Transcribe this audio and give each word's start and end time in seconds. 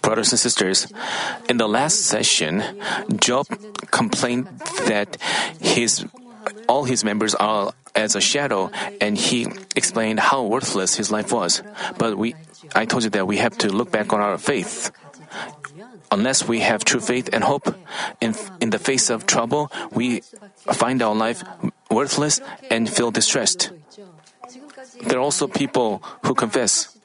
Brothers 0.00 0.32
and 0.32 0.40
sisters, 0.40 0.92
in 1.48 1.58
the 1.58 1.68
last 1.68 2.06
session, 2.06 2.62
Job 3.20 3.46
complained 3.90 4.46
that 4.88 5.18
his 5.60 6.06
all 6.68 6.84
his 6.84 7.04
members 7.04 7.34
are 7.34 7.72
as 7.94 8.16
a 8.16 8.20
shadow, 8.20 8.70
and 9.00 9.18
he 9.18 9.46
explained 9.76 10.20
how 10.20 10.44
worthless 10.44 10.96
his 10.96 11.10
life 11.10 11.32
was. 11.32 11.62
But 11.98 12.16
we, 12.16 12.34
I 12.74 12.86
told 12.86 13.04
you 13.04 13.10
that 13.10 13.26
we 13.26 13.36
have 13.38 13.58
to 13.58 13.68
look 13.68 13.90
back 13.90 14.12
on 14.12 14.20
our 14.20 14.38
faith. 14.38 14.90
Unless 16.10 16.48
we 16.48 16.60
have 16.60 16.84
true 16.84 17.00
faith 17.00 17.28
and 17.32 17.44
hope, 17.44 17.68
in, 18.20 18.34
in 18.60 18.70
the 18.70 18.78
face 18.78 19.10
of 19.10 19.26
trouble, 19.26 19.70
we 19.92 20.20
find 20.72 21.02
our 21.02 21.14
life 21.14 21.44
worthless 21.90 22.40
and 22.70 22.88
feel 22.88 23.10
distressed. 23.10 23.70
There 25.02 25.18
are 25.18 25.22
also 25.22 25.46
people 25.46 26.02
who 26.24 26.34
confess, 26.34 26.97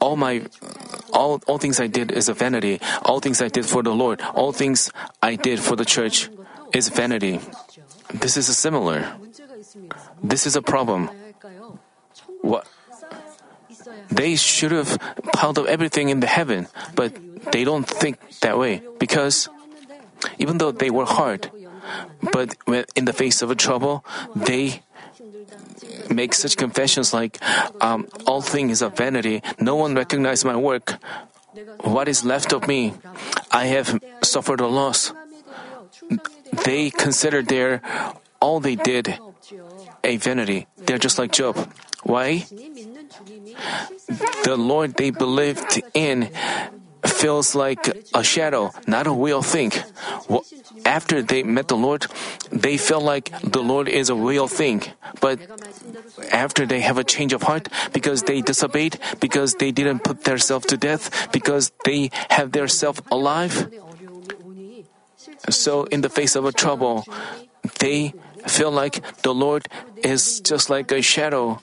all 0.00 0.16
my 0.16 0.42
all, 1.12 1.42
all 1.46 1.58
things 1.58 1.80
I 1.80 1.86
did 1.86 2.12
is 2.12 2.28
a 2.28 2.34
vanity. 2.34 2.80
All 3.02 3.20
things 3.20 3.42
I 3.42 3.48
did 3.48 3.66
for 3.66 3.82
the 3.82 3.94
Lord, 3.94 4.20
all 4.34 4.52
things 4.52 4.90
I 5.22 5.36
did 5.36 5.60
for 5.60 5.76
the 5.76 5.84
church 5.84 6.30
is 6.72 6.88
vanity. 6.88 7.40
This 8.14 8.36
is 8.36 8.48
a 8.48 8.54
similar. 8.54 9.16
This 10.22 10.46
is 10.46 10.56
a 10.56 10.62
problem. 10.62 11.10
What? 12.42 12.66
They 14.10 14.36
should 14.36 14.72
have 14.72 14.98
piled 15.32 15.58
up 15.58 15.66
everything 15.66 16.08
in 16.10 16.20
the 16.20 16.26
heaven, 16.26 16.68
but 16.94 17.14
they 17.52 17.64
don't 17.64 17.86
think 17.86 18.18
that 18.40 18.58
way 18.58 18.82
because 18.98 19.48
even 20.38 20.58
though 20.58 20.70
they 20.70 20.90
work 20.90 21.08
hard, 21.08 21.50
but 22.32 22.54
in 22.94 23.04
the 23.04 23.12
face 23.12 23.42
of 23.42 23.50
a 23.50 23.54
trouble, 23.54 24.04
they 24.36 24.82
make 26.10 26.34
such 26.34 26.56
confessions 26.56 27.12
like, 27.12 27.38
um, 27.80 28.06
all 28.26 28.42
things 28.42 28.72
is 28.72 28.82
a 28.82 28.88
vanity. 28.88 29.42
No 29.60 29.76
one 29.76 29.94
recognizes 29.94 30.44
my 30.44 30.56
work. 30.56 30.96
What 31.82 32.08
is 32.08 32.24
left 32.24 32.52
of 32.52 32.68
me? 32.68 32.94
I 33.50 33.66
have 33.66 33.98
suffered 34.22 34.60
a 34.60 34.66
loss. 34.66 35.12
They 36.64 36.90
consider 36.90 37.42
their 37.42 37.82
all 38.40 38.60
they 38.60 38.76
did 38.76 39.18
a 40.02 40.16
vanity. 40.16 40.66
They're 40.76 40.98
just 40.98 41.18
like 41.18 41.32
Job. 41.32 41.56
Why? 42.02 42.46
The 44.44 44.56
Lord 44.56 44.94
they 44.96 45.10
believed 45.10 45.82
in 45.94 46.30
feels 47.04 47.54
like 47.54 47.88
a 48.14 48.22
shadow, 48.22 48.70
not 48.86 49.06
a 49.06 49.12
real 49.12 49.42
thing. 49.42 49.72
After 50.84 51.22
they 51.22 51.42
met 51.42 51.68
the 51.68 51.76
Lord, 51.76 52.06
they 52.50 52.76
felt 52.76 53.02
like 53.02 53.30
the 53.42 53.62
Lord 53.62 53.88
is 53.88 54.08
a 54.08 54.14
real 54.14 54.48
thing. 54.48 54.82
But 55.20 55.40
after 56.32 56.66
they 56.66 56.80
have 56.80 56.98
a 56.98 57.04
change 57.04 57.32
of 57.32 57.42
heart, 57.42 57.68
because 57.92 58.24
they 58.24 58.40
disobeyed, 58.40 58.98
because 59.20 59.54
they 59.54 59.70
didn't 59.70 60.04
put 60.04 60.24
themselves 60.24 60.66
to 60.66 60.76
death, 60.76 61.32
because 61.32 61.72
they 61.84 62.10
have 62.30 62.52
their 62.52 62.68
self 62.68 63.00
alive, 63.10 63.68
so 65.48 65.84
in 65.84 66.00
the 66.00 66.08
face 66.08 66.36
of 66.36 66.44
a 66.44 66.52
trouble, 66.52 67.04
they 67.78 68.14
feel 68.46 68.70
like 68.70 69.00
the 69.22 69.34
Lord 69.34 69.68
is 70.02 70.40
just 70.40 70.70
like 70.70 70.90
a 70.92 71.02
shadow. 71.02 71.60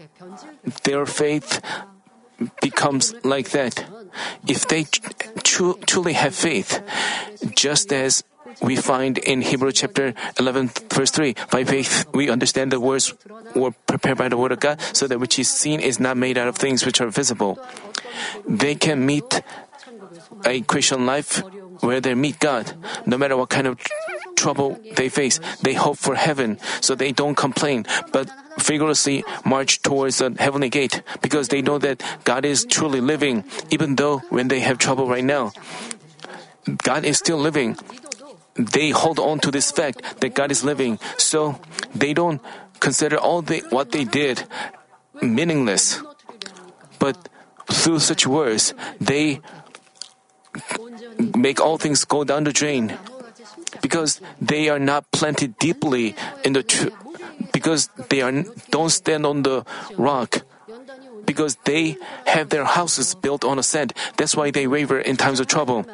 Their 0.83 1.05
faith 1.05 1.61
becomes 2.61 3.13
like 3.23 3.49
that. 3.51 3.85
If 4.47 4.67
they 4.67 4.85
tr- 5.43 5.79
truly 5.85 6.13
have 6.13 6.35
faith, 6.35 6.81
just 7.55 7.91
as 7.91 8.23
we 8.61 8.75
find 8.75 9.17
in 9.17 9.41
Hebrew 9.41 9.71
chapter 9.71 10.13
11 10.39 10.71
verse 10.89 11.11
3, 11.11 11.35
by 11.51 11.63
faith 11.63 12.05
we 12.13 12.29
understand 12.29 12.71
the 12.71 12.79
words 12.79 13.13
were 13.55 13.71
prepared 13.85 14.17
by 14.17 14.29
the 14.29 14.37
word 14.37 14.51
of 14.51 14.59
God 14.59 14.81
so 14.93 15.07
that 15.07 15.19
which 15.19 15.37
is 15.37 15.49
seen 15.49 15.79
is 15.79 15.99
not 15.99 16.17
made 16.17 16.37
out 16.37 16.47
of 16.47 16.55
things 16.55 16.85
which 16.85 17.01
are 17.01 17.09
visible. 17.09 17.59
They 18.47 18.75
can 18.75 19.05
meet 19.05 19.41
a 20.45 20.61
Christian 20.61 21.05
life 21.05 21.43
where 21.81 22.01
they 22.01 22.15
meet 22.15 22.39
God. 22.39 22.73
No 23.05 23.17
matter 23.17 23.37
what 23.37 23.49
kind 23.49 23.67
of 23.67 23.77
trouble 24.37 24.79
they 24.95 25.09
face, 25.09 25.41
they 25.61 25.73
hope 25.73 25.97
for 25.97 26.15
heaven, 26.15 26.59
so 26.79 26.95
they 26.95 27.11
don't 27.11 27.35
complain, 27.35 27.85
but 28.13 28.29
vigorously 28.61 29.25
march 29.43 29.81
towards 29.81 30.19
the 30.19 30.33
heavenly 30.39 30.69
gate 30.69 31.01
because 31.21 31.49
they 31.49 31.61
know 31.61 31.77
that 31.77 32.01
God 32.23 32.45
is 32.45 32.63
truly 32.63 33.01
living, 33.01 33.43
even 33.69 33.97
though 33.97 34.19
when 34.29 34.47
they 34.47 34.61
have 34.61 34.77
trouble 34.77 35.09
right 35.09 35.25
now. 35.25 35.51
God 36.83 37.03
is 37.03 37.17
still 37.17 37.37
living. 37.37 37.77
They 38.55 38.89
hold 38.89 39.19
on 39.19 39.39
to 39.41 39.51
this 39.51 39.71
fact 39.71 40.21
that 40.21 40.33
God 40.33 40.51
is 40.51 40.63
living, 40.63 40.99
so 41.17 41.59
they 41.93 42.13
don't 42.13 42.41
consider 42.79 43.17
all 43.17 43.41
the, 43.41 43.59
what 43.69 43.91
they 43.91 44.03
did 44.03 44.43
meaningless. 45.21 46.01
But 46.99 47.29
through 47.69 47.99
such 47.99 48.25
words, 48.25 48.73
they 48.99 49.41
make 51.35 51.59
all 51.61 51.77
things 51.77 52.05
go 52.05 52.23
down 52.23 52.43
the 52.43 52.53
drain 52.53 52.97
because 53.81 54.21
they 54.41 54.69
are 54.69 54.79
not 54.79 55.09
planted 55.11 55.57
deeply 55.59 56.15
in 56.43 56.53
the 56.53 56.63
tr- 56.63 56.89
because 57.53 57.89
they 58.09 58.21
are 58.21 58.43
don't 58.69 58.89
stand 58.89 59.25
on 59.25 59.43
the 59.43 59.65
rock. 59.97 60.43
Because 61.25 61.57
they 61.65 61.97
have 62.25 62.49
their 62.49 62.63
houses 62.63 63.15
built 63.15 63.43
on 63.43 63.59
a 63.59 63.63
sand. 63.63 63.93
That's 64.15 64.35
why 64.35 64.51
they 64.51 64.67
waver 64.67 64.99
in 64.99 65.17
times 65.17 65.39
of 65.39 65.47
trouble. 65.47 65.85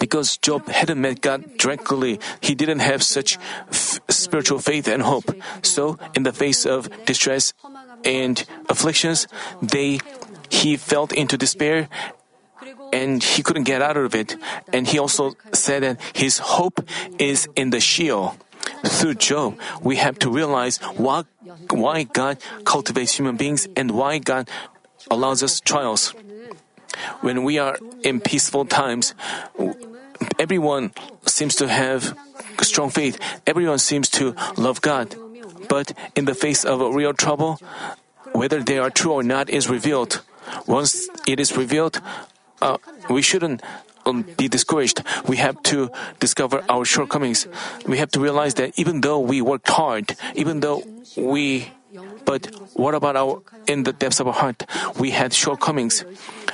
Because 0.00 0.36
Job 0.38 0.68
hadn't 0.68 1.00
met 1.00 1.20
God 1.20 1.44
directly, 1.58 2.18
he 2.40 2.54
didn't 2.54 2.80
have 2.80 3.02
such 3.02 3.36
f- 3.68 4.00
spiritual 4.08 4.58
faith 4.58 4.88
and 4.88 5.02
hope. 5.02 5.30
So, 5.62 5.98
in 6.14 6.22
the 6.22 6.32
face 6.32 6.64
of 6.64 6.88
distress 7.04 7.52
and 8.04 8.44
afflictions, 8.68 9.26
they 9.60 10.00
he 10.48 10.76
felt 10.76 11.12
into 11.12 11.36
despair 11.36 11.88
and 12.92 13.22
he 13.22 13.42
couldn't 13.42 13.64
get 13.64 13.82
out 13.82 13.96
of 13.96 14.14
it. 14.14 14.36
And 14.72 14.86
he 14.86 14.98
also 14.98 15.36
said 15.52 15.82
that 15.82 16.00
his 16.14 16.38
hope 16.38 16.80
is 17.18 17.48
in 17.56 17.70
the 17.70 17.80
Sheol. 17.80 18.36
Through 18.84 19.14
Job, 19.14 19.58
we 19.80 19.96
have 19.96 20.18
to 20.20 20.30
realize 20.30 20.78
why, 20.96 21.24
why 21.70 22.02
God 22.02 22.38
cultivates 22.64 23.14
human 23.14 23.36
beings 23.36 23.68
and 23.76 23.92
why 23.92 24.18
God 24.18 24.50
allows 25.10 25.42
us 25.42 25.60
trials. 25.60 26.14
When 27.20 27.44
we 27.44 27.58
are 27.58 27.78
in 28.02 28.20
peaceful 28.20 28.64
times, 28.64 29.14
everyone 30.38 30.92
seems 31.26 31.54
to 31.56 31.68
have 31.68 32.16
strong 32.62 32.90
faith. 32.90 33.20
Everyone 33.46 33.78
seems 33.78 34.08
to 34.18 34.34
love 34.56 34.80
God. 34.80 35.14
But 35.68 35.92
in 36.14 36.24
the 36.24 36.34
face 36.34 36.64
of 36.64 36.80
real 36.80 37.12
trouble, 37.12 37.60
whether 38.32 38.62
they 38.62 38.78
are 38.78 38.90
true 38.90 39.12
or 39.12 39.22
not 39.22 39.50
is 39.50 39.68
revealed. 39.68 40.22
Once 40.66 41.08
it 41.26 41.40
is 41.40 41.56
revealed, 41.56 42.00
uh, 42.62 42.78
we 43.10 43.22
shouldn't 43.22 43.62
um, 44.06 44.24
be 44.36 44.48
discouraged. 44.48 45.02
We 45.26 45.36
have 45.36 45.62
to 45.64 45.90
discover 46.20 46.64
our 46.68 46.84
shortcomings. 46.84 47.46
We 47.86 47.98
have 47.98 48.10
to 48.12 48.20
realize 48.20 48.54
that 48.54 48.78
even 48.78 49.00
though 49.00 49.18
we 49.18 49.42
worked 49.42 49.68
hard, 49.68 50.16
even 50.34 50.60
though 50.60 50.82
we, 51.16 51.72
but 52.24 52.46
what 52.74 52.94
about 52.94 53.16
our 53.16 53.42
in 53.66 53.82
the 53.82 53.92
depths 53.92 54.20
of 54.20 54.28
our 54.28 54.32
heart? 54.32 54.64
We 54.98 55.10
had 55.10 55.34
shortcomings. 55.34 56.04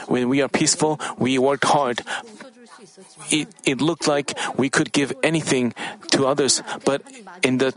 When 0.09 0.29
we 0.29 0.41
are 0.43 0.49
peaceful, 0.49 1.01
we 1.19 1.39
worked 1.39 1.65
hard. 1.65 2.03
It, 3.31 3.49
it 3.65 3.81
looked 3.81 4.09
like 4.09 4.37
we 4.57 4.69
could 4.69 4.93
give 4.93 5.13
anything 5.23 5.75
to 6.11 6.27
others, 6.27 6.63
but 6.85 7.03
in 7.43 7.59
the 7.59 7.73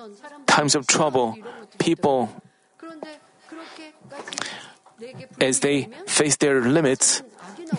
times 0.47 0.75
of 0.75 0.88
trouble, 0.88 1.38
people, 1.78 2.30
as 5.40 5.59
they 5.59 5.88
face 6.07 6.38
their 6.38 6.62
limits, 6.62 7.22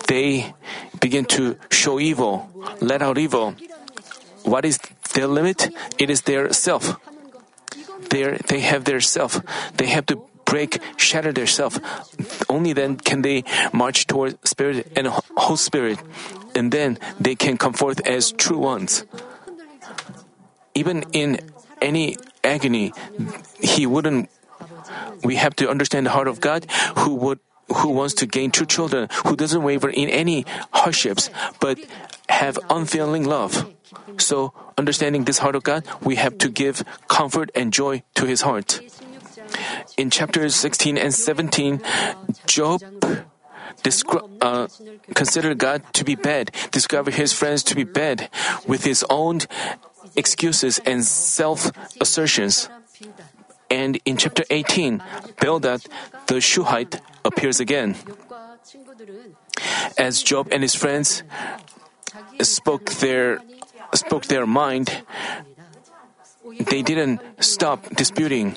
they 0.07 0.53
begin 0.99 1.25
to 1.25 1.57
show 1.69 1.99
evil, 1.99 2.49
let 2.81 3.01
out 3.01 3.17
evil. 3.17 3.55
What 4.43 4.65
is 4.65 4.79
their 5.13 5.27
limit? 5.27 5.69
It 5.97 6.09
is 6.09 6.21
their 6.21 6.53
self. 6.53 6.99
They're, 8.09 8.37
they 8.37 8.61
have 8.61 8.85
their 8.85 9.01
self. 9.01 9.41
They 9.75 9.87
have 9.87 10.05
to 10.07 10.21
break, 10.45 10.79
shatter 10.95 11.33
their 11.33 11.47
self. 11.47 11.79
Only 12.49 12.73
then 12.73 12.95
can 12.95 13.21
they 13.21 13.43
march 13.73 14.07
toward 14.07 14.39
Spirit 14.47 14.91
and 14.95 15.07
whole 15.07 15.57
Spirit, 15.57 15.99
and 16.55 16.71
then 16.71 16.97
they 17.19 17.35
can 17.35 17.57
come 17.57 17.73
forth 17.73 17.99
as 18.07 18.31
true 18.31 18.57
ones. 18.57 19.05
Even 20.73 21.03
in 21.11 21.41
any 21.81 22.15
agony, 22.43 22.93
He 23.59 23.85
wouldn't. 23.85 24.29
We 25.23 25.35
have 25.35 25.55
to 25.57 25.69
understand 25.69 26.05
the 26.05 26.11
heart 26.11 26.27
of 26.27 26.39
God, 26.39 26.65
who 27.03 27.15
would 27.15 27.39
who 27.75 27.89
wants 27.89 28.13
to 28.15 28.25
gain 28.25 28.51
true 28.51 28.65
children, 28.65 29.09
who 29.25 29.35
doesn't 29.35 29.63
waver 29.63 29.89
in 29.89 30.09
any 30.09 30.45
hardships, 30.73 31.29
but 31.59 31.79
have 32.29 32.59
unfailing 32.69 33.25
love. 33.25 33.69
So, 34.17 34.53
understanding 34.77 35.25
this 35.25 35.39
heart 35.39 35.55
of 35.55 35.63
God, 35.63 35.85
we 36.01 36.15
have 36.15 36.37
to 36.39 36.49
give 36.49 36.83
comfort 37.07 37.51
and 37.55 37.71
joy 37.71 38.03
to 38.15 38.25
his 38.25 38.41
heart. 38.41 38.81
In 39.97 40.09
chapters 40.09 40.55
16 40.55 40.97
and 40.97 41.13
17, 41.13 41.81
Job 42.45 42.81
descri- 43.83 44.27
uh, 44.41 44.67
considered 45.13 45.57
God 45.57 45.83
to 45.93 46.03
be 46.03 46.15
bad, 46.15 46.51
discovered 46.71 47.15
his 47.15 47.33
friends 47.33 47.63
to 47.63 47.75
be 47.75 47.83
bad, 47.83 48.29
with 48.67 48.83
his 48.83 49.05
own 49.09 49.39
excuses 50.15 50.79
and 50.85 51.03
self 51.03 51.71
assertions. 52.01 52.69
And 53.69 53.99
in 54.05 54.17
chapter 54.17 54.43
18, 54.49 55.03
Bildad 55.39 55.85
the 56.27 56.39
Shuhite 56.39 57.01
appears 57.27 57.59
again. 57.59 57.95
As 59.97 60.23
Job 60.23 60.47
and 60.51 60.63
his 60.63 60.73
friends 60.73 61.23
spoke 62.41 62.89
their 63.03 63.39
spoke 63.93 64.25
their 64.25 64.45
mind, 64.45 65.03
they 66.71 66.81
didn't 66.81 67.21
stop 67.39 67.83
disputing. 67.95 68.55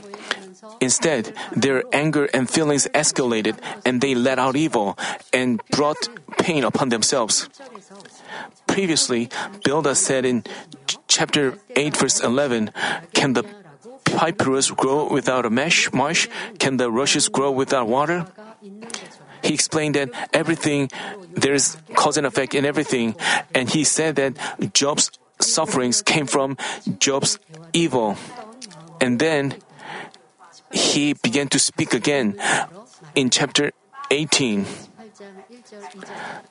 Instead, 0.81 1.35
their 1.55 1.85
anger 1.93 2.29
and 2.33 2.49
feelings 2.49 2.89
escalated 2.95 3.59
and 3.85 4.01
they 4.01 4.15
let 4.15 4.39
out 4.39 4.57
evil 4.57 4.97
and 5.33 5.61
brought 5.71 6.09
pain 6.39 6.65
upon 6.65 6.89
themselves. 6.89 7.49
Previously, 8.67 9.29
Bildad 9.65 9.97
said 9.97 10.25
in 10.25 10.45
chapter 11.07 11.59
8 11.77 11.97
verse 11.97 12.21
11, 12.21 12.71
Can 13.13 13.35
the 13.35 13.45
papyrus 14.05 14.71
grow 14.71 15.09
without 15.11 15.45
a 15.45 15.51
mesh, 15.51 15.93
marsh? 15.93 16.29
Can 16.59 16.77
the 16.77 16.91
rushes 16.91 17.29
grow 17.29 17.51
without 17.51 17.87
water? 17.87 18.27
He 19.43 19.55
explained 19.55 19.95
that 19.95 20.11
everything, 20.33 20.91
there's 21.33 21.77
cause 21.95 22.17
and 22.17 22.27
effect 22.27 22.55
in 22.55 22.65
everything, 22.65 23.17
and 23.55 23.69
he 23.69 23.85
said 23.85 24.17
that 24.17 24.37
Job's 24.75 25.11
sufferings 25.41 26.03
came 26.03 26.27
from 26.27 26.57
Job's 26.99 27.39
evil. 27.73 28.17
And 29.01 29.19
then 29.19 29.55
he 30.71 31.15
began 31.15 31.49
to 31.49 31.59
speak 31.59 31.95
again 31.95 32.37
in 33.15 33.31
chapter 33.31 33.73
18. 34.11 34.67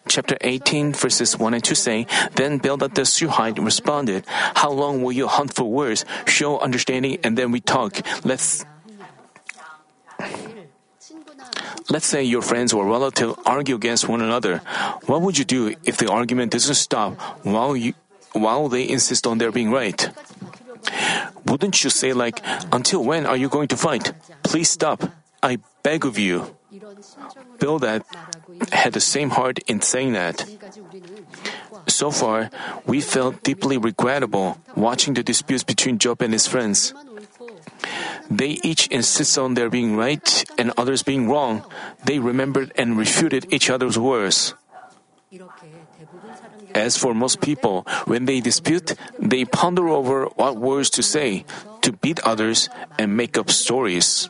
Chapter 0.07 0.37
18, 0.41 0.93
verses 0.93 1.37
1 1.37 1.53
and 1.53 1.63
2 1.63 1.75
say, 1.75 2.07
Then 2.35 2.57
Bildad 2.57 2.95
the 2.95 3.05
Shuhite 3.05 3.59
responded, 3.59 4.25
How 4.27 4.71
long 4.71 5.01
will 5.01 5.11
you 5.11 5.27
hunt 5.27 5.53
for 5.53 5.65
words? 5.65 6.05
Show 6.25 6.59
understanding, 6.59 7.19
and 7.23 7.37
then 7.37 7.51
we 7.51 7.59
talk. 7.59 8.01
Let's 8.23 8.65
Let's 11.89 12.05
say 12.05 12.23
your 12.23 12.41
friends 12.41 12.71
or 12.71 12.85
relative 12.85 13.33
argue 13.45 13.75
against 13.75 14.07
one 14.07 14.21
another. 14.21 14.61
What 15.05 15.21
would 15.21 15.37
you 15.37 15.45
do 15.45 15.75
if 15.83 15.97
the 15.97 16.09
argument 16.09 16.51
doesn't 16.51 16.75
stop 16.75 17.17
while 17.43 17.75
you, 17.75 17.93
while 18.33 18.69
they 18.69 18.87
insist 18.87 19.25
on 19.25 19.39
their 19.39 19.51
being 19.51 19.71
right? 19.71 20.09
Wouldn't 21.45 21.83
you 21.83 21.89
say 21.89 22.13
like, 22.13 22.41
until 22.71 23.03
when 23.03 23.25
are 23.25 23.37
you 23.37 23.49
going 23.49 23.67
to 23.69 23.77
fight? 23.77 24.13
Please 24.43 24.69
stop. 24.69 25.03
I 25.41 25.57
beg 25.83 26.05
of 26.05 26.19
you. 26.19 26.55
Bildad 27.59 28.03
had 28.71 28.93
the 28.93 28.99
same 29.01 29.31
heart 29.31 29.59
in 29.67 29.81
saying 29.81 30.13
that. 30.13 30.45
So 31.87 32.11
far, 32.11 32.49
we 32.85 33.01
felt 33.01 33.43
deeply 33.43 33.77
regrettable 33.77 34.57
watching 34.75 35.15
the 35.15 35.23
disputes 35.23 35.63
between 35.63 35.97
Job 35.97 36.21
and 36.21 36.33
his 36.33 36.45
friends. 36.47 36.93
They 38.29 38.61
each 38.63 38.87
insist 38.87 39.37
on 39.37 39.55
their 39.55 39.69
being 39.69 39.97
right 39.97 40.45
and 40.57 40.71
others 40.77 41.03
being 41.03 41.27
wrong. 41.29 41.65
They 42.05 42.19
remembered 42.19 42.71
and 42.75 42.97
refuted 42.97 43.51
each 43.51 43.69
other's 43.69 43.97
words. 43.97 44.53
As 46.73 46.97
for 46.97 47.13
most 47.13 47.41
people, 47.41 47.85
when 48.05 48.25
they 48.25 48.39
dispute, 48.39 48.93
they 49.19 49.45
ponder 49.45 49.89
over 49.89 50.25
what 50.37 50.57
words 50.57 50.89
to 50.91 51.03
say, 51.03 51.45
to 51.81 51.91
beat 51.91 52.19
others, 52.21 52.69
and 52.97 53.17
make 53.17 53.37
up 53.37 53.49
stories. 53.49 54.29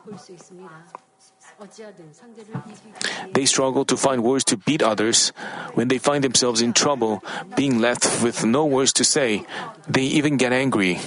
They 3.33 3.45
struggle 3.45 3.83
to 3.85 3.97
find 3.97 4.23
words 4.23 4.45
to 4.45 4.57
beat 4.57 4.81
others. 4.81 5.29
When 5.75 5.89
they 5.89 5.97
find 5.97 6.23
themselves 6.23 6.61
in 6.61 6.71
trouble, 6.71 7.23
being 7.55 7.79
left 7.79 8.23
with 8.23 8.45
no 8.45 8.65
words 8.65 8.93
to 8.93 9.03
say, 9.03 9.43
they 9.87 10.03
even 10.03 10.37
get 10.37 10.53
angry. 10.53 10.99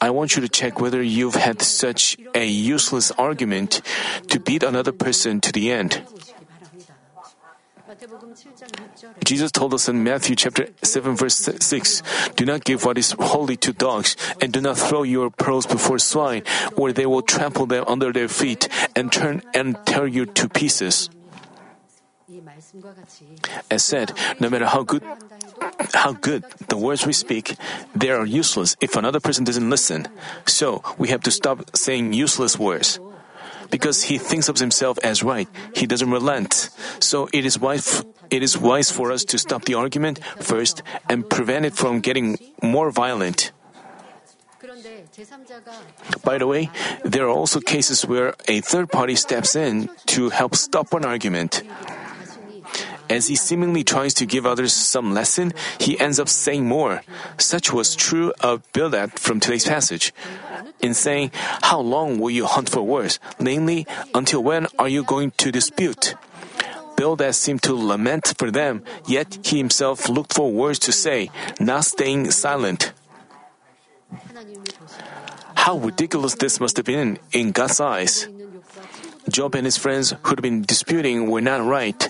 I 0.00 0.10
want 0.10 0.34
you 0.34 0.40
to 0.40 0.48
check 0.48 0.80
whether 0.80 1.02
you've 1.02 1.34
had 1.34 1.60
such 1.60 2.16
a 2.34 2.46
useless 2.46 3.10
argument 3.12 3.82
to 4.28 4.40
beat 4.40 4.62
another 4.62 4.92
person 4.92 5.40
to 5.42 5.52
the 5.52 5.70
end. 5.70 6.02
Jesus 9.24 9.52
told 9.52 9.74
us 9.74 9.88
in 9.88 10.02
Matthew 10.02 10.36
chapter 10.36 10.68
7 10.82 11.16
verse 11.16 11.36
6, 11.36 12.02
Do 12.36 12.44
not 12.46 12.64
give 12.64 12.84
what 12.84 12.96
is 12.96 13.12
holy 13.18 13.56
to 13.58 13.72
dogs, 13.72 14.16
and 14.40 14.52
do 14.52 14.60
not 14.60 14.78
throw 14.78 15.02
your 15.02 15.28
pearls 15.28 15.66
before 15.66 15.98
swine, 15.98 16.42
or 16.76 16.92
they 16.92 17.06
will 17.06 17.22
trample 17.22 17.66
them 17.66 17.84
under 17.86 18.12
their 18.12 18.28
feet 18.28 18.68
and 18.96 19.12
turn 19.12 19.42
and 19.52 19.76
tear 19.84 20.06
you 20.06 20.24
to 20.24 20.48
pieces. 20.48 21.10
As 23.70 23.82
said, 23.82 24.12
no 24.38 24.48
matter 24.48 24.66
how 24.66 24.82
good 24.82 25.02
how 25.94 26.12
good 26.12 26.44
the 26.68 26.76
words 26.76 27.06
we 27.06 27.12
speak, 27.12 27.56
they 27.94 28.10
are 28.10 28.24
useless 28.24 28.76
if 28.80 28.96
another 28.96 29.20
person 29.20 29.44
doesn't 29.44 29.68
listen. 29.68 30.06
So 30.46 30.82
we 30.98 31.08
have 31.08 31.22
to 31.22 31.30
stop 31.30 31.76
saying 31.76 32.12
useless 32.12 32.58
words. 32.58 33.00
Because 33.70 34.10
he 34.10 34.18
thinks 34.18 34.48
of 34.48 34.58
himself 34.58 34.98
as 35.02 35.22
right, 35.22 35.48
he 35.74 35.86
doesn't 35.86 36.10
relent. 36.10 36.70
So 36.98 37.28
it 37.32 37.46
is 37.46 37.58
wise, 37.58 38.04
it 38.30 38.42
is 38.42 38.58
wise 38.58 38.90
for 38.90 39.12
us 39.12 39.24
to 39.30 39.38
stop 39.38 39.64
the 39.64 39.74
argument 39.74 40.18
first 40.38 40.82
and 41.08 41.28
prevent 41.28 41.66
it 41.66 41.74
from 41.74 42.00
getting 42.00 42.36
more 42.62 42.90
violent. 42.90 43.52
By 46.24 46.38
the 46.38 46.46
way, 46.46 46.70
there 47.04 47.24
are 47.26 47.34
also 47.34 47.60
cases 47.60 48.06
where 48.06 48.34
a 48.48 48.60
third 48.60 48.90
party 48.90 49.14
steps 49.14 49.54
in 49.54 49.88
to 50.06 50.30
help 50.30 50.54
stop 50.54 50.92
an 50.94 51.04
argument. 51.04 51.62
As 53.10 53.26
he 53.26 53.34
seemingly 53.34 53.82
tries 53.82 54.14
to 54.14 54.24
give 54.24 54.46
others 54.46 54.72
some 54.72 55.12
lesson, 55.12 55.52
he 55.80 55.98
ends 55.98 56.20
up 56.20 56.28
saying 56.28 56.66
more. 56.66 57.02
Such 57.38 57.72
was 57.72 57.96
true 57.96 58.32
of 58.38 58.62
Bildad 58.72 59.18
from 59.18 59.40
today's 59.40 59.66
passage. 59.66 60.14
In 60.80 60.94
saying, 60.94 61.32
How 61.34 61.80
long 61.80 62.20
will 62.20 62.30
you 62.30 62.46
hunt 62.46 62.70
for 62.70 62.82
words? 62.82 63.18
Namely, 63.40 63.84
until 64.14 64.44
when 64.44 64.68
are 64.78 64.88
you 64.88 65.02
going 65.02 65.32
to 65.42 65.50
dispute? 65.50 66.14
Bildad 66.96 67.34
seemed 67.34 67.62
to 67.64 67.74
lament 67.74 68.34
for 68.38 68.50
them, 68.50 68.84
yet 69.08 69.38
he 69.42 69.58
himself 69.58 70.08
looked 70.08 70.32
for 70.32 70.52
words 70.52 70.78
to 70.80 70.92
say, 70.92 71.30
not 71.58 71.84
staying 71.86 72.30
silent. 72.30 72.92
How 75.54 75.78
ridiculous 75.78 76.34
this 76.36 76.60
must 76.60 76.76
have 76.76 76.86
been 76.86 77.18
in 77.32 77.50
God's 77.52 77.80
eyes. 77.80 78.28
Job 79.28 79.54
and 79.54 79.64
his 79.64 79.76
friends 79.76 80.14
who 80.22 80.30
had 80.30 80.42
been 80.42 80.62
disputing 80.62 81.30
were 81.30 81.40
not 81.40 81.64
right. 81.64 82.08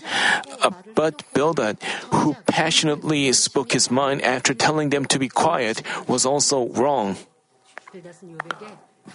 Uh, 0.62 0.70
but 0.94 1.22
Bildad, 1.34 1.82
who 2.12 2.34
passionately 2.46 3.32
spoke 3.32 3.72
his 3.72 3.90
mind 3.90 4.22
after 4.22 4.54
telling 4.54 4.90
them 4.90 5.04
to 5.06 5.18
be 5.18 5.28
quiet, 5.28 5.82
was 6.08 6.24
also 6.24 6.68
wrong. 6.68 7.16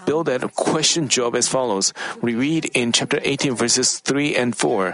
Bildad 0.05 0.53
questioned 0.55 1.09
Job 1.09 1.35
as 1.35 1.47
follows. 1.47 1.93
We 2.21 2.35
read 2.35 2.65
in 2.73 2.91
chapter 2.91 3.19
18 3.23 3.55
verses 3.55 3.99
3 3.99 4.35
and 4.35 4.55
4. 4.55 4.91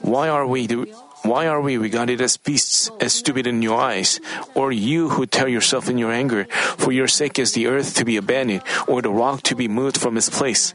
Why 0.00 0.28
are 0.28 0.46
we 0.46 0.66
do, 0.66 0.86
why 1.22 1.46
are 1.46 1.60
we 1.60 1.76
regarded 1.76 2.20
as 2.22 2.38
beasts, 2.38 2.90
as 2.98 3.12
stupid 3.12 3.46
in 3.46 3.60
your 3.60 3.78
eyes? 3.78 4.20
Or 4.54 4.72
you 4.72 5.10
who 5.10 5.26
tear 5.26 5.48
yourself 5.48 5.90
in 5.90 5.98
your 5.98 6.10
anger, 6.10 6.44
for 6.78 6.92
your 6.92 7.08
sake 7.08 7.38
is 7.38 7.52
the 7.52 7.66
earth 7.66 7.94
to 7.96 8.04
be 8.04 8.16
abandoned, 8.16 8.62
or 8.88 9.02
the 9.02 9.10
rock 9.10 9.42
to 9.42 9.54
be 9.54 9.68
moved 9.68 9.98
from 9.98 10.16
its 10.16 10.30
place? 10.30 10.74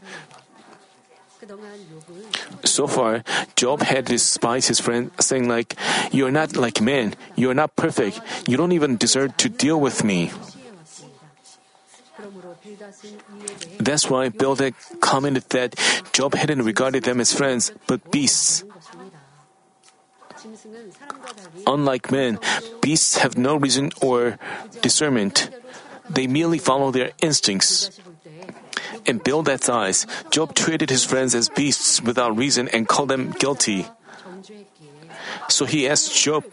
So 2.66 2.88
far, 2.88 3.24
Job 3.56 3.82
had 3.82 4.06
despised 4.06 4.68
his 4.68 4.80
friend, 4.80 5.12
saying 5.20 5.48
like, 5.48 5.76
You 6.12 6.26
are 6.28 6.32
not 6.32 6.58
like 6.58 6.82
men, 6.82 7.16
you 7.36 7.50
are 7.50 7.54
not 7.54 7.76
perfect, 7.76 8.20
you 8.48 8.58
don't 8.58 8.74
even 8.74 8.98
deserve 8.98 9.38
to 9.38 9.50
deal 9.50 9.80
with 9.80 10.04
me. 10.04 10.32
That's 13.80 14.10
why 14.10 14.30
Bildad 14.30 14.74
commented 15.00 15.50
that 15.50 15.76
Job 16.12 16.34
hadn't 16.34 16.64
regarded 16.64 17.04
them 17.04 17.22
as 17.22 17.34
friends, 17.34 17.72
but 17.88 18.12
beasts. 18.12 18.64
Unlike 21.68 22.12
men, 22.12 22.40
beasts 22.82 23.18
have 23.18 23.38
no 23.38 23.56
reason 23.56 23.92
or 24.02 24.38
discernment. 24.82 25.50
They 26.10 26.28
merely 26.28 26.58
follow 26.58 26.92
their 26.92 27.12
instincts. 27.22 28.00
In 29.06 29.20
Bildad's 29.20 29.70
eyes, 29.70 30.08
Job 30.32 30.56
treated 30.56 30.90
his 30.90 31.04
friends 31.06 31.36
as 31.36 31.50
beasts 31.50 32.02
without 32.02 32.38
reason 32.38 32.68
and 32.70 32.88
called 32.88 33.10
them 33.10 33.32
guilty. 33.32 33.88
So 35.48 35.66
he 35.66 35.88
asked 35.88 36.16
Job, 36.16 36.44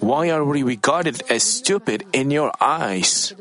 Why 0.00 0.30
are 0.30 0.44
we 0.44 0.62
regarded 0.62 1.22
as 1.30 1.42
stupid 1.42 2.04
in 2.12 2.30
your 2.30 2.52
eyes? 2.60 3.34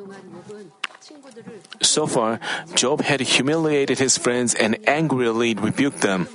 So 1.81 2.05
far, 2.05 2.39
Job 2.75 3.01
had 3.01 3.21
humiliated 3.21 3.99
his 3.99 4.17
friends 4.17 4.53
and 4.53 4.77
angrily 4.87 5.55
rebuked 5.55 6.01
them. 6.01 6.27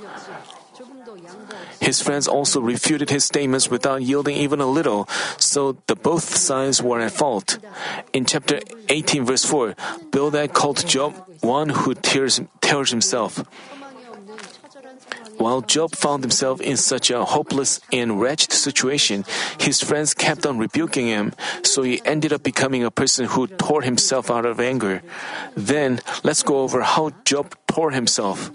His 1.87 2.01
friends 2.01 2.27
also 2.27 2.59
refuted 2.59 3.09
his 3.09 3.23
statements 3.23 3.71
without 3.71 4.03
yielding 4.03 4.35
even 4.35 4.59
a 4.59 4.67
little, 4.67 5.07
so 5.39 5.79
the 5.87 5.95
both 5.95 6.35
sides 6.35 6.83
were 6.83 6.99
at 6.99 7.13
fault. 7.13 7.59
In 8.11 8.25
chapter 8.25 8.59
18, 8.89 9.23
verse 9.23 9.45
4, 9.45 9.73
Bildad 10.11 10.51
called 10.51 10.85
Job 10.85 11.15
one 11.39 11.69
who 11.69 11.95
tears, 11.95 12.41
tears 12.59 12.91
himself. 12.91 13.39
While 15.37 15.61
Job 15.61 15.95
found 15.95 16.27
himself 16.27 16.59
in 16.59 16.75
such 16.75 17.09
a 17.09 17.23
hopeless 17.23 17.79
and 17.93 18.19
wretched 18.19 18.51
situation, 18.51 19.23
his 19.57 19.79
friends 19.79 20.13
kept 20.13 20.45
on 20.45 20.57
rebuking 20.57 21.07
him, 21.07 21.31
so 21.63 21.83
he 21.83 22.01
ended 22.03 22.33
up 22.33 22.43
becoming 22.43 22.83
a 22.83 22.91
person 22.91 23.27
who 23.27 23.47
tore 23.47 23.83
himself 23.83 24.29
out 24.29 24.45
of 24.45 24.59
anger. 24.59 25.03
Then, 25.55 26.01
let's 26.23 26.43
go 26.43 26.67
over 26.67 26.81
how 26.81 27.11
Job 27.23 27.55
tore 27.65 27.91
himself. 27.91 28.51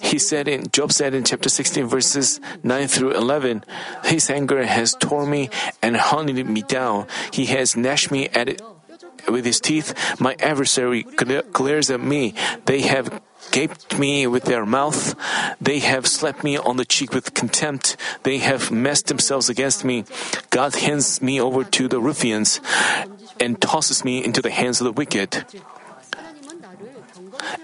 He 0.00 0.18
said 0.18 0.48
in 0.48 0.70
Job 0.70 0.92
said 0.92 1.14
in 1.14 1.24
chapter 1.24 1.48
16 1.48 1.86
verses 1.86 2.40
9 2.62 2.88
through 2.88 3.12
11, 3.12 3.64
His 4.04 4.30
anger 4.30 4.64
has 4.64 4.94
torn 4.94 5.30
me 5.30 5.50
and 5.82 5.96
hunted 5.96 6.48
me 6.48 6.62
down. 6.62 7.06
He 7.32 7.46
has 7.46 7.76
gnashed 7.76 8.10
me 8.10 8.28
at 8.30 8.48
it 8.48 8.62
with 9.28 9.44
his 9.44 9.60
teeth. 9.60 9.94
My 10.20 10.36
adversary 10.40 11.04
glares 11.04 11.90
at 11.90 12.00
me. 12.00 12.34
They 12.64 12.82
have 12.82 13.22
gaped 13.50 13.98
me 13.98 14.26
with 14.26 14.44
their 14.44 14.64
mouth. 14.64 15.14
They 15.60 15.80
have 15.80 16.06
slapped 16.06 16.44
me 16.44 16.56
on 16.56 16.76
the 16.76 16.84
cheek 16.84 17.12
with 17.12 17.34
contempt. 17.34 17.96
They 18.22 18.38
have 18.38 18.70
messed 18.70 19.06
themselves 19.06 19.48
against 19.48 19.84
me. 19.84 20.04
God 20.50 20.74
hands 20.76 21.20
me 21.20 21.40
over 21.40 21.64
to 21.64 21.88
the 21.88 22.00
ruffians 22.00 22.60
and 23.38 23.60
tosses 23.60 24.04
me 24.04 24.24
into 24.24 24.42
the 24.42 24.50
hands 24.50 24.80
of 24.80 24.84
the 24.84 24.92
wicked. 24.92 25.44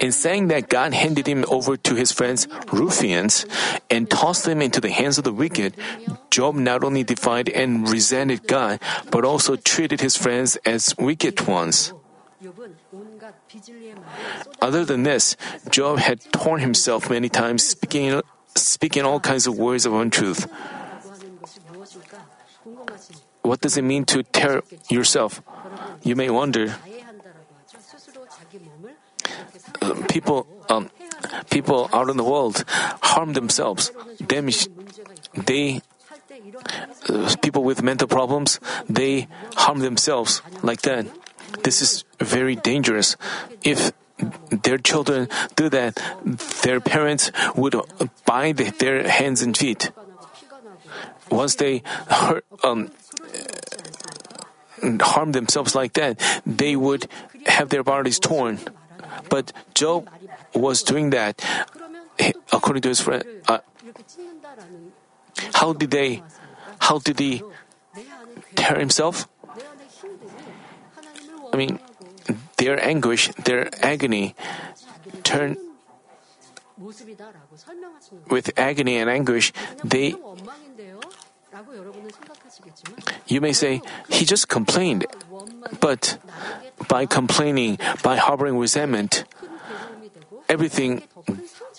In 0.00 0.12
saying 0.12 0.48
that 0.48 0.68
God 0.68 0.94
handed 0.94 1.26
him 1.26 1.44
over 1.48 1.76
to 1.76 1.94
his 1.94 2.12
friends, 2.12 2.48
ruffians, 2.72 3.46
and 3.90 4.10
tossed 4.10 4.46
him 4.46 4.60
into 4.60 4.80
the 4.80 4.90
hands 4.90 5.18
of 5.18 5.24
the 5.24 5.32
wicked, 5.32 5.74
Job 6.30 6.54
not 6.54 6.84
only 6.84 7.04
defied 7.04 7.48
and 7.48 7.88
resented 7.88 8.46
God, 8.46 8.80
but 9.10 9.24
also 9.24 9.56
treated 9.56 10.00
his 10.00 10.16
friends 10.16 10.56
as 10.64 10.94
wicked 10.98 11.46
ones. 11.46 11.92
Other 14.60 14.84
than 14.84 15.02
this, 15.02 15.36
Job 15.70 15.98
had 15.98 16.20
torn 16.32 16.60
himself 16.60 17.10
many 17.10 17.28
times, 17.28 17.64
speaking, 17.64 18.20
speaking 18.54 19.04
all 19.04 19.20
kinds 19.20 19.46
of 19.46 19.58
words 19.58 19.86
of 19.86 19.94
untruth. 19.94 20.46
What 23.42 23.60
does 23.60 23.76
it 23.76 23.82
mean 23.82 24.04
to 24.06 24.22
tear 24.22 24.62
yourself? 24.90 25.40
You 26.02 26.16
may 26.16 26.30
wonder. 26.30 26.74
People, 30.08 30.46
um, 30.68 30.90
people 31.50 31.88
out 31.92 32.08
in 32.08 32.16
the 32.16 32.24
world 32.24 32.64
harm 33.02 33.32
themselves. 33.32 33.90
Damage, 34.24 34.68
they, 35.34 35.80
uh, 37.08 37.34
people 37.42 37.62
with 37.62 37.82
mental 37.82 38.08
problems, 38.08 38.60
they 38.88 39.28
harm 39.56 39.80
themselves 39.80 40.42
like 40.62 40.82
that. 40.82 41.06
This 41.62 41.82
is 41.82 42.04
very 42.20 42.56
dangerous. 42.56 43.16
If 43.62 43.92
their 44.50 44.78
children 44.78 45.28
do 45.56 45.68
that, 45.68 46.00
their 46.62 46.80
parents 46.80 47.30
would 47.54 47.76
bind 48.24 48.58
their 48.58 49.08
hands 49.08 49.42
and 49.42 49.56
feet. 49.56 49.90
Once 51.30 51.56
they 51.56 51.82
hurt, 52.08 52.44
um, 52.62 52.90
harm 55.00 55.32
themselves 55.32 55.74
like 55.74 55.94
that, 55.94 56.20
they 56.46 56.76
would 56.76 57.08
have 57.46 57.68
their 57.68 57.82
bodies 57.82 58.18
torn. 58.18 58.58
But 59.28 59.52
Job 59.74 60.08
was 60.54 60.82
doing 60.82 61.10
that 61.10 61.42
according 62.52 62.82
to 62.82 62.88
his 62.88 63.00
friend. 63.00 63.24
Uh, 63.48 63.58
how 65.54 65.72
did 65.72 65.90
they? 65.90 66.22
How 66.80 66.98
did 66.98 67.18
he 67.18 67.42
tear 68.54 68.78
himself? 68.78 69.28
I 71.52 71.56
mean, 71.56 71.78
their 72.56 72.82
anguish, 72.82 73.30
their 73.44 73.68
agony, 73.84 74.34
turn 75.22 75.56
with 78.28 78.52
agony 78.56 78.98
and 78.98 79.08
anguish. 79.08 79.52
They. 79.84 80.14
You 83.26 83.40
may 83.40 83.52
say 83.52 83.82
he 84.08 84.24
just 84.24 84.48
complained, 84.48 85.06
but 85.80 86.18
by 86.88 87.06
complaining, 87.06 87.78
by 88.02 88.16
harboring 88.16 88.58
resentment, 88.58 89.24
everything 90.48 91.02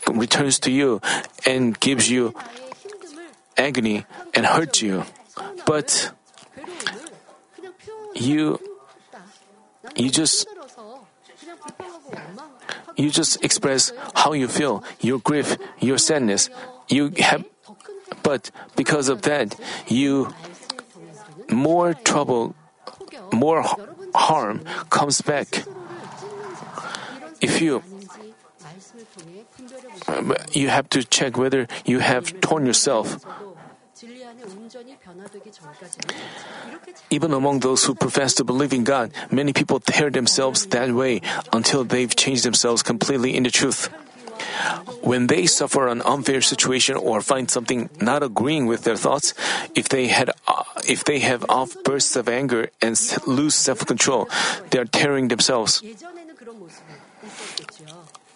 returns 0.07 0.59
to 0.59 0.71
you 0.71 1.01
and 1.45 1.79
gives 1.79 2.09
you 2.09 2.33
agony 3.55 4.05
and 4.33 4.45
hurts 4.45 4.81
you. 4.81 5.03
But 5.65 6.11
you 8.15 8.59
you 9.95 10.09
just 10.09 10.47
you 12.95 13.09
just 13.09 13.43
express 13.43 13.93
how 14.15 14.33
you 14.33 14.47
feel, 14.47 14.83
your 15.01 15.19
grief, 15.19 15.57
your 15.79 15.97
sadness. 15.97 16.49
You 16.89 17.11
have 17.19 17.45
but 18.23 18.51
because 18.75 19.09
of 19.09 19.21
that, 19.23 19.55
you 19.87 20.33
more 21.49 21.93
trouble, 21.93 22.55
more 23.31 23.63
harm 24.13 24.63
comes 24.89 25.21
back. 25.21 25.63
If 27.41 27.61
you 27.61 27.83
um, 30.07 30.33
you 30.51 30.69
have 30.69 30.89
to 30.89 31.03
check 31.03 31.37
whether 31.37 31.67
you 31.85 31.99
have 31.99 32.39
torn 32.41 32.65
yourself. 32.65 33.17
Even 37.09 37.33
among 37.33 37.59
those 37.59 37.85
who 37.85 37.95
profess 37.95 38.33
to 38.35 38.43
believe 38.43 38.73
in 38.73 38.83
God, 38.83 39.11
many 39.31 39.53
people 39.53 39.79
tear 39.79 40.09
themselves 40.09 40.65
that 40.67 40.91
way 40.91 41.21
until 41.51 41.83
they've 41.83 42.13
changed 42.15 42.43
themselves 42.45 42.83
completely 42.83 43.35
in 43.35 43.43
the 43.43 43.51
truth. 43.51 43.89
When 45.01 45.27
they 45.27 45.45
suffer 45.47 45.87
an 45.87 46.01
unfair 46.01 46.41
situation 46.41 46.95
or 46.95 47.21
find 47.21 47.49
something 47.49 47.89
not 48.01 48.23
agreeing 48.23 48.65
with 48.65 48.83
their 48.83 48.95
thoughts, 48.97 49.33
if 49.75 49.89
they 49.89 50.07
had, 50.07 50.31
uh, 50.47 50.63
if 50.87 51.03
they 51.03 51.19
have 51.19 51.45
outbursts 51.49 52.15
of 52.15 52.27
anger 52.27 52.69
and 52.81 52.97
lose 53.25 53.55
self-control, 53.55 54.29
they 54.69 54.79
are 54.79 54.85
tearing 54.85 55.27
themselves. 55.27 55.83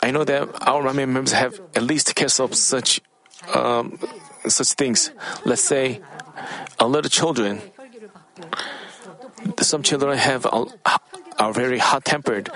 I 0.02 0.12
know 0.12 0.24
that 0.24 0.50
our 0.68 0.82
Rami 0.82 1.06
members 1.06 1.34
have 1.34 1.60
at 1.76 1.84
least 1.84 2.16
cast 2.16 2.40
up 2.40 2.56
such, 2.56 3.02
um, 3.54 4.00
such 4.48 4.74
things. 4.74 5.12
Let's 5.46 5.62
say, 5.62 6.02
a 6.80 6.88
little 6.88 7.10
children. 7.10 7.62
Some 9.60 9.84
children 9.84 10.18
have 10.18 10.46
are 10.46 11.54
very 11.54 11.80
hot-tempered 11.80 12.50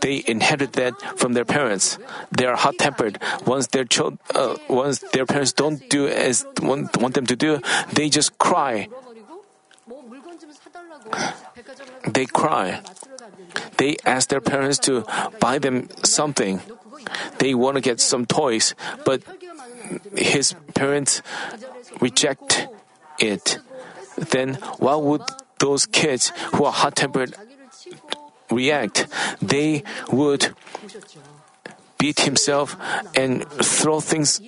they 0.00 0.22
inherit 0.26 0.72
that 0.74 0.94
from 1.18 1.34
their 1.34 1.44
parents. 1.44 1.98
They 2.32 2.46
are 2.46 2.56
hot-tempered. 2.56 3.20
Once 3.46 3.68
their 3.68 3.84
child, 3.84 4.18
uh, 4.34 4.56
once 4.68 5.00
their 5.12 5.26
parents 5.26 5.52
don't 5.52 5.88
do 5.88 6.08
as 6.08 6.46
want, 6.62 6.96
want 6.96 7.14
them 7.14 7.26
to 7.26 7.36
do, 7.36 7.60
they 7.92 8.08
just 8.08 8.38
cry. 8.38 8.88
They 12.06 12.26
cry. 12.26 12.80
They 13.76 13.96
ask 14.04 14.28
their 14.28 14.40
parents 14.40 14.78
to 14.80 15.04
buy 15.40 15.58
them 15.58 15.88
something. 16.02 16.60
They 17.38 17.54
want 17.54 17.76
to 17.76 17.80
get 17.80 18.00
some 18.00 18.26
toys, 18.26 18.74
but 19.04 19.22
his 20.16 20.54
parents 20.74 21.22
reject 22.00 22.68
it. 23.18 23.58
Then, 24.16 24.54
why 24.78 24.96
would 24.96 25.22
those 25.58 25.86
kids 25.86 26.32
who 26.54 26.64
are 26.64 26.72
hot-tempered 26.72 27.34
react, 28.50 29.06
they 29.40 29.82
would 30.10 30.54
beat 31.98 32.20
himself 32.20 32.76
and 33.14 33.48
throw 33.48 34.00
things. 34.00 34.40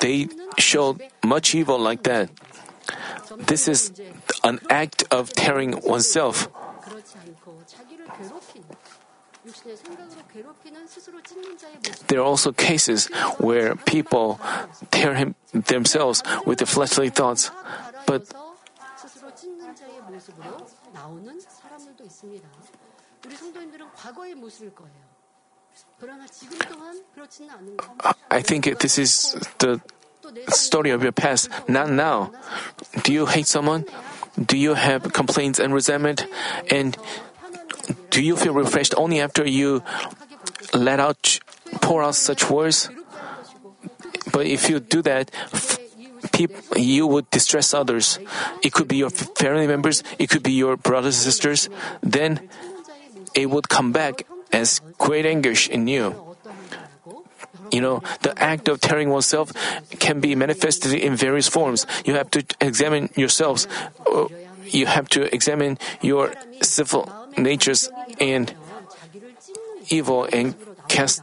They 0.00 0.28
showed 0.58 1.02
much 1.24 1.54
evil 1.54 1.78
like 1.78 2.02
that. 2.04 2.30
This 3.36 3.68
is 3.68 3.92
an 4.44 4.60
act 4.68 5.04
of 5.10 5.32
tearing 5.32 5.80
oneself. 5.82 6.48
There 12.06 12.20
are 12.20 12.24
also 12.24 12.52
cases 12.52 13.08
where 13.38 13.74
people 13.74 14.38
tear 14.90 15.14
him, 15.14 15.34
themselves 15.52 16.22
with 16.46 16.58
the 16.58 16.66
fleshly 16.66 17.10
thoughts, 17.10 17.50
but 18.06 18.30
사람들도 21.71 22.03
있습니다. 22.03 22.49
우리 23.25 23.35
성도님들은 23.35 23.91
과거의 23.93 24.35
모습일 24.35 24.73
거예요. 24.75 25.17
그러나 25.99 26.25
지금 26.27 26.57
또한 26.59 27.03
그렇지는 27.13 27.51
않은 27.51 27.77
거. 27.77 27.95
I 28.29 28.41
think 28.41 28.77
this 28.79 28.99
is 28.99 29.37
the 29.59 29.79
story 30.49 30.91
of 30.91 31.01
your 31.03 31.11
past, 31.11 31.49
not 31.69 31.89
now. 31.89 32.31
Do 33.03 33.13
you 33.13 33.25
hate 33.27 33.47
someone? 33.47 33.85
Do 34.37 34.57
you 34.57 34.75
have 34.75 35.11
complaints 35.13 35.59
and 35.59 35.73
resentment? 35.73 36.25
And 36.69 36.97
do 38.09 38.21
you 38.21 38.35
feel 38.35 38.53
refreshed 38.53 38.93
only 38.97 39.19
after 39.21 39.45
you 39.47 39.81
let 40.73 40.99
out, 40.99 41.39
pour 41.81 42.03
out 42.03 42.15
such 42.15 42.49
words? 42.49 42.89
But 44.31 44.45
if 44.45 44.69
you 44.69 44.79
do 44.79 45.01
that, 45.03 45.31
you 46.76 47.06
would 47.06 47.28
distress 47.30 47.74
others. 47.74 48.18
It 48.62 48.72
could 48.72 48.88
be 48.88 48.96
your 48.96 49.10
family 49.10 49.66
members, 49.66 50.02
it 50.18 50.30
could 50.30 50.42
be 50.42 50.52
your 50.52 50.76
brothers 50.76 51.16
and 51.16 51.24
sisters. 51.24 51.68
Then 52.02 52.48
it 53.34 53.50
would 53.50 53.68
come 53.68 53.92
back 53.92 54.26
as 54.52 54.80
great 54.98 55.26
anguish 55.26 55.68
in 55.68 55.88
you. 55.88 56.36
You 57.72 57.80
know, 57.80 58.02
the 58.20 58.36
act 58.36 58.68
of 58.68 58.80
tearing 58.80 59.08
oneself 59.08 59.52
can 59.98 60.20
be 60.20 60.34
manifested 60.34 60.92
in 60.92 61.16
various 61.16 61.48
forms. 61.48 61.86
You 62.04 62.14
have 62.14 62.30
to 62.32 62.44
examine 62.60 63.08
yourselves. 63.16 63.66
You 64.66 64.86
have 64.86 65.08
to 65.16 65.34
examine 65.34 65.78
your 66.02 66.34
civil 66.60 67.08
natures 67.36 67.88
and 68.20 68.52
evil 69.88 70.28
and 70.30 70.54
cast 70.88 71.22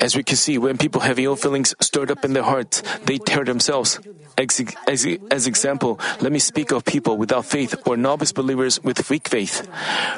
as 0.00 0.16
we 0.16 0.22
can 0.22 0.36
see, 0.36 0.58
when 0.58 0.78
people 0.78 1.00
have 1.00 1.18
ill 1.18 1.36
feelings 1.36 1.74
stirred 1.80 2.10
up 2.10 2.24
in 2.24 2.32
their 2.32 2.42
hearts, 2.42 2.82
they 3.04 3.18
tear 3.18 3.44
themselves. 3.44 3.98
As, 4.38 4.62
as, 4.86 5.06
as 5.30 5.46
example, 5.46 5.98
let 6.20 6.32
me 6.32 6.38
speak 6.38 6.70
of 6.72 6.84
people 6.84 7.16
without 7.16 7.44
faith 7.44 7.74
or 7.86 7.96
novice 7.96 8.32
believers 8.32 8.82
with 8.82 9.10
weak 9.10 9.28
faith. 9.28 9.66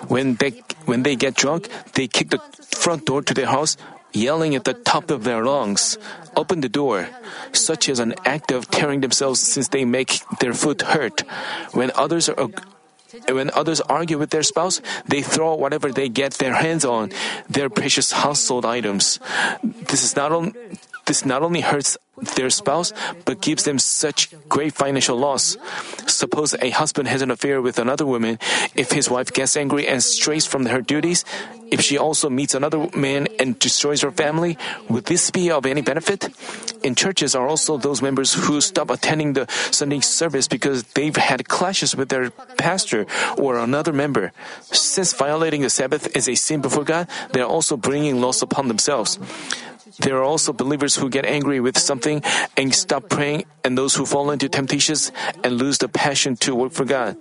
When 0.09 0.37
they, 0.37 0.63
when 0.85 1.03
they 1.03 1.17
get 1.17 1.35
drunk, 1.35 1.69
they 1.95 2.07
kick 2.07 2.31
the 2.31 2.39
front 2.61 3.07
door 3.07 3.23
to 3.23 3.35
their 3.35 3.47
house, 3.47 3.77
yelling 4.13 4.55
at 4.55 4.65
the 4.65 4.75
top 4.75 5.11
of 5.11 5.25
their 5.25 5.45
lungs, 5.45 5.99
Open 6.37 6.61
the 6.61 6.69
door, 6.69 7.09
such 7.53 7.89
as 7.89 7.99
an 7.99 8.15
act 8.25 8.53
of 8.53 8.71
tearing 8.71 9.01
themselves 9.01 9.41
since 9.41 9.69
they 9.69 9.85
make 9.85 10.21
their 10.41 10.55
foot 10.55 10.81
hurt. 10.81 11.21
When 11.73 11.91
others 11.95 12.29
are 12.29 12.49
when 13.29 13.51
others 13.55 13.81
argue 13.83 14.19
with 14.19 14.31
their 14.31 14.43
spouse, 14.43 14.81
they 15.07 15.23
throw 15.23 15.55
whatever 15.55 15.93
they 15.93 16.09
get 16.09 16.35
their 16.35 16.55
hands 16.55 16.85
on, 16.85 17.11
their 17.49 17.69
precious 17.69 18.13
household 18.13 18.65
items. 18.65 19.19
This 19.63 20.05
is 20.05 20.17
not 20.17 20.33
only 20.33 20.53
this 21.13 21.29
not 21.29 21.43
only 21.43 21.61
hurts 21.61 21.99
their 22.41 22.49
spouse, 22.49 22.93
but 23.29 23.45
gives 23.45 23.69
them 23.69 23.79
such 23.79 24.33
great 24.49 24.73
financial 24.73 25.13
loss. 25.13 25.61
Suppose 26.09 26.57
a 26.57 26.71
husband 26.71 27.09
has 27.09 27.21
an 27.21 27.31
affair 27.31 27.61
with 27.61 27.77
another 27.79 28.07
woman. 28.09 28.41
If 28.73 28.93
his 28.93 29.13
wife 29.13 29.29
gets 29.29 29.53
angry 29.53 29.85
and 29.85 30.01
strays 30.01 30.49
from 30.49 30.65
her 30.73 30.81
duties, 30.81 31.25
if 31.69 31.81
she 31.81 31.97
also 32.01 32.29
meets 32.29 32.55
another 32.55 32.89
man 32.97 33.29
and 33.41 33.59
destroys 33.59 34.01
her 34.01 34.11
family, 34.13 34.57
would 34.89 35.05
this 35.05 35.31
be 35.31 35.51
of 35.51 35.65
any 35.69 35.81
benefit? 35.85 36.29
In 36.83 36.95
churches 36.95 37.35
are 37.35 37.49
also 37.49 37.77
those 37.77 38.01
members 38.01 38.33
who 38.33 38.61
stop 38.61 38.89
attending 38.89 39.33
the 39.33 39.49
Sunday 39.69 40.01
service 40.01 40.49
because 40.49 40.85
they've 40.97 41.17
had 41.17 41.49
clashes 41.49 41.97
with 41.97 42.09
their 42.09 42.31
pastor 42.57 43.05
or 43.37 43.59
another 43.59 43.93
member. 43.93 44.33
Since 44.73 45.13
violating 45.13 45.61
the 45.61 45.71
Sabbath 45.71 46.09
is 46.17 46.29
a 46.29 46.37
sin 46.37 46.61
before 46.61 46.85
God, 46.85 47.09
they 47.33 47.41
are 47.41 47.49
also 47.49 47.77
bringing 47.77 48.21
loss 48.21 48.41
upon 48.41 48.69
themselves. 48.69 49.19
There 49.99 50.17
are 50.17 50.25
also 50.25 50.53
believers 50.53 50.97
who 50.97 51.11
get 51.11 51.27
angry 51.27 51.61
with 51.61 51.79
something 51.79 52.23
and 52.57 52.75
stop 52.75 53.09
praying, 53.09 53.45
and 53.65 53.77
those 53.77 53.95
who 53.95 54.07
fall 54.07 54.31
into 54.31 54.49
temptations 54.49 55.13
and 55.45 55.59
lose 55.59 55.79
the 55.79 55.89
passion 55.89 56.37
to 56.47 56.55
work 56.55 56.73
for 56.73 56.85
God. 56.85 57.17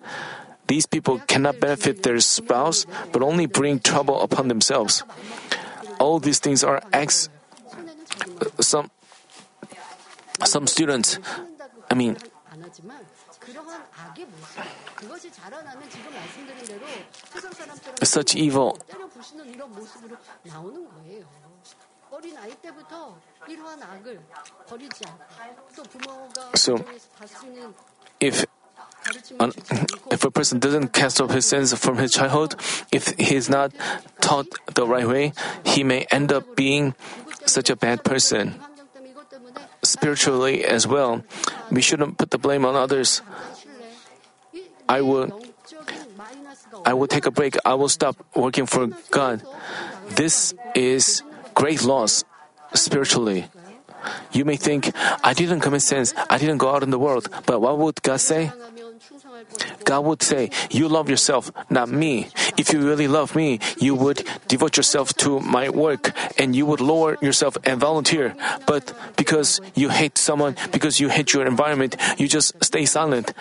These 0.68 0.86
people 0.86 1.20
cannot 1.28 1.60
benefit 1.60 2.04
their 2.04 2.20
spouse, 2.20 2.86
but 3.12 3.22
only 3.22 3.46
bring 3.46 3.80
trouble 3.80 4.22
upon 4.22 4.48
themselves. 4.48 5.04
All 6.00 6.20
these 6.20 6.40
things 6.40 6.63
are 6.63 6.82
acts. 6.94 7.28
Some 8.60 8.90
some 10.46 10.66
students, 10.66 11.20
I 11.90 11.94
mean, 11.94 12.18
such 18.01 18.36
evil 18.36 18.78
때려 22.11 22.18
부시는 22.18 22.37
이런 22.37 22.37
모습으로 22.37 22.37
나오는 22.37 22.37
거예요. 22.37 22.37
어린 22.37 22.37
아이 22.38 22.54
때부터 22.62 23.16
이러한 23.49 23.83
악을 23.83 24.21
버리지 24.68 25.04
않고 25.06 25.68
또 25.76 25.83
부모가 25.85 26.52
So, 26.56 26.75
가정에서 26.76 27.09
다스리는 27.18 27.75
if 28.23 28.47
가르침을 29.04 29.42
an, 29.42 29.52
주지 29.52 29.75
않고 29.75 30.11
if 30.12 30.25
a 30.26 30.30
person 30.30 30.61
doesn't 30.61 30.92
cast 30.92 31.21
off 31.23 31.33
his 31.33 31.47
sins 31.47 31.75
from 31.76 31.99
his 31.99 32.12
childhood, 32.12 32.56
if 32.92 33.12
he 33.18 33.37
is 33.37 33.49
not 33.50 33.73
taught 34.21 34.49
the 34.75 34.87
right 34.87 35.06
way, 35.06 35.33
he 35.64 35.85
may 35.85 36.06
end 36.11 36.33
up 36.33 36.56
being 36.56 36.95
such 37.47 37.71
a 37.71 37.76
bad 37.76 38.02
person. 38.02 38.54
이 38.54 38.59
환경 38.59 38.87
때문에 38.95 39.11
이것 39.11 39.28
때문에 39.28 39.54
Spiritually 39.85 40.64
as 40.64 40.88
well, 40.88 41.23
we 41.71 41.83
shouldn't 41.83 42.16
put 42.18 42.30
the 42.30 42.38
blame 42.40 42.64
on 42.64 42.75
others. 42.75 43.23
약간 43.23 43.54
신뢰 43.54 43.92
이 44.54 44.71
I 44.88 45.00
will- 45.02 45.30
영적인 45.30 46.16
마이너스가 46.16 46.83
I 46.87 46.95
will 46.95 47.06
take 47.09 47.26
a 47.26 47.35
break. 47.35 47.59
I 47.64 47.75
will 47.75 47.90
stop 47.92 48.16
working 48.35 48.66
for 48.66 48.88
God. 49.11 49.45
This 50.16 50.54
is 50.75 51.23
great 51.62 51.84
loss 51.86 52.24
spiritually. 52.74 53.46
You 54.31 54.46
may 54.46 54.57
think, 54.57 54.90
I 55.24 55.33
didn't 55.38 55.59
commit 55.59 55.83
sins, 55.83 56.12
I 56.27 56.40
didn't 56.40 56.57
go 56.57 56.74
out 56.74 56.81
in 56.81 56.90
the 56.90 56.98
world, 56.98 57.29
but 57.46 57.62
what 57.62 57.77
would 57.77 58.01
God 58.01 58.20
say? 58.20 58.51
God 59.83 60.01
would 60.05 60.24
say, 60.24 60.50
You 60.72 60.90
love 60.90 61.07
yourself, 61.07 61.51
not 61.70 61.88
me. 61.88 62.29
If 62.57 62.74
you 62.74 62.81
really 62.81 63.07
love 63.07 63.35
me, 63.35 63.59
you 63.77 63.94
would 63.94 64.25
devote 64.48 64.75
yourself 64.75 65.14
to 65.22 65.40
my 65.40 65.70
work 65.70 66.12
and 66.40 66.55
you 66.55 66.66
would 66.66 66.81
lower 66.81 67.20
yourself 67.22 67.57
and 67.64 67.79
volunteer. 67.79 68.33
But 68.66 68.94
because 69.16 69.62
you 69.75 69.90
hate 69.90 70.18
someone, 70.18 70.55
because 70.72 71.00
you 71.00 71.09
hate 71.09 71.31
your 71.33 71.46
environment, 71.46 71.96
you 72.18 72.27
just 72.27 72.57
stay 72.64 72.85
silent. 72.85 73.33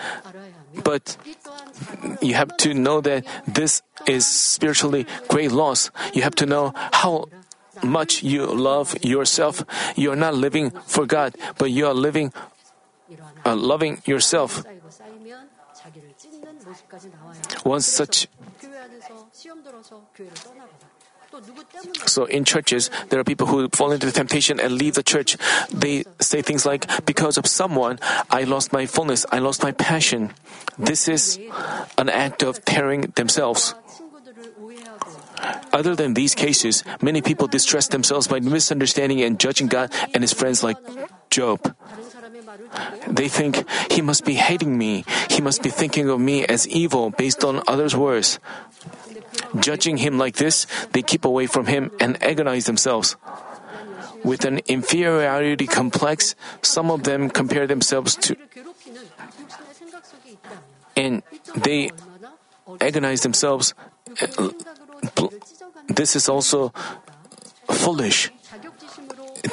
But 0.83 1.17
you 2.21 2.35
have 2.35 2.55
to 2.57 2.75
know 2.75 3.01
that 3.01 3.25
this 3.47 3.81
is 4.05 4.27
spiritually 4.27 5.07
great 5.27 5.51
loss. 5.51 5.89
You 6.13 6.21
have 6.21 6.35
to 6.35 6.45
know 6.45 6.73
how 6.75 7.25
much 7.83 8.23
you 8.23 8.45
love 8.45 8.95
yourself, 9.03 9.63
you 9.95 10.11
are 10.11 10.15
not 10.15 10.35
living 10.35 10.71
for 10.85 11.05
God, 11.05 11.35
but 11.57 11.71
you 11.71 11.87
are 11.87 11.93
living, 11.93 12.33
uh, 13.45 13.55
loving 13.55 14.01
yourself. 14.05 14.63
Once 17.65 17.87
such 17.87 18.27
so 22.05 22.25
in 22.25 22.43
churches, 22.43 22.89
there 23.09 23.19
are 23.19 23.23
people 23.23 23.47
who 23.47 23.69
fall 23.69 23.91
into 23.91 24.05
the 24.05 24.11
temptation 24.11 24.59
and 24.59 24.73
leave 24.73 24.95
the 24.95 25.03
church. 25.03 25.37
They 25.71 26.03
say 26.19 26.41
things 26.41 26.65
like, 26.65 27.05
because 27.05 27.37
of 27.37 27.47
someone, 27.47 27.99
I 28.29 28.43
lost 28.43 28.73
my 28.73 28.85
fullness, 28.85 29.25
I 29.31 29.39
lost 29.39 29.63
my 29.63 29.71
passion. 29.71 30.33
This 30.77 31.07
is 31.07 31.39
an 31.97 32.09
act 32.09 32.43
of 32.43 32.63
tearing 32.65 33.13
themselves. 33.15 33.75
Other 35.73 35.95
than 35.95 36.13
these 36.13 36.35
cases, 36.35 36.83
many 37.01 37.21
people 37.21 37.47
distress 37.47 37.87
themselves 37.87 38.27
by 38.27 38.39
misunderstanding 38.39 39.21
and 39.21 39.39
judging 39.39 39.67
God 39.67 39.91
and 40.13 40.23
his 40.23 40.33
friends 40.33 40.63
like 40.63 40.77
Job. 41.29 41.75
They 43.07 43.27
think, 43.27 43.63
he 43.89 44.01
must 44.01 44.25
be 44.25 44.35
hating 44.35 44.77
me, 44.77 45.05
he 45.29 45.41
must 45.41 45.63
be 45.63 45.69
thinking 45.69 46.09
of 46.09 46.19
me 46.19 46.45
as 46.45 46.67
evil 46.67 47.09
based 47.09 47.43
on 47.43 47.63
others' 47.67 47.95
words. 47.95 48.39
Judging 49.59 49.97
him 49.97 50.17
like 50.17 50.35
this, 50.35 50.67
they 50.91 51.01
keep 51.01 51.25
away 51.25 51.47
from 51.47 51.65
him 51.65 51.91
and 51.99 52.21
agonize 52.23 52.65
themselves. 52.65 53.15
With 54.23 54.45
an 54.45 54.59
inferiority 54.67 55.65
complex, 55.65 56.35
some 56.61 56.91
of 56.91 57.03
them 57.03 57.29
compare 57.29 57.65
themselves 57.65 58.15
to. 58.27 58.35
And 60.95 61.23
they 61.55 61.91
agonize 62.79 63.23
themselves 63.23 63.73
this 65.87 66.15
is 66.15 66.29
also 66.29 66.73
foolish. 67.69 68.31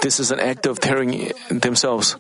This 0.03 0.21
is 0.21 0.31
an 0.31 0.41
act 0.41 0.67
of 0.67 0.81
tearing 0.81 1.33
themselves. 1.51 2.17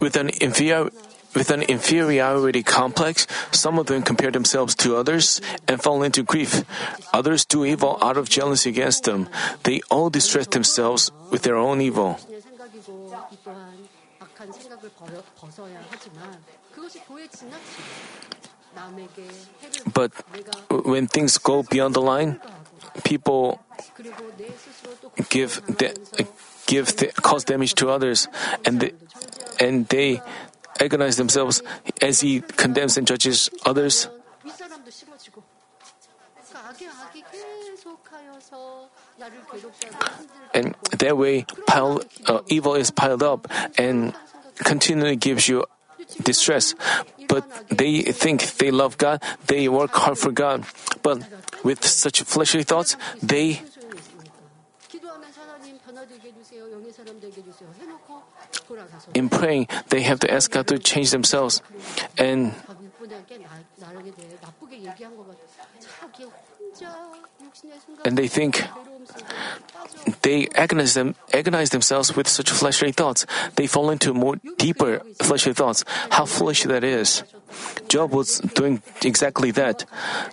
With 0.00 0.16
an 0.16 0.30
inferior 0.40 0.90
with 1.36 1.50
an 1.50 1.60
inferiority 1.68 2.62
complex, 2.62 3.26
some 3.52 3.78
of 3.78 3.86
them 3.86 4.00
compare 4.00 4.30
themselves 4.30 4.74
to 4.76 4.96
others 4.96 5.38
and 5.68 5.82
fall 5.82 6.02
into 6.02 6.22
grief. 6.22 6.64
Others 7.12 7.44
do 7.44 7.64
evil 7.66 7.98
out 8.00 8.16
of 8.16 8.26
jealousy 8.26 8.70
against 8.70 9.04
them. 9.04 9.28
They 9.64 9.82
all 9.90 10.08
distress 10.08 10.46
themselves 10.46 11.12
with 11.30 11.42
their 11.42 11.56
own 11.56 11.82
evil. 11.82 12.18
But 19.92 20.12
when 20.84 21.06
things 21.06 21.38
go 21.38 21.62
beyond 21.62 21.94
the 21.94 22.02
line, 22.02 22.40
people 23.04 23.60
give 25.28 25.62
de- 25.78 25.94
give 26.66 26.96
de- 26.96 27.12
cause 27.22 27.44
damage 27.44 27.74
to 27.74 27.88
others, 27.88 28.28
and 28.64 28.80
they, 28.80 28.92
and 29.60 29.86
they 29.88 30.20
agonize 30.80 31.16
themselves 31.16 31.62
as 32.02 32.20
he 32.20 32.40
condemns 32.40 32.96
and 32.98 33.06
judges 33.06 33.48
others. 33.64 34.08
And 40.54 40.74
that 40.98 41.16
way, 41.16 41.46
pile, 41.66 42.02
uh, 42.26 42.40
evil 42.48 42.74
is 42.74 42.90
piled 42.90 43.22
up 43.22 43.48
and 43.78 44.14
continually 44.64 45.16
gives 45.16 45.48
you 45.48 45.64
distress, 46.22 46.74
but 47.28 47.44
they 47.68 48.02
think 48.02 48.56
they 48.58 48.70
love 48.70 48.98
God, 48.98 49.22
they 49.46 49.68
work 49.68 49.94
hard 49.94 50.18
for 50.18 50.30
God. 50.30 50.64
But 51.02 51.22
with 51.62 51.84
such 51.84 52.22
fleshly 52.22 52.62
thoughts, 52.62 52.96
they 53.22 53.60
in 59.14 59.28
praying, 59.28 59.68
they 59.88 60.02
have 60.02 60.20
to 60.20 60.32
ask 60.32 60.50
God 60.50 60.66
to 60.68 60.78
change 60.78 61.10
themselves. 61.10 61.62
And 62.18 62.54
and 68.04 68.16
they 68.16 68.28
think 68.28 68.62
they 70.22 70.48
agonize, 70.54 70.94
them, 70.94 71.14
agonize 71.32 71.70
themselves 71.70 72.14
with 72.16 72.28
such 72.28 72.50
fleshly 72.50 72.92
thoughts. 72.92 73.26
They 73.56 73.66
fall 73.66 73.90
into 73.90 74.14
more 74.14 74.36
deeper 74.58 75.02
fleshly 75.22 75.54
thoughts. 75.54 75.84
How 76.10 76.26
foolish 76.26 76.64
that 76.64 76.84
is. 76.84 77.22
Job 77.88 78.12
was 78.12 78.40
doing 78.40 78.82
exactly 79.02 79.50
that. 79.52 79.84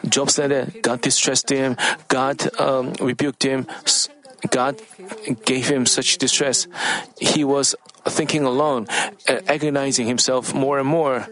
Job 0.07 0.29
said 0.29 0.51
that 0.51 0.81
God 0.81 1.01
distressed 1.01 1.49
him, 1.49 1.77
God 2.07 2.41
um, 2.59 2.93
rebuked 2.99 3.43
him, 3.43 3.67
God 4.49 4.81
gave 5.45 5.69
him 5.69 5.85
such 5.85 6.17
distress. 6.17 6.67
He 7.19 7.43
was 7.43 7.75
thinking 8.05 8.43
alone, 8.43 8.87
agonizing 9.27 10.07
himself 10.07 10.53
more 10.53 10.79
and 10.79 10.87
more 10.87 11.27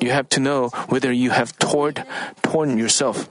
you 0.00 0.10
have 0.10 0.28
to 0.30 0.40
know 0.40 0.68
whether 0.88 1.12
you 1.12 1.30
have 1.30 1.58
torn, 1.58 1.94
torn 2.42 2.78
yourself. 2.78 3.28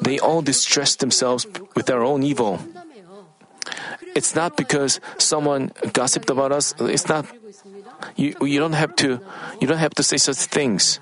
They 0.00 0.18
all 0.18 0.42
distress 0.42 0.96
themselves 0.96 1.46
with 1.74 1.86
their 1.86 2.02
own 2.02 2.22
evil. 2.22 2.60
It's 4.14 4.34
not 4.34 4.56
because 4.56 5.00
someone 5.18 5.72
gossiped 5.92 6.30
about 6.30 6.52
us. 6.52 6.74
It's 6.80 7.08
not. 7.08 7.26
You, 8.16 8.34
you 8.42 8.58
don't 8.58 8.74
have 8.74 8.96
to. 8.96 9.20
You 9.60 9.66
don't 9.66 9.78
have 9.78 9.94
to 9.94 10.02
say 10.02 10.16
such 10.16 10.38
things. 10.46 11.00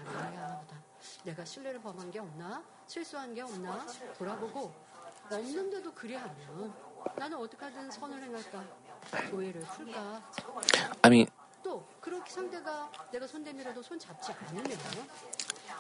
I 11.03 11.09
mean, 11.09 11.29
또 11.64 11.86
그렇게 12.00 12.32
상대가 12.32 12.90
내가 13.12 13.28
손 13.28 13.44
대밀어도 13.44 13.82
손 13.82 13.98
잡지 14.00 14.32
않으면 14.32 14.66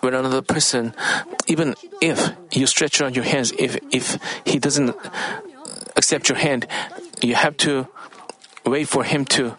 when 0.05 0.13
another 0.13 0.41
person, 0.41 0.93
even 1.47 1.73
if 1.99 2.31
you 2.51 2.67
stretch 2.67 3.01
out 3.01 3.15
your 3.15 3.25
hands, 3.25 3.51
if 3.57 3.77
if 3.91 4.19
he 4.45 4.59
doesn't 4.59 4.95
accept 5.97 6.29
your 6.29 6.37
hand, 6.37 6.67
you 7.21 7.33
have 7.33 7.57
to 7.57 7.87
wait 8.65 8.87
for 8.87 9.03
him 9.03 9.25
to. 9.25 9.57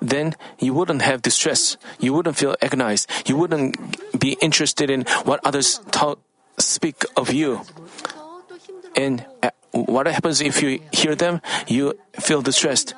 Then 0.00 0.34
you 0.58 0.72
wouldn't 0.72 1.02
have 1.02 1.22
distress. 1.22 1.76
You 1.98 2.14
wouldn't 2.14 2.36
feel 2.36 2.56
agonized. 2.62 3.10
You 3.26 3.36
wouldn't 3.36 3.76
be 4.18 4.38
interested 4.40 4.90
in 4.90 5.04
what 5.24 5.40
others 5.44 5.80
talk, 5.90 6.18
speak 6.56 7.04
of 7.16 7.32
you. 7.32 7.60
못해서 7.60 8.42
또 8.48 8.56
힘들어 8.56 8.92
And 8.96 9.26
uh, 9.42 9.50
what 9.72 10.06
happens 10.06 10.40
if 10.40 10.62
you 10.62 10.80
hear 10.92 11.14
them? 11.14 11.40
You 11.66 11.98
feel 12.20 12.42
distressed. 12.42 12.94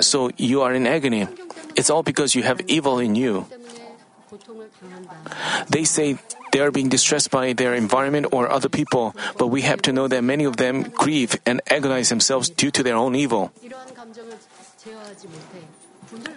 So 0.00 0.30
you 0.36 0.62
are 0.62 0.72
in 0.72 0.86
agony. 0.86 1.26
It's 1.77 1.89
all 1.89 2.01
because 2.01 2.33
you 2.33 2.41
have 2.41 2.59
evil 2.67 2.97
in 2.97 3.13
you. 3.13 3.45
They 5.69 5.85
say 5.85 6.17
they 6.51 6.59
are 6.59 6.71
being 6.71 6.89
distressed 6.89 7.29
by 7.31 7.53
their 7.53 7.73
environment 7.73 8.33
or 8.33 8.49
other 8.49 8.67
people, 8.67 9.15
but 9.37 9.47
we 9.47 9.61
have 9.61 9.81
to 9.83 9.93
know 9.93 10.07
that 10.09 10.23
many 10.23 10.43
of 10.43 10.57
them 10.57 10.89
grieve 10.89 11.39
and 11.45 11.61
agonize 11.69 12.09
themselves 12.09 12.49
due 12.49 12.71
to 12.71 12.83
their 12.83 12.95
own 12.95 13.15
evil. 13.15 13.53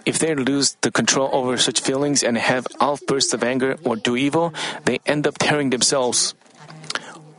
If 0.05 0.19
they 0.19 0.35
lose 0.35 0.77
the 0.81 0.91
control 0.91 1.29
over 1.33 1.57
such 1.57 1.81
feelings 1.81 2.23
and 2.23 2.37
have 2.37 2.67
outbursts 2.79 3.33
of 3.33 3.43
anger 3.43 3.77
or 3.83 3.95
do 3.95 4.15
evil, 4.15 4.53
they 4.85 4.99
end 5.05 5.25
up 5.25 5.37
tearing 5.39 5.71
themselves. 5.71 6.35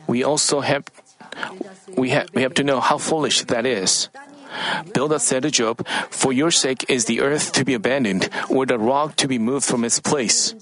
We 0.07 0.23
also 0.23 0.61
have 0.61 0.83
we 1.95 2.09
have, 2.09 2.27
we 2.33 2.41
have 2.41 2.53
to 2.55 2.63
know 2.63 2.79
how 2.79 2.97
foolish 2.97 3.43
that 3.45 3.65
is. 3.65 4.09
Bildad 4.93 5.21
said 5.21 5.43
to 5.43 5.51
Job, 5.51 5.85
For 6.09 6.33
your 6.33 6.51
sake 6.51 6.85
is 6.89 7.05
the 7.05 7.21
earth 7.21 7.51
to 7.53 7.65
be 7.65 7.73
abandoned, 7.73 8.29
or 8.49 8.65
the 8.65 8.77
rock 8.77 9.15
to 9.17 9.27
be 9.27 9.39
moved 9.39 9.65
from 9.65 9.83
its 9.83 9.99
place. 9.99 10.53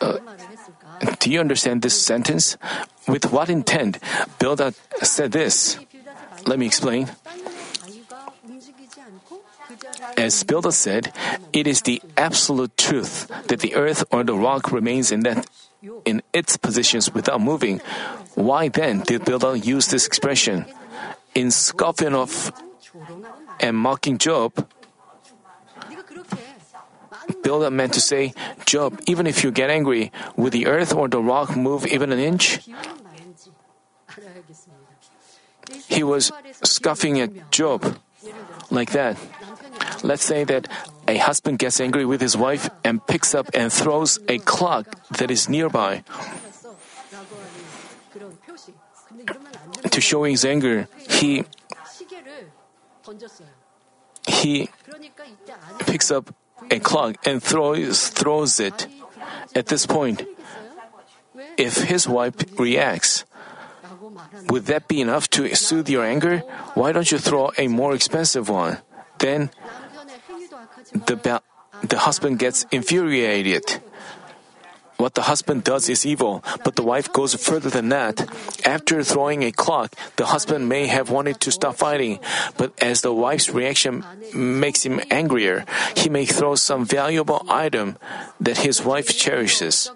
Uh, 0.00 0.18
do 1.20 1.30
you 1.30 1.40
understand 1.40 1.82
this 1.82 2.00
sentence? 2.00 2.56
With 3.06 3.32
what 3.32 3.50
intent 3.50 3.98
Bildad 4.38 4.74
said 5.02 5.32
this? 5.32 5.78
Let 6.46 6.58
me 6.58 6.66
explain. 6.66 7.10
As 10.16 10.44
Bildad 10.44 10.74
said, 10.74 11.12
it 11.52 11.66
is 11.66 11.82
the 11.82 12.02
absolute 12.16 12.76
truth 12.76 13.28
that 13.48 13.60
the 13.60 13.74
earth 13.74 14.04
or 14.10 14.24
the 14.24 14.34
rock 14.34 14.72
remains 14.72 15.12
in 15.12 15.20
that 15.20 15.46
in 16.04 16.22
its 16.32 16.56
positions 16.56 17.12
without 17.12 17.40
moving, 17.40 17.80
why 18.34 18.68
then 18.68 19.00
did 19.00 19.24
Bildad 19.24 19.64
use 19.64 19.88
this 19.88 20.06
expression? 20.06 20.64
In 21.34 21.50
scoffing 21.50 22.14
off 22.14 22.52
and 23.60 23.76
mocking 23.76 24.18
Job, 24.18 24.66
Bildad 27.42 27.72
meant 27.72 27.94
to 27.94 28.00
say, 28.00 28.34
Job, 28.66 29.00
even 29.06 29.26
if 29.26 29.42
you 29.42 29.50
get 29.50 29.70
angry, 29.70 30.12
will 30.36 30.50
the 30.50 30.66
earth 30.66 30.94
or 30.94 31.08
the 31.08 31.20
rock 31.20 31.56
move 31.56 31.86
even 31.86 32.12
an 32.12 32.18
inch? 32.18 32.68
He 35.88 36.02
was 36.02 36.32
scoffing 36.62 37.20
at 37.20 37.50
Job 37.50 37.98
like 38.70 38.92
that. 38.92 39.16
Let's 40.02 40.24
say 40.24 40.44
that 40.44 40.68
a 41.12 41.18
husband 41.18 41.58
gets 41.58 41.78
angry 41.78 42.06
with 42.06 42.22
his 42.22 42.38
wife 42.38 42.70
and 42.82 43.06
picks 43.06 43.34
up 43.34 43.52
and 43.52 43.70
throws 43.70 44.18
a 44.32 44.38
clock 44.38 44.88
that 45.20 45.30
is 45.30 45.46
nearby. 45.46 46.04
To 49.92 50.00
show 50.00 50.24
his 50.24 50.42
anger, 50.46 50.88
he 50.96 51.44
he 54.26 54.70
picks 55.84 56.08
up 56.10 56.32
a 56.70 56.80
clock 56.80 57.20
and 57.28 57.42
throws 57.42 58.08
throws 58.08 58.56
it. 58.56 58.88
At 59.54 59.66
this 59.66 59.84
point, 59.84 60.24
if 61.58 61.92
his 61.92 62.08
wife 62.08 62.40
reacts, 62.58 63.28
would 64.48 64.64
that 64.64 64.88
be 64.88 65.04
enough 65.04 65.28
to 65.36 65.44
soothe 65.54 65.90
your 65.92 66.08
anger? 66.08 66.38
Why 66.72 66.92
don't 66.92 67.12
you 67.12 67.18
throw 67.18 67.52
a 67.58 67.68
more 67.68 67.92
expensive 67.92 68.48
one? 68.48 68.80
Then 69.18 69.50
the 70.90 71.16
ba- 71.16 71.42
the 71.82 71.98
husband 71.98 72.38
gets 72.38 72.66
infuriated. 72.70 73.80
What 74.98 75.14
the 75.14 75.22
husband 75.22 75.64
does 75.64 75.88
is 75.88 76.06
evil, 76.06 76.44
but 76.62 76.76
the 76.76 76.84
wife 76.84 77.12
goes 77.12 77.34
further 77.34 77.70
than 77.70 77.88
that. 77.88 78.22
After 78.64 79.02
throwing 79.02 79.42
a 79.42 79.50
clock, 79.50 79.96
the 80.14 80.26
husband 80.26 80.68
may 80.68 80.86
have 80.86 81.10
wanted 81.10 81.40
to 81.40 81.50
stop 81.50 81.74
fighting, 81.74 82.20
but 82.56 82.70
as 82.78 83.00
the 83.02 83.12
wife's 83.12 83.50
reaction 83.50 84.04
makes 84.32 84.86
him 84.86 85.00
angrier, 85.10 85.64
he 85.96 86.08
may 86.08 86.24
throw 86.24 86.54
some 86.54 86.84
valuable 86.86 87.42
item 87.50 87.98
that 88.38 88.58
his 88.58 88.84
wife 88.84 89.10
cherishes. 89.10 89.90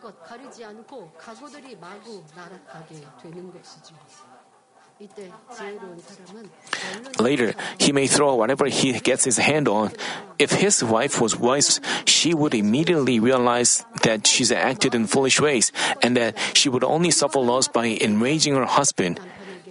Later, 7.20 7.54
he 7.78 7.92
may 7.92 8.06
throw 8.06 8.34
whatever 8.34 8.66
he 8.66 8.92
gets 9.00 9.24
his 9.24 9.36
hand 9.36 9.68
on. 9.68 9.92
If 10.38 10.52
his 10.52 10.82
wife 10.82 11.20
was 11.20 11.36
wise, 11.36 11.80
she 12.06 12.32
would 12.32 12.54
immediately 12.54 13.20
realize 13.20 13.84
that 14.04 14.26
she's 14.26 14.50
acted 14.50 14.94
in 14.94 15.06
foolish 15.06 15.40
ways 15.40 15.70
and 16.02 16.16
that 16.16 16.36
she 16.54 16.68
would 16.68 16.84
only 16.84 17.10
suffer 17.10 17.40
loss 17.40 17.68
by 17.68 17.98
enraging 18.00 18.54
her 18.54 18.64
husband. 18.64 19.20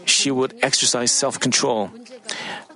She 0.05 0.29
would 0.29 0.53
exercise 0.61 1.11
self 1.11 1.39
control. 1.39 1.89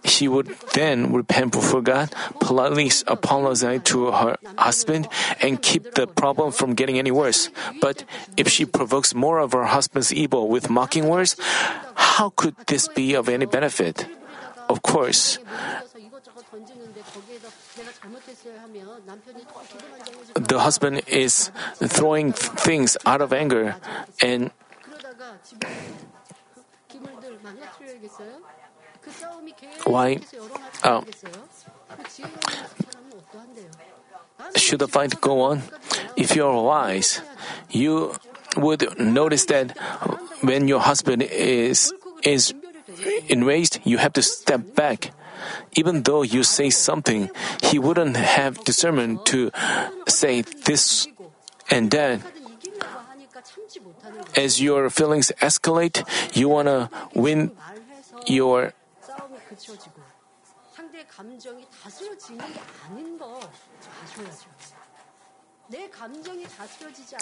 She 0.06 0.28
would 0.28 0.48
then 0.74 1.14
repent 1.14 1.52
before 1.52 1.82
God, 1.82 2.10
politely 2.40 2.90
apologize 3.06 3.82
to 3.94 4.12
her 4.12 4.38
husband, 4.58 5.08
and 5.42 5.62
keep 5.62 5.94
the 5.94 6.08
problem 6.08 6.52
from 6.52 6.74
getting 6.74 6.98
any 6.98 7.12
worse. 7.12 7.50
But 7.82 8.06
if 8.38 8.48
she 8.48 8.66
provokes 8.66 9.14
more 9.14 9.40
of 9.40 9.52
her 9.52 9.66
husband's 9.66 10.14
evil 10.14 10.48
with 10.48 10.70
mocking 10.70 11.08
words, 11.08 11.36
how 12.20 12.36
could 12.36 12.56
this 12.68 12.90
be 12.90 13.16
of 13.16 13.30
any 13.30 13.46
benefit? 13.46 14.06
Of 14.68 14.82
course, 14.82 15.40
the 20.36 20.60
husband 20.60 21.02
is 21.08 21.50
throwing 21.80 22.34
things 22.34 22.98
out 23.06 23.22
of 23.22 23.32
anger 23.32 23.78
and 24.22 24.52
why 29.86 30.20
uh, 30.84 31.02
should 34.58 34.80
the 34.80 34.90
fight 34.90 35.22
go 35.22 35.40
on? 35.40 35.64
If 36.18 36.36
you 36.36 36.46
are 36.46 36.62
wise, 36.62 37.22
you 37.70 38.14
would 38.58 39.00
notice 39.00 39.46
that 39.46 39.72
when 40.44 40.68
your 40.68 40.82
husband 40.82 41.24
is 41.24 41.94
is 42.24 42.54
enraged, 43.28 43.80
you 43.84 43.98
have 43.98 44.14
to 44.14 44.22
step 44.22 44.76
back. 44.76 45.12
Even 45.74 46.04
though 46.04 46.22
you 46.22 46.44
say 46.44 46.70
something, 46.70 47.30
he 47.64 47.80
wouldn't 47.80 48.18
have 48.18 48.64
discernment 48.64 49.26
to 49.28 49.52
say 50.08 50.42
this 50.42 51.08
and 51.70 51.92
that. 51.92 52.22
As 54.36 54.62
your 54.62 54.90
feelings 54.90 55.32
escalate, 55.40 56.04
you 56.36 56.50
want 56.50 56.68
to 56.68 56.90
win 57.16 57.52
your. 58.28 58.74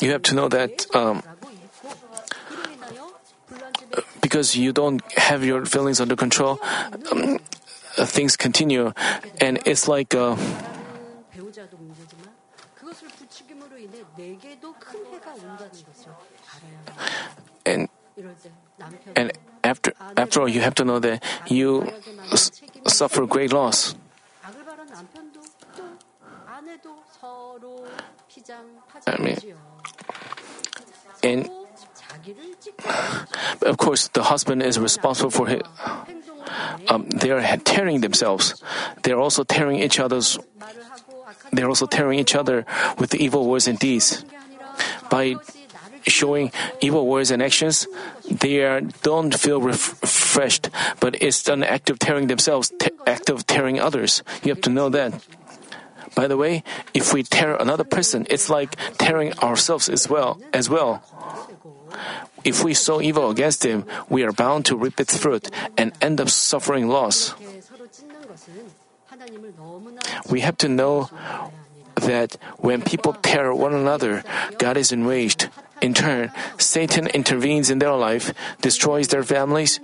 You 0.01 0.11
have 0.11 0.21
to 0.23 0.35
know 0.35 0.47
that 0.47 0.85
um, 0.95 1.23
uh, 3.93 4.01
because 4.21 4.55
you 4.55 4.71
don't 4.71 5.01
have 5.13 5.43
your 5.43 5.65
feelings 5.65 5.99
under 5.99 6.15
control, 6.15 6.59
um, 7.11 7.39
uh, 7.97 8.05
things 8.05 8.35
continue, 8.37 8.93
and 9.41 9.59
it's 9.65 9.87
like. 9.87 10.13
Uh, 10.13 10.35
and 17.65 17.89
and 19.15 19.31
after 19.63 19.93
after 20.15 20.41
all, 20.41 20.47
you 20.49 20.61
have 20.61 20.75
to 20.75 20.85
know 20.85 20.99
that 20.99 21.23
you 21.47 21.91
s- 22.31 22.51
suffer 22.87 23.25
great 23.25 23.51
loss. 23.51 23.95
I 29.07 29.17
mean, 29.17 29.37
and 31.23 31.49
of 33.63 33.77
course, 33.77 34.07
the 34.09 34.23
husband 34.23 34.63
is 34.63 34.79
responsible 34.79 35.31
for 35.31 35.47
his. 35.47 35.61
Um, 36.87 37.09
they 37.09 37.31
are 37.31 37.41
tearing 37.57 38.01
themselves. 38.01 38.63
They 39.03 39.11
are 39.11 39.19
also 39.19 39.43
tearing 39.43 39.79
each 39.79 39.99
other's. 39.99 40.39
They 41.51 41.61
are 41.63 41.69
also 41.69 41.87
tearing 41.87 42.19
each 42.19 42.35
other 42.35 42.65
with 42.97 43.11
the 43.11 43.23
evil 43.23 43.47
words 43.47 43.67
and 43.67 43.79
deeds. 43.79 44.25
By 45.09 45.35
showing 46.05 46.51
evil 46.81 47.07
words 47.07 47.31
and 47.31 47.41
actions, 47.41 47.87
they 48.29 48.63
are, 48.63 48.81
don't 49.03 49.33
feel 49.35 49.61
ref- 49.61 50.01
refreshed. 50.01 50.69
But 50.99 51.21
it's 51.21 51.47
an 51.47 51.63
act 51.63 51.89
of 51.89 51.99
tearing 51.99 52.27
themselves, 52.27 52.71
act 53.05 53.29
of 53.29 53.45
tearing 53.47 53.79
others. 53.79 54.23
You 54.43 54.53
have 54.53 54.61
to 54.61 54.69
know 54.69 54.89
that. 54.89 55.13
By 56.17 56.25
the 56.25 56.33
way, 56.33 56.65
if 56.97 57.13
we 57.13 57.21
tear 57.21 57.53
another 57.53 57.85
person, 57.85 58.25
it's 58.33 58.49
like 58.49 58.73
tearing 58.97 59.37
ourselves 59.37 59.85
as 59.87 60.09
well. 60.09 60.41
As 60.49 60.65
well. 60.65 61.05
If 62.43 62.65
we 62.65 62.73
sow 62.73 62.97
evil 62.99 63.29
against 63.29 63.61
him, 63.61 63.85
we 64.09 64.25
are 64.25 64.33
bound 64.33 64.65
to 64.65 64.75
reap 64.75 64.99
its 64.99 65.13
fruit 65.13 65.45
and 65.77 65.93
end 66.01 66.17
up 66.17 66.33
suffering 66.33 66.89
loss. 66.89 67.37
We 70.25 70.41
have 70.41 70.57
to 70.57 70.67
know 70.67 71.13
that 72.01 72.41
when 72.57 72.81
people 72.81 73.13
tear 73.13 73.53
one 73.53 73.77
another, 73.77 74.25
God 74.57 74.73
is 74.73 74.91
enraged. 74.91 75.53
In 75.85 75.93
turn, 75.93 76.33
Satan 76.57 77.05
intervenes 77.13 77.69
in 77.69 77.77
their 77.77 77.93
life, 77.93 78.33
destroys 78.65 79.09
their 79.13 79.21
families, 79.21 79.79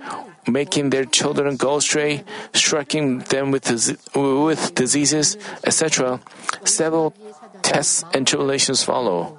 making 0.48 0.90
their 0.90 1.04
children 1.04 1.56
go 1.56 1.76
astray, 1.76 2.24
striking 2.52 3.20
them 3.30 3.50
with, 3.50 3.68
with 4.14 4.74
diseases, 4.74 5.36
etc. 5.64 6.20
Several 6.64 7.14
tests 7.62 8.04
and 8.12 8.26
tribulations 8.26 8.82
follow. 8.82 9.38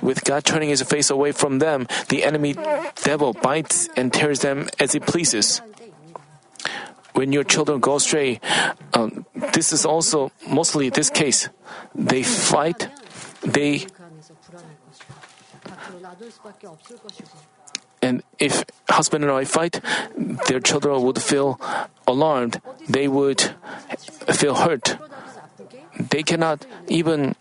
With 0.00 0.24
God 0.24 0.44
turning 0.44 0.70
his 0.70 0.82
face 0.82 1.10
away 1.10 1.32
from 1.32 1.58
them, 1.58 1.86
the 2.08 2.24
enemy 2.24 2.54
devil 3.02 3.32
bites 3.32 3.88
and 3.96 4.12
tears 4.12 4.40
them 4.40 4.68
as 4.78 4.92
he 4.92 5.00
pleases. 5.00 5.60
When 7.12 7.32
your 7.32 7.44
children 7.44 7.80
go 7.80 7.96
astray, 7.96 8.40
um, 8.94 9.26
this 9.52 9.72
is 9.72 9.84
also 9.84 10.32
mostly 10.48 10.88
this 10.88 11.10
case. 11.10 11.48
They 11.94 12.22
fight, 12.22 12.88
they 13.42 13.86
and 18.02 18.22
if 18.38 18.64
husband 18.88 19.24
and 19.24 19.32
wife 19.32 19.50
fight, 19.50 19.80
their 20.48 20.60
children 20.60 21.02
would 21.02 21.20
feel 21.20 21.60
alarmed. 22.06 22.60
They 22.88 23.08
would 23.08 23.54
feel 24.32 24.54
hurt. 24.54 24.96
They 25.98 26.22
cannot 26.22 26.64
even. 26.88 27.34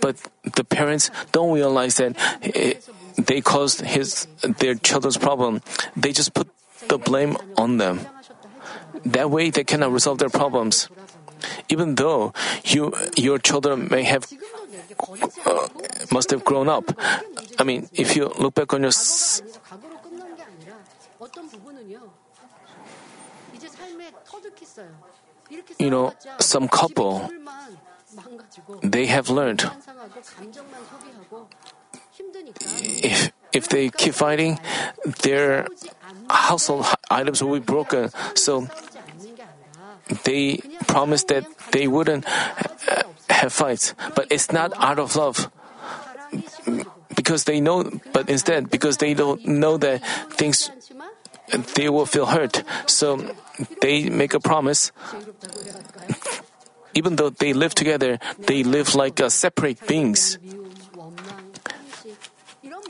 But 0.00 0.16
the 0.56 0.64
parents 0.64 1.10
don't 1.30 1.52
realize 1.52 1.96
that 1.96 2.16
eh, 2.42 2.74
they 3.16 3.40
caused 3.40 3.82
his 3.82 4.26
their 4.42 4.74
children's 4.74 5.18
problem. 5.18 5.60
They 5.94 6.12
just 6.12 6.34
put 6.34 6.48
the 6.88 6.98
blame 6.98 7.36
on 7.56 7.76
them. 7.76 8.00
That 9.04 9.30
way, 9.30 9.50
they 9.50 9.64
cannot 9.64 9.92
resolve 9.92 10.18
their 10.18 10.32
problems. 10.32 10.88
Even 11.68 11.94
though 11.94 12.32
you 12.64 12.92
your 13.14 13.38
children 13.38 13.88
may 13.90 14.02
have 14.02 14.26
uh, 15.46 15.68
must 16.12 16.30
have 16.30 16.44
grown 16.44 16.68
up. 16.68 16.84
I 17.58 17.64
mean, 17.64 17.88
if 17.92 18.16
you 18.16 18.32
look 18.38 18.54
back 18.54 18.72
on 18.74 18.80
your. 18.82 18.88
S- 18.88 19.42
you 25.78 25.90
know, 25.90 26.12
some 26.38 26.68
couple, 26.68 27.30
they 28.82 29.06
have 29.06 29.30
learned 29.30 29.64
if, 32.60 33.32
if 33.52 33.68
they 33.68 33.88
keep 33.90 34.14
fighting, 34.14 34.58
their 35.22 35.66
household 36.28 36.86
items 37.10 37.42
will 37.42 37.54
be 37.54 37.60
broken. 37.64 38.10
So 38.34 38.68
they 40.24 40.60
promised 40.86 41.28
that 41.28 41.44
they 41.72 41.86
wouldn't 41.88 42.26
uh, 42.26 43.02
have 43.30 43.52
fights, 43.52 43.94
but 44.14 44.26
it's 44.30 44.52
not 44.52 44.72
out 44.76 44.98
of 44.98 45.16
love 45.16 45.50
because 47.14 47.44
they 47.44 47.60
know, 47.60 47.90
but 48.12 48.28
instead 48.28 48.70
because 48.70 48.98
they 48.98 49.14
don't 49.14 49.44
know 49.46 49.76
that 49.76 50.04
things 50.32 50.70
they 51.74 51.88
will 51.88 52.06
feel 52.06 52.26
hurt. 52.26 52.62
So 52.86 53.24
they 53.80 54.08
make 54.10 54.34
a 54.34 54.40
promise. 54.40 54.92
Even 56.94 57.16
though 57.16 57.30
they 57.30 57.52
live 57.52 57.74
together, 57.74 58.18
they 58.38 58.64
live 58.64 58.94
like 58.94 59.20
uh, 59.20 59.28
separate 59.28 59.86
beings. 59.86 60.38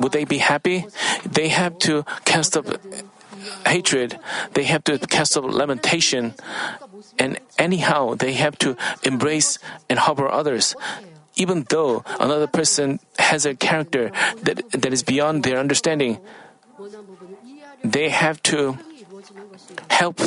Would 0.00 0.12
they 0.12 0.24
be 0.24 0.38
happy? 0.38 0.86
They 1.24 1.48
have 1.48 1.78
to 1.80 2.04
cast 2.24 2.56
up 2.56 2.66
hatred, 3.66 4.18
they 4.54 4.64
have 4.64 4.84
to 4.84 4.98
cast 4.98 5.36
up 5.36 5.44
lamentation, 5.44 6.34
and 7.18 7.38
anyhow, 7.58 8.14
they 8.14 8.32
have 8.34 8.58
to 8.58 8.76
embrace 9.04 9.58
and 9.88 9.98
harbor 9.98 10.28
others, 10.28 10.74
even 11.36 11.64
though 11.68 12.04
another 12.20 12.46
person 12.46 13.00
has 13.18 13.46
a 13.46 13.54
character 13.54 14.10
that, 14.42 14.70
that 14.72 14.92
is 14.92 15.02
beyond 15.02 15.44
their 15.44 15.58
understanding. 15.58 16.18
They 17.84 18.08
have 18.08 18.42
to 18.50 18.78
help 19.90 20.20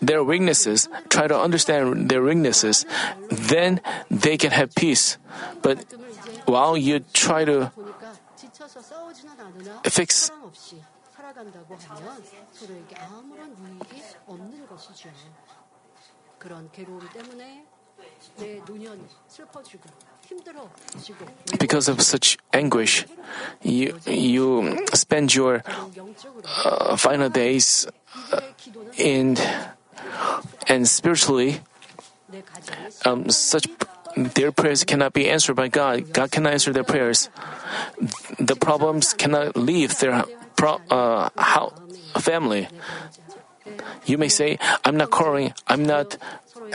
their 0.00 0.22
weaknesses, 0.24 0.88
try 1.08 1.26
to 1.26 1.38
understand 1.38 2.08
their 2.08 2.22
weaknesses, 2.22 2.86
then 3.30 3.80
they 4.10 4.36
can 4.36 4.50
have 4.50 4.74
peace. 4.74 5.18
But 5.62 5.84
while 6.46 6.76
you 6.76 7.00
try 7.12 7.44
to 7.44 7.70
fix 9.84 10.30
살아간다고 11.29 11.75
하면 11.75 12.23
서로에게 12.51 12.95
아무런 12.95 13.55
유익이 13.57 14.03
없는 14.27 14.67
것이죠. 14.67 15.09
그런 16.37 16.69
괴로움 16.71 17.07
때문에 17.09 17.65
내 18.37 18.61
노년이 18.65 19.07
슬퍼지고 19.27 19.83
힘들어지고 20.25 21.25
because 21.59 21.89
of 21.89 22.01
such 22.01 22.37
anguish, 22.53 23.05
you 23.63 23.97
you 24.05 24.75
spend 24.93 25.33
your 25.37 25.61
외로운 25.65 25.95
영적으로 25.95 26.43
uh, 26.65 26.95
final 26.97 27.31
days 27.31 27.87
이들의 28.27 28.53
기도는 28.57 28.91
in 28.99 29.35
and 30.69 30.83
spiritually. 30.85 31.61
내 32.27 32.41
가정에 32.41 32.89
Um, 33.05 33.29
such 33.29 33.67
their 34.15 34.51
prayers 34.51 34.83
cannot 34.83 35.13
be 35.13 35.29
answered 35.29 35.55
by 35.55 35.67
God. 35.69 36.11
God 36.13 36.31
cannot 36.31 36.53
answer 36.53 36.73
their 36.73 36.83
prayers. 36.83 37.29
The 38.39 38.55
problems 38.55 39.13
cannot 39.13 39.55
leave 39.55 39.99
their 39.99 40.25
pro, 40.60 40.76
uh, 40.92 41.30
how, 41.40 41.72
family. 42.20 42.68
You 44.04 44.18
may 44.18 44.28
say, 44.28 44.58
I'm 44.84 44.96
not 45.00 45.10
quarreling, 45.10 45.56
I'm 45.66 45.84
not 45.88 46.20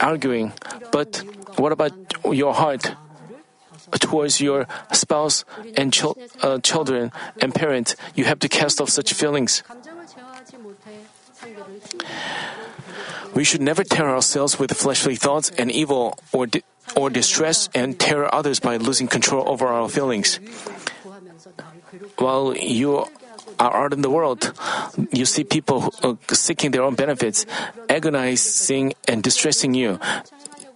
arguing, 0.02 0.54
but 0.92 1.22
what 1.62 1.72
about 1.72 1.94
your 2.26 2.54
heart 2.54 2.98
towards 4.02 4.42
your 4.42 4.66
spouse 4.92 5.46
and 5.78 5.94
chil- 5.94 6.18
uh, 6.42 6.58
children 6.66 7.14
and 7.38 7.54
parents? 7.54 7.96
You 8.18 8.26
have 8.26 8.40
to 8.42 8.50
cast 8.50 8.82
off 8.82 8.90
such 8.90 9.14
feelings. 9.14 9.62
We 13.36 13.44
should 13.44 13.62
never 13.62 13.84
tear 13.84 14.10
ourselves 14.10 14.58
with 14.58 14.74
fleshly 14.74 15.16
thoughts 15.16 15.52
and 15.60 15.70
evil 15.70 16.18
or, 16.34 16.48
di- 16.48 16.64
or 16.96 17.12
distress 17.12 17.70
and 17.76 18.00
tear 18.00 18.34
others 18.34 18.60
by 18.60 18.78
losing 18.78 19.06
control 19.08 19.46
over 19.46 19.68
our 19.68 19.90
feelings. 19.90 20.40
While 22.18 22.56
you 22.56 23.06
are 23.60 23.86
out 23.86 23.94
in 23.94 24.02
the 24.02 24.10
world. 24.10 24.54
You 25.12 25.26
see 25.26 25.44
people 25.44 25.94
uh, 26.04 26.16
seeking 26.30 26.72
their 26.72 26.84
own 26.84 26.96
benefits, 26.96 27.46
agonizing 27.90 28.94
and 29.08 29.24
distressing 29.24 29.74
you. 29.74 30.00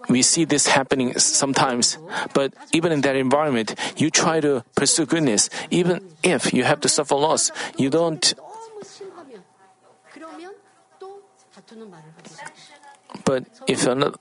We 0.10 0.24
see 0.24 0.44
this 0.44 0.68
happening 0.68 1.18
sometimes, 1.20 1.98
but 2.34 2.54
even 2.74 2.92
in 2.92 3.02
that 3.02 3.16
environment, 3.16 3.76
you 3.96 4.10
try 4.10 4.40
to 4.42 4.66
pursue 4.76 5.06
goodness, 5.06 5.50
even 5.70 6.02
if 6.24 6.52
you 6.52 6.64
have 6.64 6.82
to 6.82 6.90
suffer 6.90 7.16
loss. 7.16 7.52
You 7.78 7.90
don't. 7.92 8.34
But 13.24 13.46
if 13.68 13.86
another. 13.86 14.18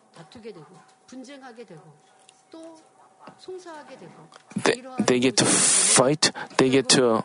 They, 4.65 4.83
they 4.99 5.21
get 5.21 5.37
to 5.39 5.45
fight, 5.45 6.33
they 6.59 6.69
get 6.69 6.89
to 6.91 7.25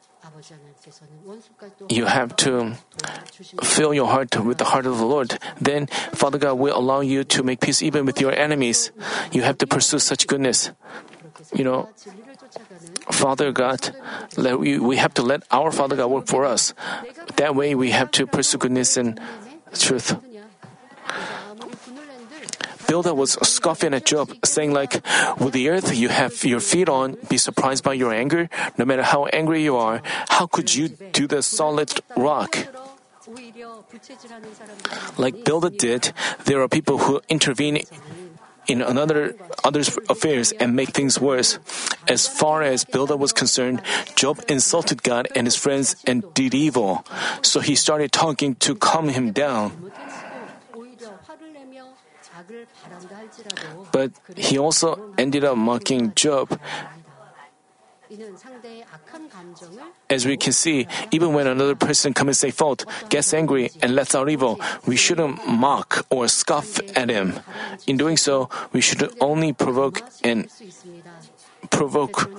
you 1.89 2.05
have 2.05 2.35
to 2.37 2.73
fill 3.63 3.93
your 3.93 4.07
heart 4.07 4.35
with 4.43 4.57
the 4.57 4.65
heart 4.65 4.85
of 4.85 4.97
the 4.97 5.05
Lord. 5.05 5.37
Then 5.59 5.87
Father 6.13 6.37
God 6.37 6.55
will 6.55 6.77
allow 6.77 7.01
you 7.01 7.23
to 7.23 7.43
make 7.43 7.59
peace 7.59 7.81
even 7.81 8.05
with 8.05 8.21
your 8.21 8.31
enemies. 8.31 8.91
You 9.31 9.41
have 9.43 9.57
to 9.59 9.67
pursue 9.67 9.99
such 9.99 10.27
goodness. 10.27 10.71
You 11.53 11.63
know, 11.63 11.89
Father 13.11 13.51
God, 13.51 13.95
let 14.37 14.59
we, 14.59 14.79
we 14.79 14.97
have 14.97 15.13
to 15.15 15.21
let 15.21 15.43
our 15.51 15.71
Father 15.71 15.95
God 15.95 16.07
work 16.07 16.27
for 16.27 16.45
us. 16.45 16.73
That 17.37 17.55
way 17.55 17.75
we 17.75 17.91
have 17.91 18.11
to 18.11 18.27
pursue 18.27 18.57
goodness 18.57 18.97
and 18.97 19.19
truth. 19.73 20.15
Bildad 22.91 23.15
was 23.15 23.39
scoffing 23.47 23.93
at 23.93 24.03
Job, 24.03 24.35
saying 24.43 24.73
like, 24.73 24.99
Will 25.39 25.47
the 25.47 25.69
earth 25.69 25.95
you 25.95 26.09
have 26.09 26.43
your 26.43 26.59
feet 26.59 26.89
on 26.89 27.15
be 27.29 27.37
surprised 27.37 27.85
by 27.85 27.93
your 27.93 28.11
anger? 28.11 28.49
No 28.77 28.83
matter 28.83 29.01
how 29.01 29.31
angry 29.31 29.63
you 29.63 29.77
are, 29.77 30.01
how 30.27 30.45
could 30.45 30.75
you 30.75 30.89
do 30.89 31.25
the 31.25 31.41
solid 31.41 31.87
rock? 32.17 32.67
Like 35.15 35.45
Bildad 35.45 35.77
did, 35.77 36.11
there 36.43 36.59
are 36.61 36.67
people 36.67 36.97
who 36.97 37.21
intervene 37.29 37.79
in 38.67 38.81
another 38.81 39.35
others' 39.63 39.97
affairs 40.09 40.51
and 40.51 40.75
make 40.75 40.89
things 40.91 41.15
worse. 41.15 41.59
As 42.09 42.27
far 42.27 42.61
as 42.61 42.83
Bildad 42.83 43.19
was 43.19 43.31
concerned, 43.31 43.81
Job 44.15 44.43
insulted 44.49 45.01
God 45.01 45.29
and 45.33 45.47
his 45.47 45.55
friends 45.55 45.95
and 46.05 46.27
did 46.33 46.53
evil. 46.53 47.05
So 47.41 47.61
he 47.61 47.75
started 47.75 48.11
talking 48.11 48.55
to 48.67 48.75
calm 48.75 49.07
him 49.07 49.31
down. 49.31 49.91
But 53.91 54.11
he 54.35 54.57
also 54.57 55.13
ended 55.17 55.43
up 55.43 55.57
mocking 55.57 56.13
Job. 56.15 56.59
As 60.09 60.25
we 60.25 60.35
can 60.35 60.51
see, 60.51 60.85
even 61.11 61.33
when 61.33 61.47
another 61.47 61.75
person 61.75 62.13
commits 62.13 62.43
a 62.43 62.51
fault, 62.51 62.85
gets 63.09 63.33
angry, 63.33 63.71
and 63.81 63.95
lets 63.95 64.13
out 64.13 64.29
evil, 64.29 64.59
we 64.85 64.97
shouldn't 64.97 65.47
mock 65.47 66.05
or 66.09 66.27
scoff 66.27 66.79
at 66.95 67.09
him. 67.09 67.39
In 67.87 67.95
doing 67.95 68.17
so, 68.17 68.49
we 68.73 68.81
should 68.81 69.15
only 69.21 69.53
provoke 69.53 70.01
and 70.23 70.49
provoke. 71.81 72.29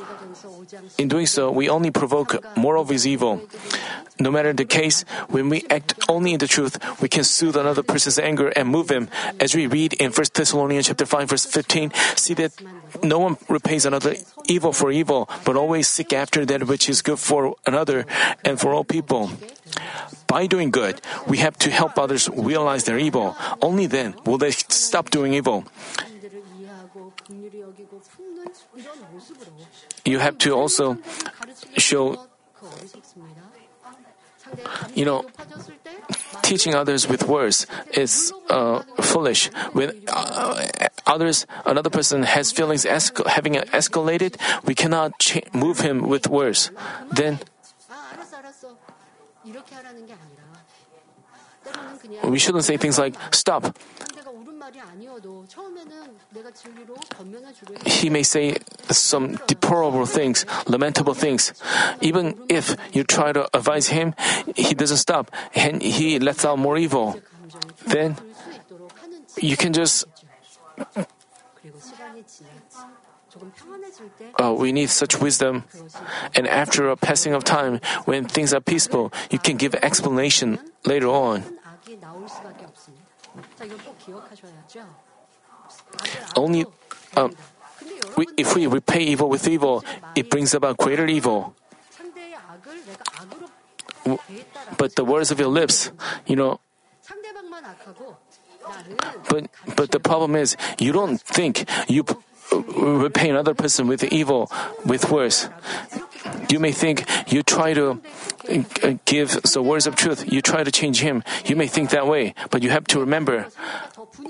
In 1.03 1.11
doing 1.11 1.27
so, 1.27 1.51
we 1.51 1.67
only 1.67 1.91
provoke 1.91 2.39
more 2.55 2.79
of 2.79 2.89
his 2.95 3.03
evil. 3.03 3.43
No 4.23 4.31
matter 4.31 4.55
the 4.55 4.65
case, 4.65 5.03
when 5.35 5.51
we 5.51 5.67
act 5.67 5.99
only 6.07 6.31
in 6.31 6.39
the 6.39 6.47
truth, 6.47 6.79
we 7.03 7.09
can 7.11 7.25
soothe 7.27 7.59
another 7.59 7.83
person's 7.83 8.23
anger 8.23 8.55
and 8.55 8.71
move 8.71 8.87
him. 8.87 9.11
As 9.43 9.51
we 9.59 9.67
read 9.67 9.99
in 9.99 10.15
1 10.15 10.15
Thessalonians 10.31 10.87
chapter 10.87 11.07
5 11.07 11.27
verse 11.27 11.47
15, 11.47 11.91
see 12.15 12.35
that 12.39 12.55
no 13.03 13.19
one 13.19 13.35
repays 13.49 13.83
another 13.83 14.15
evil 14.47 14.71
for 14.71 14.95
evil, 14.95 15.27
but 15.43 15.59
always 15.59 15.91
seek 15.91 16.13
after 16.13 16.47
that 16.47 16.71
which 16.71 16.87
is 16.87 17.03
good 17.03 17.19
for 17.19 17.59
another 17.67 18.07
and 18.47 18.63
for 18.63 18.71
all 18.71 18.87
people. 18.87 19.27
By 20.31 20.47
doing 20.47 20.71
good, 20.71 21.03
we 21.27 21.43
have 21.43 21.59
to 21.67 21.71
help 21.75 21.99
others 21.99 22.31
realize 22.31 22.85
their 22.85 22.99
evil. 22.99 23.35
Only 23.61 23.91
then 23.91 24.15
will 24.25 24.39
they 24.39 24.55
stop 24.55 25.11
doing 25.11 25.35
evil. 25.35 25.67
You 30.05 30.19
have 30.19 30.39
to 30.39 30.53
also 30.53 30.99
show, 31.77 32.27
you 34.95 35.05
know, 35.05 35.25
teaching 36.43 36.75
others 36.75 37.09
with 37.09 37.27
words 37.29 37.67
is 37.95 38.33
uh, 38.51 38.83
foolish. 39.01 39.49
When 39.73 39.93
uh, 40.09 40.69
others, 41.07 41.47
another 41.65 41.91
person 41.91 42.23
has 42.25 42.53
feelings 42.53 42.85
escal- 42.85 43.27
having 43.27 43.55
escalated, 43.55 44.37
we 44.65 44.75
cannot 44.75 45.19
cha- 45.19 45.47
move 45.53 45.81
him 45.81 46.09
with 46.09 46.29
words. 46.29 46.71
Then 47.11 47.39
we 52.25 52.39
shouldn't 52.39 52.65
say 52.65 52.77
things 52.77 52.99
like 52.99 53.15
"stop." 53.31 53.77
He 57.87 58.11
may 58.11 58.23
say 58.23 58.57
some 58.91 59.39
deplorable 59.47 60.07
things, 60.07 60.45
lamentable 60.67 61.15
things. 61.15 61.53
Even 62.01 62.35
if 62.49 62.77
you 62.93 63.05
try 63.05 63.33
to 63.33 63.49
advise 63.57 63.89
him, 63.89 64.15
he 64.57 64.75
doesn't 64.75 64.99
stop 64.99 65.31
and 65.55 65.83
he 65.83 66.19
lets 66.19 66.45
out 66.45 66.59
more 66.59 66.77
evil. 66.77 67.21
Then 67.87 68.17
you 69.41 69.57
can 69.57 69.73
just. 69.73 70.05
Uh, 74.39 74.53
we 74.53 74.73
need 74.73 74.91
such 74.91 75.21
wisdom. 75.21 75.65
And 76.35 76.47
after 76.47 76.89
a 76.91 76.97
passing 76.97 77.33
of 77.33 77.45
time, 77.45 77.81
when 78.05 78.27
things 78.27 78.53
are 78.53 78.61
peaceful, 78.61 79.13
you 79.31 79.39
can 79.39 79.57
give 79.57 79.75
explanation 79.77 80.59
later 80.85 81.09
on. 81.09 81.45
Only 86.37 86.67
um, 87.17 87.35
we, 88.17 88.27
if 88.37 88.55
we 88.57 88.67
repay 88.67 89.03
evil 89.05 89.29
with 89.29 89.47
evil, 89.47 89.85
it 90.15 90.31
brings 90.31 90.55
about 90.55 90.77
greater 90.77 91.07
evil. 91.07 91.55
But 94.77 94.97
the 94.97 95.05
words 95.05 95.31
of 95.31 95.39
your 95.39 95.49
lips, 95.49 95.93
you 96.27 96.37
know, 96.37 96.61
but 99.29 99.47
but 99.77 99.91
the 99.91 100.01
problem 100.01 100.35
is 100.35 100.57
you 100.79 100.93
don't 100.93 101.21
think 101.21 101.65
you 101.89 102.05
repay 102.77 103.31
another 103.31 103.55
person 103.55 103.87
with 103.87 104.05
evil 104.05 104.51
with 104.85 105.11
words. 105.11 105.49
You 106.49 106.61
may 106.61 106.73
think 106.73 107.05
you 107.33 107.43
try 107.43 107.75
to 107.75 108.01
give 109.05 109.43
the 109.43 109.63
words 109.63 109.87
of 109.87 109.97
truth. 109.97 110.31
You 110.31 110.43
try 110.43 110.65
to 110.65 110.71
change 110.71 111.01
him. 111.01 111.23
You 111.45 111.57
may 111.57 111.67
think 111.67 111.91
that 111.91 112.07
way, 112.07 112.35
but 112.51 112.63
you 112.63 112.71
have 112.71 112.85
to 112.89 113.01
remember 113.01 113.49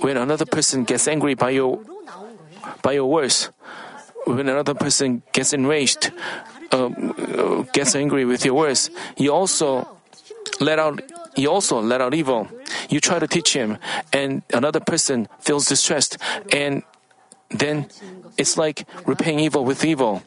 when 0.01 0.17
another 0.17 0.47
person 0.47 0.85
gets 0.85 1.07
angry 1.09 1.35
by 1.35 1.51
your 1.51 1.81
by 2.83 2.93
your 2.93 3.07
words, 3.11 3.51
when 4.25 4.49
another 4.49 4.75
person 4.75 5.23
gets 5.33 5.53
enraged, 5.53 6.13
uh, 6.71 6.89
gets 7.73 7.95
angry 7.95 8.25
with 8.25 8.45
your 8.45 8.55
words, 8.55 8.91
you 9.17 9.33
also 9.33 9.89
let 10.61 10.79
out 10.79 11.03
you 11.37 11.51
also 11.51 11.81
let 11.81 12.01
out 12.01 12.15
evil. 12.15 12.49
You 12.89 13.01
try 13.01 13.19
to 13.19 13.27
teach 13.27 13.55
him, 13.55 13.79
and 14.13 14.43
another 14.53 14.81
person 14.81 15.29
feels 15.41 15.67
distressed, 15.67 16.19
and 16.53 16.83
then 17.51 17.87
it's 18.37 18.57
like 18.57 18.87
repaying 19.07 19.41
evil 19.41 19.65
with 19.65 19.85
evil. 19.85 20.23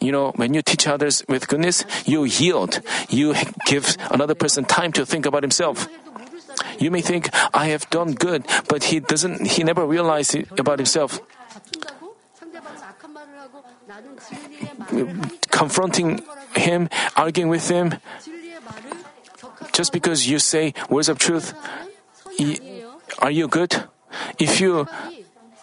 You 0.00 0.12
know, 0.12 0.32
when 0.36 0.54
you 0.54 0.62
teach 0.62 0.86
others 0.86 1.24
with 1.28 1.48
goodness, 1.48 1.84
you 2.06 2.24
yield. 2.24 2.80
You 3.08 3.34
give 3.66 3.96
another 4.10 4.34
person 4.34 4.64
time 4.64 4.92
to 4.92 5.04
think 5.04 5.26
about 5.26 5.42
himself. 5.42 5.88
You 6.78 6.90
may 6.90 7.00
think, 7.00 7.28
I 7.52 7.66
have 7.66 7.88
done 7.90 8.14
good, 8.14 8.46
but 8.68 8.84
he 8.84 9.00
doesn't, 9.00 9.46
he 9.46 9.64
never 9.64 9.86
realized 9.86 10.36
about 10.58 10.78
himself. 10.78 11.20
Confronting 15.50 16.22
him, 16.56 16.88
arguing 17.16 17.48
with 17.48 17.68
him, 17.68 17.94
just 19.72 19.92
because 19.92 20.28
you 20.28 20.38
say 20.38 20.74
words 20.88 21.08
of 21.08 21.18
truth, 21.18 21.54
are 23.18 23.30
you 23.30 23.48
good? 23.48 23.84
If 24.38 24.60
you 24.60 24.86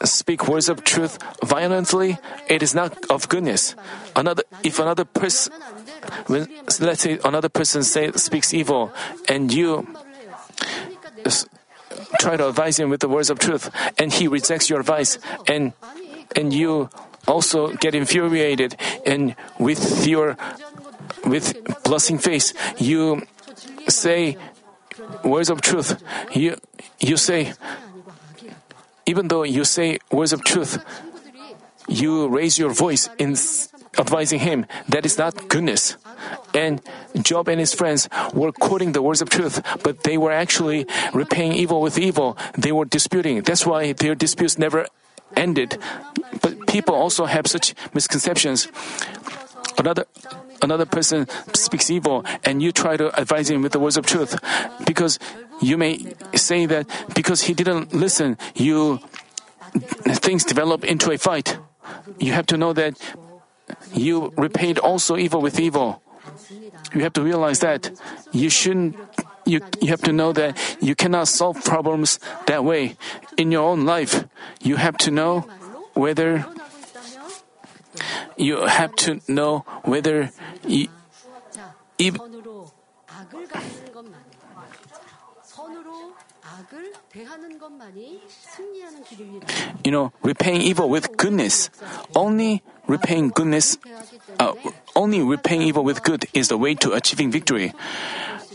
speak 0.04 0.48
words 0.48 0.70
of 0.70 0.84
truth 0.84 1.18
violently, 1.44 2.18
it 2.48 2.64
is 2.64 2.74
not 2.74 2.98
of 3.10 3.30
goodness. 3.30 3.76
Another, 4.16 4.44
if 4.64 4.80
another 4.80 5.06
person, 5.06 5.54
let's 6.28 7.02
say 7.02 7.20
another 7.24 7.50
person 7.50 7.84
say, 7.84 8.12
speaks 8.14 8.54
evil, 8.54 8.92
and 9.28 9.54
you 9.54 9.88
try 12.20 12.38
to 12.38 12.48
advise 12.48 12.80
him 12.80 12.90
with 12.90 13.02
the 13.02 13.10
words 13.10 13.30
of 13.30 13.40
truth, 13.40 13.70
and 13.98 14.12
he 14.12 14.28
rejects 14.28 14.70
your 14.70 14.80
advice, 14.80 15.20
and 15.48 15.74
and 16.36 16.54
you 16.54 16.90
also 17.28 17.74
get 17.76 17.94
infuriated, 17.96 18.76
and 19.06 19.36
with 19.60 20.08
your 20.08 20.38
with 21.26 21.54
blushing 21.84 22.18
face, 22.18 22.54
you 22.78 23.22
say 23.88 24.38
words 25.24 25.50
of 25.50 25.62
truth. 25.62 26.02
You 26.34 26.58
you 27.00 27.18
say 27.18 27.54
even 29.12 29.28
though 29.28 29.44
you 29.44 29.68
say 29.68 30.00
words 30.10 30.32
of 30.32 30.40
truth, 30.48 30.80
you 31.92 32.32
raise 32.32 32.58
your 32.58 32.72
voice 32.72 33.12
in 33.20 33.36
advising 34.00 34.40
him, 34.40 34.66
that 34.88 35.06
is 35.06 35.18
not 35.20 35.52
goodness. 35.52 36.00
And 36.56 36.80
Job 37.20 37.52
and 37.52 37.60
his 37.60 37.76
friends 37.76 38.08
were 38.34 38.56
quoting 38.56 38.96
the 38.96 39.04
words 39.04 39.22
of 39.22 39.28
truth, 39.28 39.60
but 39.84 40.08
they 40.08 40.16
were 40.16 40.32
actually 40.32 40.88
repaying 41.12 41.60
evil 41.60 41.84
with 41.84 42.00
evil. 42.00 42.38
They 42.58 42.72
were 42.72 42.88
disputing. 42.88 43.44
That's 43.44 43.68
why 43.68 43.92
their 43.92 44.16
disputes 44.16 44.56
never 44.56 44.88
ended. 45.36 45.76
But 46.40 46.68
people 46.72 46.96
also 46.96 47.28
have 47.28 47.48
such 47.48 47.76
misconceptions. 47.92 48.72
Another 49.78 50.08
another 50.62 50.86
person 50.86 51.28
speaks 51.54 51.90
evil 51.90 52.26
and 52.44 52.62
you 52.62 52.72
try 52.72 52.98
to 52.98 53.14
advise 53.20 53.50
him 53.50 53.62
with 53.62 53.72
the 53.72 53.80
words 53.80 53.98
of 53.98 54.06
truth 54.06 54.38
because 54.86 55.20
you 55.62 55.78
may 55.78 56.14
say 56.36 56.66
that 56.66 56.88
because 57.14 57.44
he 57.44 57.54
didn't 57.54 57.94
listen, 57.94 58.38
you 58.56 59.00
things 60.20 60.44
develop 60.44 60.84
into 60.84 61.12
a 61.12 61.18
fight. 61.18 61.58
You 62.20 62.34
have 62.34 62.46
to 62.48 62.58
know 62.58 62.74
that 62.74 62.98
you 63.94 64.34
repaid 64.38 64.78
also 64.80 65.18
evil 65.18 65.42
with 65.42 65.60
evil. 65.60 66.02
You 66.94 67.02
have 67.02 67.14
to 67.14 67.22
realize 67.22 67.60
that 67.60 67.92
you 68.32 68.50
shouldn't 68.50 68.96
you, 69.46 69.60
you 69.82 69.90
have 69.90 70.02
to 70.04 70.14
know 70.14 70.34
that 70.34 70.58
you 70.82 70.96
cannot 70.96 71.28
solve 71.28 71.64
problems 71.64 72.20
that 72.46 72.64
way 72.64 72.96
in 73.38 73.52
your 73.52 73.64
own 73.64 73.86
life. 73.86 74.26
You 74.62 74.76
have 74.76 74.98
to 75.00 75.12
know 75.12 75.46
whether 75.94 76.46
you 78.42 78.66
have 78.66 78.96
to 79.06 79.22
know 79.28 79.64
whether 79.84 80.32
you, 80.68 80.88
if, 81.98 82.18
you 89.84 89.92
know, 89.92 90.12
repaying 90.24 90.62
evil 90.62 90.90
with 90.90 91.16
goodness. 91.18 91.70
Only 92.16 92.64
repaying 92.88 93.30
goodness, 93.30 93.78
uh, 94.40 94.54
only 94.96 95.22
repaying 95.22 95.62
evil 95.62 95.84
with 95.84 96.04
good 96.04 96.26
is 96.34 96.48
the 96.50 96.58
way 96.58 96.76
to 96.76 96.94
achieving 96.94 97.32
victory. 97.32 97.74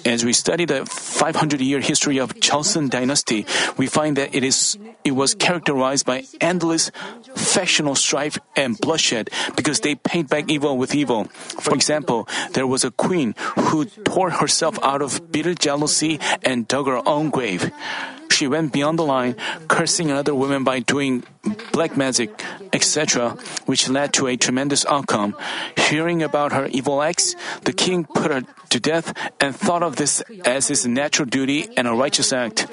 As 0.07 0.25
we 0.25 0.33
study 0.33 0.65
the 0.65 0.87
500 0.87 1.61
year 1.61 1.81
history 1.81 2.19
of 2.19 2.33
Joseon 2.37 2.91
dynasty, 2.91 3.45
we 3.77 3.89
find 3.89 4.17
that 4.17 4.37
it 4.37 4.45
is 4.45 4.79
it 5.03 5.11
was 5.11 5.35
characterized 5.35 6.07
by 6.07 6.23
endless 6.41 6.93
factional 7.35 7.97
strife 7.97 8.39
and 8.55 8.79
bloodshed 8.79 9.31
because 9.57 9.81
they 9.81 9.97
paid 9.97 10.29
back 10.29 10.49
evil 10.49 10.79
with 10.79 10.95
evil. 10.95 11.25
For 11.59 11.75
example, 11.75 12.29
there 12.53 12.69
was 12.69 12.85
a 12.85 12.93
queen 12.93 13.35
who 13.59 13.87
tore 14.07 14.31
herself 14.31 14.79
out 14.83 15.03
of 15.03 15.33
bitter 15.33 15.55
jealousy 15.55 16.21
and 16.43 16.69
dug 16.69 16.87
her 16.87 17.03
own 17.05 17.31
grave. 17.31 17.73
She 18.37 18.47
went 18.47 18.71
beyond 18.71 18.99
the 18.99 19.09
line, 19.09 19.35
cursing 19.67 20.11
another 20.11 20.35
woman 20.35 20.63
by 20.63 20.81
doing 20.81 21.25
black 21.73 21.97
magic, 21.97 22.29
etc., 22.71 23.31
which 23.65 23.89
led 23.89 24.13
to 24.13 24.27
a 24.27 24.37
tremendous 24.37 24.85
outcome. 24.85 25.35
Hearing 25.89 26.23
about 26.23 26.53
her 26.53 26.67
evil 26.67 27.01
acts, 27.01 27.35
the 27.65 27.73
king 27.73 28.05
put 28.05 28.31
her 28.31 28.43
to 28.69 28.79
death 28.79 29.17
and 29.41 29.57
thought 29.57 29.83
of 29.83 29.97
this 29.97 30.21
as 30.45 30.69
his 30.69 30.85
natural 30.85 31.25
duty 31.25 31.73
and 31.79 31.89
a 31.89 31.97
righteous 31.97 32.31
act. 32.31 32.69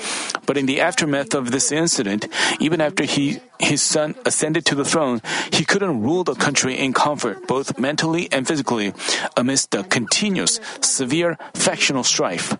But 0.45 0.57
in 0.57 0.65
the 0.65 0.81
aftermath 0.81 1.33
of 1.33 1.51
this 1.51 1.71
incident, 1.71 2.27
even 2.59 2.81
after 2.81 3.05
he, 3.05 3.39
his 3.57 3.81
son 3.81 4.15
ascended 4.25 4.65
to 4.65 4.75
the 4.75 4.83
throne, 4.83 5.21
he 5.53 5.63
couldn't 5.63 6.03
rule 6.03 6.25
the 6.25 6.35
country 6.35 6.75
in 6.75 6.91
comfort, 6.91 7.47
both 7.47 7.79
mentally 7.79 8.27
and 8.33 8.45
physically, 8.45 8.91
amidst 9.37 9.71
the 9.71 9.83
continuous, 9.87 10.59
severe 10.81 11.37
factional 11.55 12.03
strife. 12.03 12.51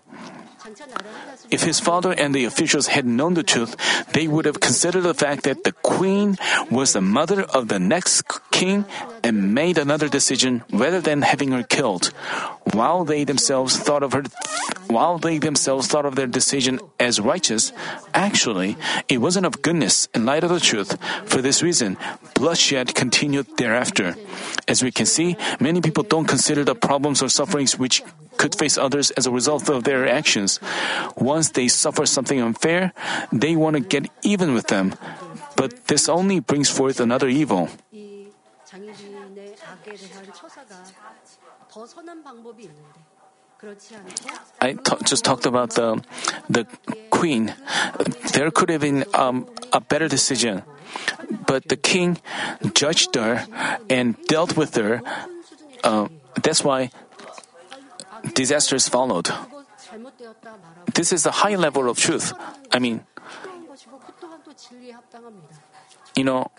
If 1.50 1.62
his 1.62 1.80
father 1.80 2.12
and 2.12 2.34
the 2.34 2.44
officials 2.44 2.88
had 2.88 3.06
known 3.06 3.34
the 3.34 3.42
truth, 3.42 3.76
they 4.12 4.26
would 4.26 4.44
have 4.44 4.60
considered 4.60 5.02
the 5.02 5.14
fact 5.14 5.44
that 5.44 5.64
the 5.64 5.72
queen 5.72 6.36
was 6.70 6.92
the 6.92 7.00
mother 7.00 7.42
of 7.42 7.68
the 7.68 7.78
next 7.78 8.22
king 8.50 8.84
and 9.22 9.54
made 9.54 9.78
another 9.78 10.08
decision 10.08 10.62
rather 10.72 11.00
than 11.00 11.22
having 11.22 11.52
her 11.52 11.62
killed. 11.62 12.06
While 12.72 13.04
they 13.04 13.24
themselves 13.24 13.76
thought 13.76 14.02
of 14.02 14.12
her, 14.12 14.24
while 14.88 15.18
they 15.18 15.38
themselves 15.38 15.86
thought 15.86 16.06
of 16.06 16.16
their 16.16 16.26
decision 16.26 16.80
as 16.98 17.20
righteous, 17.20 17.72
actually 18.12 18.76
it 19.08 19.18
wasn't 19.18 19.46
of 19.46 19.62
goodness 19.62 20.08
in 20.14 20.24
light 20.24 20.44
of 20.44 20.50
the 20.50 20.60
truth. 20.60 20.96
For 21.26 21.42
this 21.42 21.62
reason, 21.62 21.96
bloodshed 22.34 22.94
continued 22.94 23.46
thereafter. 23.56 24.16
As 24.66 24.82
we 24.82 24.90
can 24.90 25.06
see, 25.06 25.36
many 25.60 25.80
people 25.80 26.04
don't 26.04 26.26
consider 26.26 26.64
the 26.64 26.74
problems 26.74 27.22
or 27.22 27.28
sufferings 27.28 27.78
which 27.78 28.02
could 28.44 28.52
face 28.60 28.76
others 28.76 29.08
as 29.16 29.24
a 29.24 29.32
result 29.32 29.72
of 29.72 29.88
their 29.88 30.04
actions. 30.04 30.60
Once 31.16 31.56
they 31.56 31.64
suffer 31.64 32.04
something 32.04 32.44
unfair, 32.44 32.92
they 33.32 33.56
want 33.56 33.72
to 33.72 33.80
get 33.80 34.04
even 34.20 34.52
with 34.52 34.68
them. 34.68 34.92
But 35.56 35.88
this 35.88 36.12
only 36.12 36.44
brings 36.44 36.68
forth 36.68 37.00
another 37.00 37.32
evil. 37.32 37.72
I 44.60 44.76
t- 44.76 45.00
just 45.08 45.24
talked 45.24 45.48
about 45.48 45.72
the 45.72 46.04
the 46.52 46.68
queen. 47.08 47.56
There 48.36 48.52
could 48.52 48.68
have 48.68 48.84
been 48.84 49.08
um, 49.16 49.48
a 49.72 49.80
better 49.80 50.04
decision, 50.04 50.68
but 51.48 51.64
the 51.72 51.80
king 51.80 52.20
judged 52.76 53.16
her 53.16 53.48
and 53.88 54.20
dealt 54.28 54.52
with 54.52 54.76
her. 54.76 55.00
Uh, 55.80 56.12
that's 56.44 56.60
why 56.60 56.90
disasters 58.32 58.88
followed. 58.88 59.28
This 60.94 61.12
is 61.12 61.26
a 61.26 61.30
high 61.30 61.56
level 61.56 61.88
of 61.88 61.98
truth. 61.98 62.32
I 62.72 62.78
mean, 62.78 63.04
you 66.16 66.24
know, 66.24 66.50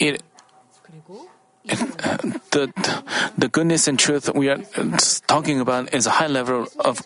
it, 0.00 0.22
the, 1.68 2.72
the 3.36 3.48
goodness 3.48 3.88
and 3.88 3.98
truth 3.98 4.32
we 4.34 4.48
are 4.48 4.58
talking 5.26 5.60
about 5.60 5.92
is 5.92 6.06
a 6.06 6.10
high 6.10 6.28
level 6.28 6.66
of 6.78 7.02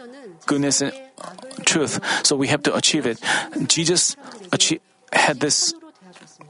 goodness 0.46 0.82
and 0.82 0.92
truth, 1.64 1.98
so 2.24 2.36
we 2.36 2.48
have 2.48 2.62
to 2.62 2.74
achieve 2.74 3.06
it. 3.06 3.20
Jesus 3.66 4.16
had 5.12 5.40
this 5.40 5.74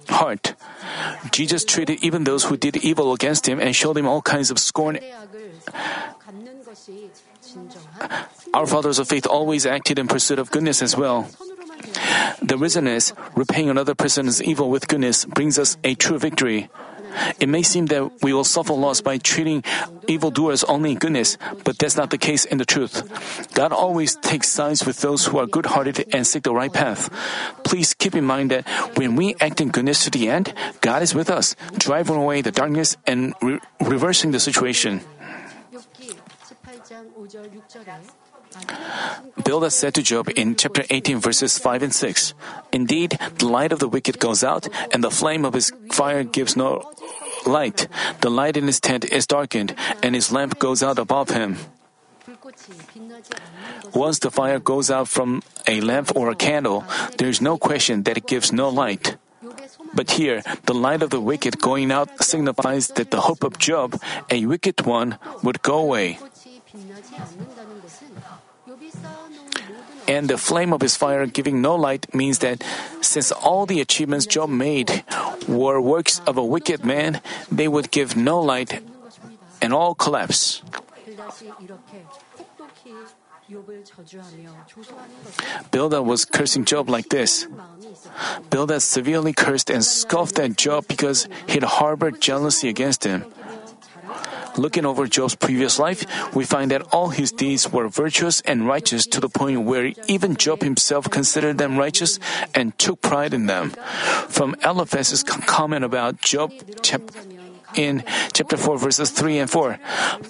heart. 0.09 0.55
Jesus 1.31 1.65
treated 1.65 2.03
even 2.03 2.25
those 2.25 2.45
who 2.45 2.57
did 2.57 2.77
evil 2.79 3.13
against 3.13 3.49
him 3.49 3.61
and 3.61 3.75
showed 3.75 3.97
him 3.97 4.07
all 4.07 4.23
kinds 4.23 4.51
of 4.51 4.59
scorn. 4.59 4.99
Our 8.55 8.67
fathers 8.67 8.99
of 8.99 9.09
faith 9.09 9.27
always 9.27 9.67
acted 9.67 9.99
in 9.99 10.09
pursuit 10.09 10.39
of 10.39 10.51
goodness 10.51 10.83
as 10.83 10.97
well. 10.97 11.29
The 12.41 12.59
reason 12.59 12.87
is 12.87 13.13
repaying 13.35 13.71
another 13.71 13.95
person's 13.95 14.43
evil 14.43 14.71
with 14.71 14.89
goodness 14.89 15.25
brings 15.25 15.59
us 15.59 15.77
a 15.85 15.95
true 15.95 16.19
victory. 16.19 16.69
It 17.41 17.49
may 17.49 17.63
seem 17.63 17.87
that 17.87 18.23
we 18.23 18.33
will 18.33 18.45
suffer 18.45 18.73
loss 18.73 19.01
by 19.01 19.19
treating 19.19 19.65
evildoers 20.07 20.65
only 20.65 20.93
in 20.93 20.99
goodness, 20.99 21.39
but 21.65 21.79
that's 21.79 21.97
not 21.97 22.11
the 22.11 22.19
case 22.19 22.45
in 22.45 22.59
the 22.59 22.65
truth. 22.65 23.03
God 23.55 23.73
always 23.73 24.17
takes 24.17 24.49
sides 24.49 24.87
with 24.87 25.01
those 25.01 25.27
who 25.27 25.39
are 25.39 25.47
good 25.47 25.67
hearted 25.67 26.05
and 26.13 26.27
seek 26.27 26.43
the 26.45 26.55
right 26.55 26.73
path. 26.73 27.11
Please 27.65 27.95
keep 27.95 28.15
in 28.15 28.25
mind 28.25 28.51
that 28.51 28.69
when 28.97 29.17
we 29.17 29.35
act 29.41 29.61
in 29.61 29.71
goodness 29.71 30.05
to 30.05 30.11
the 30.11 30.29
end, 30.29 30.53
God 30.81 31.03
is 31.03 31.15
with 31.15 31.31
us, 31.31 31.55
driving 31.79 32.17
away 32.17 32.43
the 32.43 32.53
darkness 32.53 32.97
and 33.07 33.35
re- 33.43 33.61
reversing 33.81 34.33
the 34.33 34.41
situation. 34.41 35.01
Bildad 39.45 39.73
said 39.73 39.95
to 39.95 40.03
Job 40.03 40.29
in 40.37 40.57
chapter 40.57 40.85
18, 40.89 41.19
verses 41.19 41.59
5 41.59 41.83
and 41.83 41.95
6 41.95 42.35
Indeed, 42.73 43.19
the 43.39 43.47
light 43.47 43.73
of 43.73 43.79
the 43.79 43.89
wicked 43.89 44.19
goes 44.19 44.45
out, 44.45 44.69
and 44.93 45.03
the 45.03 45.11
flame 45.11 45.45
of 45.45 45.55
his 45.55 45.73
fire 45.91 46.23
gives 46.23 46.57
no 46.57 46.93
light. 47.47 47.89
The 48.21 48.31
light 48.31 48.57
in 48.57 48.67
his 48.67 48.81
tent 48.81 49.05
is 49.05 49.27
darkened, 49.27 49.75
and 50.03 50.15
his 50.15 50.31
lamp 50.33 50.59
goes 50.59 50.83
out 50.83 50.99
above 50.99 51.31
him. 51.31 51.57
Once 53.95 54.19
the 54.21 54.31
fire 54.31 54.59
goes 54.59 54.91
out 54.91 55.09
from 55.09 55.43
a 55.67 55.81
lamp 55.81 56.15
or 56.15 56.31
a 56.31 56.37
candle, 56.37 56.85
there 57.19 57.29
is 57.29 57.41
no 57.41 57.59
question 57.59 58.05
that 58.05 58.17
it 58.17 58.27
gives 58.27 58.53
no 58.53 58.69
light. 58.69 59.17
But 59.95 60.13
here, 60.13 60.43
the 60.65 60.75
light 60.75 61.03
of 61.03 61.11
the 61.11 61.21
wicked 61.21 61.61
going 61.61 61.91
out 61.91 62.23
signifies 62.23 62.89
that 62.97 63.11
the 63.11 63.21
hope 63.21 63.45
of 63.45 63.59
Job, 63.59 64.01
a 64.31 64.47
wicked 64.47 64.87
one, 64.87 65.19
would 65.43 65.61
go 65.63 65.79
away. 65.79 66.19
and 70.09 70.29
the 70.29 70.39
flame 70.39 70.73
of 70.73 70.81
his 70.81 70.97
fire 70.97 71.27
giving 71.27 71.61
no 71.61 71.75
light 71.75 72.13
means 72.15 72.39
that 72.41 72.63
since 73.01 73.33
all 73.33 73.67
the 73.67 73.81
achievements 73.81 74.27
Job 74.27 74.51
made 74.51 75.05
were 75.49 75.81
works 75.81 76.21
of 76.27 76.37
a 76.37 76.45
wicked 76.45 76.85
man, 76.85 77.21
they 77.51 77.69
would 77.69 77.91
give 77.91 78.17
no 78.17 78.41
light 78.41 78.81
and 79.61 79.73
all 79.73 79.95
collapse. 79.95 80.63
Bildad 85.71 86.07
was 86.07 86.25
cursing 86.25 86.65
Job 86.65 86.89
like 86.89 87.09
this. 87.09 87.47
Bildad 88.51 88.83
severely 88.83 89.33
cursed 89.33 89.71
and 89.71 89.85
scoffed 89.85 90.39
at 90.39 90.57
Job 90.57 90.87
because 90.89 91.29
he'd 91.49 91.63
harbored 91.63 92.21
jealousy 92.21 92.69
against 92.69 93.05
him. 93.05 93.25
Looking 94.57 94.85
over 94.85 95.07
Job's 95.07 95.35
previous 95.35 95.79
life, 95.79 96.05
we 96.35 96.45
find 96.45 96.71
that 96.71 96.83
all 96.93 97.09
his 97.09 97.33
deeds 97.33 97.73
were 97.73 97.89
virtuous 97.89 98.41
and 98.43 98.67
righteous 98.67 99.07
to 99.07 99.21
the 99.21 99.29
point 99.29 99.63
where 99.63 99.93
even 100.07 100.37
Job 100.37 100.63
himself 100.63 101.09
considered 101.09 101.57
them 101.57 101.79
righteous 101.79 102.19
and 102.55 102.77
took 102.79 103.01
pride 103.01 103.33
in 103.33 103.47
them. 103.47 103.71
From 104.29 104.55
Eliphaz's 104.63 105.23
comment 105.23 105.85
about 105.85 106.21
Job 106.21 106.53
in 107.75 108.05
chapter 108.33 108.57
4 108.57 108.79
verses 108.79 109.11
3 109.11 109.39
and 109.39 109.51
4. 109.51 109.79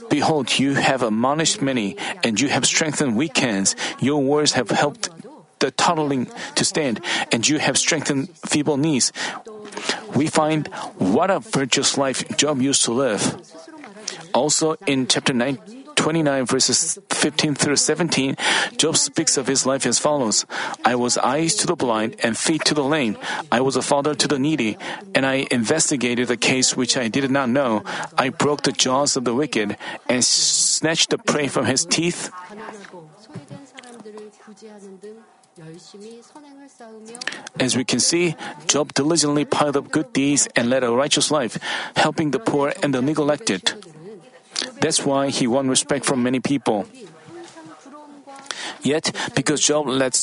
Behold, 0.09 0.59
you 0.59 0.75
have 0.75 1.03
admonished 1.03 1.61
many 1.61 1.97
and 2.23 2.41
you 2.41 2.49
have 2.49 2.65
strengthened 2.65 3.17
weak 3.17 3.37
hands. 3.39 3.75
Your 3.99 4.23
words 4.23 4.53
have 4.53 4.71
helped 4.71 5.11
the 5.59 5.71
tottling 5.71 6.27
to 6.55 6.65
stand 6.65 7.01
and 7.31 7.47
you 7.49 7.59
have 7.59 7.79
strengthened 7.79 8.31
feeble 8.47 8.77
knees. 8.77 9.13
We 10.15 10.27
find 10.27 10.69
what 10.99 11.31
a 11.31 11.41
virtuous 11.41 11.97
life 11.97 12.37
Job 12.37 12.61
used 12.61 12.85
to 12.85 12.93
live. 12.93 13.23
Also, 14.35 14.77
in 14.87 15.07
chapter 15.07 15.33
9, 15.33 15.59
29, 15.95 16.47
verses 16.47 16.99
15 17.11 17.55
through 17.55 17.77
17, 17.77 18.37
Job 18.77 18.97
speaks 18.97 19.37
of 19.37 19.47
his 19.47 19.67
life 19.67 19.87
as 19.87 19.99
follows 19.99 20.47
I 20.85 20.95
was 20.95 21.19
eyes 21.19 21.55
to 21.57 21.67
the 21.67 21.77
blind 21.77 22.17
and 22.23 22.37
feet 22.37 22.65
to 22.67 22.75
the 22.75 22.85
lame. 22.85 23.17
I 23.53 23.61
was 23.61 23.77
a 23.77 23.83
father 23.83 24.15
to 24.15 24.27
the 24.27 24.39
needy, 24.39 24.79
and 25.15 25.25
I 25.25 25.47
investigated 25.51 26.31
a 26.31 26.37
case 26.37 26.77
which 26.77 26.97
I 26.97 27.09
did 27.09 27.31
not 27.31 27.51
know. 27.51 27.85
I 28.19 28.31
broke 28.31 28.63
the 28.63 28.73
jaws 28.73 29.17
of 29.17 29.25
the 29.25 29.35
wicked 29.35 29.77
and 30.09 30.25
snatched 30.25 31.11
the 31.11 31.19
prey 31.19 31.47
from 31.49 31.67
his 31.67 31.85
teeth. 31.87 32.31
As 37.61 37.77
we 37.77 37.85
can 37.85 38.01
see, 38.01 38.35
Job 38.67 38.95
diligently 38.95 39.45
piled 39.45 39.77
up 39.77 39.93
good 39.93 40.13
deeds 40.13 40.49
and 40.57 40.71
led 40.71 40.83
a 40.83 40.91
righteous 40.91 41.31
life, 41.31 41.59
helping 41.95 42.31
the 42.31 42.41
poor 42.41 42.73
and 42.83 42.95
the 42.95 43.03
neglected. 43.03 43.73
That's 44.83 45.07
why 45.07 45.31
he 45.31 45.47
won 45.47 45.71
respect 45.71 46.05
from 46.05 46.23
many 46.23 46.41
people. 46.41 46.87
Yet, 48.83 49.15
because 49.35 49.63
Job 49.63 49.87
led, 49.87 50.19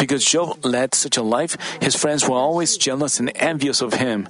because 0.00 0.24
Job 0.24 0.64
led 0.64 0.94
such 0.94 1.16
a 1.18 1.22
life, 1.22 1.60
his 1.82 1.94
friends 1.94 2.26
were 2.26 2.40
always 2.40 2.80
jealous 2.80 3.20
and 3.20 3.30
envious 3.36 3.82
of 3.82 4.00
him, 4.00 4.28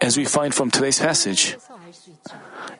as 0.00 0.18
we 0.18 0.24
find 0.24 0.52
from 0.52 0.70
today's 0.70 0.98
passage. 0.98 1.56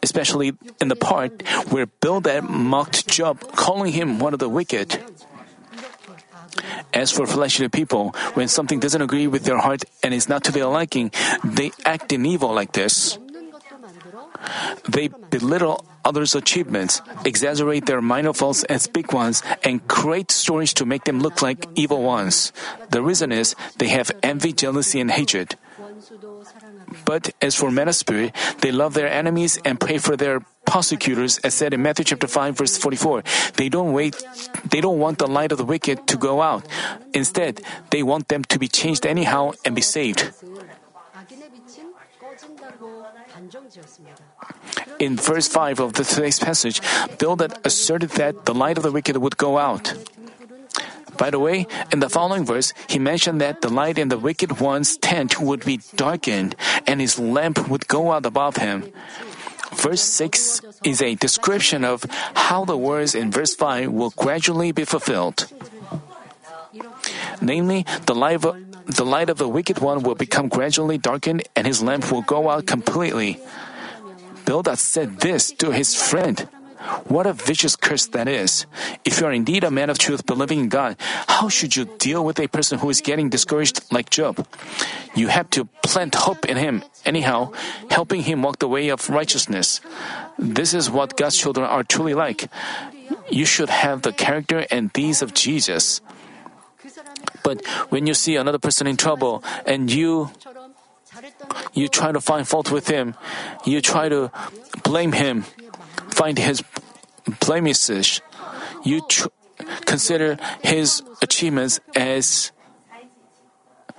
Especially 0.03 0.53
in 0.81 0.89
the 0.89 0.97
part 0.97 1.47
where 1.71 1.87
Bildad 1.87 2.43
mocked 2.43 3.07
Job, 3.07 3.39
calling 3.55 3.93
him 3.93 4.19
one 4.19 4.35
of 4.35 4.41
the 4.41 4.49
wicked. 4.49 4.99
As 6.93 7.13
for 7.13 7.27
fleshly 7.27 7.69
people, 7.69 8.11
when 8.35 8.49
something 8.49 8.81
doesn't 8.81 9.01
agree 9.01 9.29
with 9.29 9.45
their 9.45 9.59
heart 9.59 9.85
and 10.03 10.13
is 10.13 10.29
not 10.29 10.43
to 10.45 10.53
their 10.53 10.67
liking, 10.67 11.13
they 11.45 11.71
act 11.85 12.13
in 12.13 12.27
evil 12.27 12.53
like 12.53 12.73
this. 12.73 13.19
They 14.89 15.09
belittle 15.09 15.85
others' 16.05 16.35
achievements, 16.35 17.03
exaggerate 17.25 17.87
their 17.87 18.01
minor 18.01 18.33
faults 18.33 18.65
as 18.65 18.87
big 18.87 19.13
ones, 19.13 19.43
and 19.63 19.87
create 19.87 20.31
stories 20.31 20.73
to 20.75 20.87
make 20.87 21.05
them 21.05 21.21
look 21.21 21.43
like 21.43 21.67
evil 21.75 22.03
ones. 22.03 22.53
The 22.91 23.03
reason 23.03 23.33
is 23.33 23.55
they 23.79 23.89
have 23.89 24.11
envy, 24.23 24.53
jealousy, 24.53 25.01
and 25.01 25.11
hatred. 25.11 25.57
But 27.05 27.31
as 27.41 27.55
for 27.55 27.71
men 27.71 27.89
of 27.89 27.95
spirit, 27.95 28.35
they 28.61 28.73
love 28.73 28.95
their 28.95 29.11
enemies 29.11 29.59
and 29.65 29.79
pray 29.79 29.99
for 29.99 30.17
their 30.17 30.41
prosecutors, 30.65 31.39
as 31.39 31.55
said 31.55 31.75
in 31.75 31.83
Matthew 31.83 32.05
chapter 32.05 32.27
five, 32.27 32.57
verse 32.57 32.79
forty-four. 32.79 33.23
They 33.57 33.69
don't 33.69 33.93
wait. 33.93 34.23
They 34.65 34.81
don't 34.81 34.99
want 34.99 35.19
the 35.19 35.27
light 35.27 35.53
of 35.53 35.59
the 35.59 35.65
wicked 35.65 36.07
to 36.09 36.17
go 36.17 36.41
out. 36.41 36.67
Instead, 37.13 37.61
they 37.91 38.03
want 38.03 38.29
them 38.29 38.45
to 38.45 38.59
be 38.59 38.69
changed 38.69 39.05
anyhow 39.05 39.53
and 39.65 39.75
be 39.75 39.83
saved. 39.83 40.33
In 44.99 45.17
verse 45.17 45.49
5 45.49 45.81
of 45.81 45.93
today's 45.95 46.39
passage, 46.39 46.81
Bildad 47.19 47.59
asserted 47.65 48.11
that 48.21 48.45
the 48.45 48.55
light 48.55 48.77
of 48.77 48.83
the 48.83 48.93
wicked 48.93 49.17
would 49.17 49.37
go 49.37 49.59
out. 49.59 49.95
By 51.17 51.31
the 51.31 51.39
way, 51.39 51.67
in 51.93 52.01
the 52.01 52.09
following 52.09 52.47
verse, 52.47 52.73
he 52.89 52.99
mentioned 52.99 53.41
that 53.41 53.61
the 53.61 53.69
light 53.69 53.99
in 53.99 54.09
the 54.09 54.19
wicked 54.19 54.61
one's 54.61 54.97
tent 54.97 55.41
would 55.41 55.65
be 55.65 55.81
darkened 55.95 56.57
and 56.87 57.01
his 57.01 57.19
lamp 57.19 57.69
would 57.69 57.89
go 57.89 58.13
out 58.13 58.25
above 58.25 58.57
him. 58.57 58.89
Verse 59.73 60.01
6 60.01 60.63
is 60.85 61.03
a 61.03 61.15
description 61.17 61.85
of 61.85 62.05
how 62.35 62.65
the 62.65 62.77
words 62.77 63.15
in 63.15 63.31
verse 63.31 63.55
5 63.55 63.93
will 63.93 64.11
gradually 64.17 64.73
be 64.73 64.85
fulfilled. 64.85 65.47
Namely, 67.41 67.85
the 68.07 68.15
light, 68.15 68.45
of, 68.45 68.57
the 68.95 69.05
light 69.05 69.31
of 69.31 69.39
the 69.39 69.49
wicked 69.49 69.79
one 69.79 70.03
will 70.03 70.15
become 70.15 70.49
gradually 70.49 70.99
darkened 70.99 71.49
and 71.57 71.67
his 71.67 71.83
lamp 71.83 72.11
will 72.11 72.23
go 72.23 72.51
out 72.51 72.67
completely. 72.67 73.41
Bildad 74.45 74.79
said 74.79 75.21
this 75.21 75.53
to 75.53 75.71
his 75.71 75.95
friend. 75.95 76.49
What 77.07 77.27
a 77.27 77.35
vicious 77.35 77.77
curse 77.77 78.07
that 78.09 78.27
is. 78.27 78.65
If 79.05 79.21
you 79.21 79.27
are 79.27 79.33
indeed 79.33 79.65
a 79.65 79.71
man 79.71 79.91
of 79.91 79.99
truth 79.99 80.25
believing 80.25 80.61
in 80.61 80.69
God, 80.69 80.97
how 81.29 81.49
should 81.49 81.77
you 81.77 81.85
deal 81.99 82.25
with 82.25 82.41
a 82.41 82.49
person 82.49 82.79
who 82.79 82.89
is 82.89 83.03
getting 83.03 83.29
discouraged 83.29 83.85
like 83.93 84.09
Job? 84.09 84.47
You 85.15 85.29
have 85.29 85.51
to 85.51 85.67
plant 85.85 86.15
hope 86.15 86.47
in 86.47 86.57
him, 86.57 86.83
anyhow, 87.05 87.53
helping 87.91 88.23
him 88.23 88.43
walk 88.43 88.61
the 88.61 88.69
way 88.69 88.89
of 88.89 89.11
righteousness. 89.11 89.81
This 90.39 90.73
is 90.73 90.91
what 90.91 91.17
God's 91.17 91.37
children 91.37 91.67
are 91.67 91.85
truly 91.85 92.15
like. 92.15 92.49
You 93.29 93.45
should 93.45 93.69
have 93.69 94.03
the 94.03 94.13
character 94.13 94.67
and 94.71 94.93
deeds 94.93 95.21
of 95.21 95.35
Jesus. 95.35 96.01
But 97.43 97.67
when 97.91 98.07
you 98.07 98.15
see 98.15 98.37
another 98.37 98.59
person 98.59 98.87
in 98.87 98.97
trouble 98.97 99.43
and 99.67 99.91
you 99.91 100.31
you 101.75 101.89
try 101.89 102.13
to 102.13 102.21
find 102.21 102.47
fault 102.47 102.71
with 102.71 102.89
him, 102.89 103.15
you 103.65 103.81
try 103.81 104.09
to 104.09 104.31
blame 104.85 105.13
him, 105.13 105.43
find 106.09 106.39
his 106.39 106.63
blemishes, 107.41 108.23
you 108.85 109.03
tr- 109.09 109.29
consider 109.87 110.39
his 110.63 111.03
achievements 111.23 111.81
as 111.97 112.53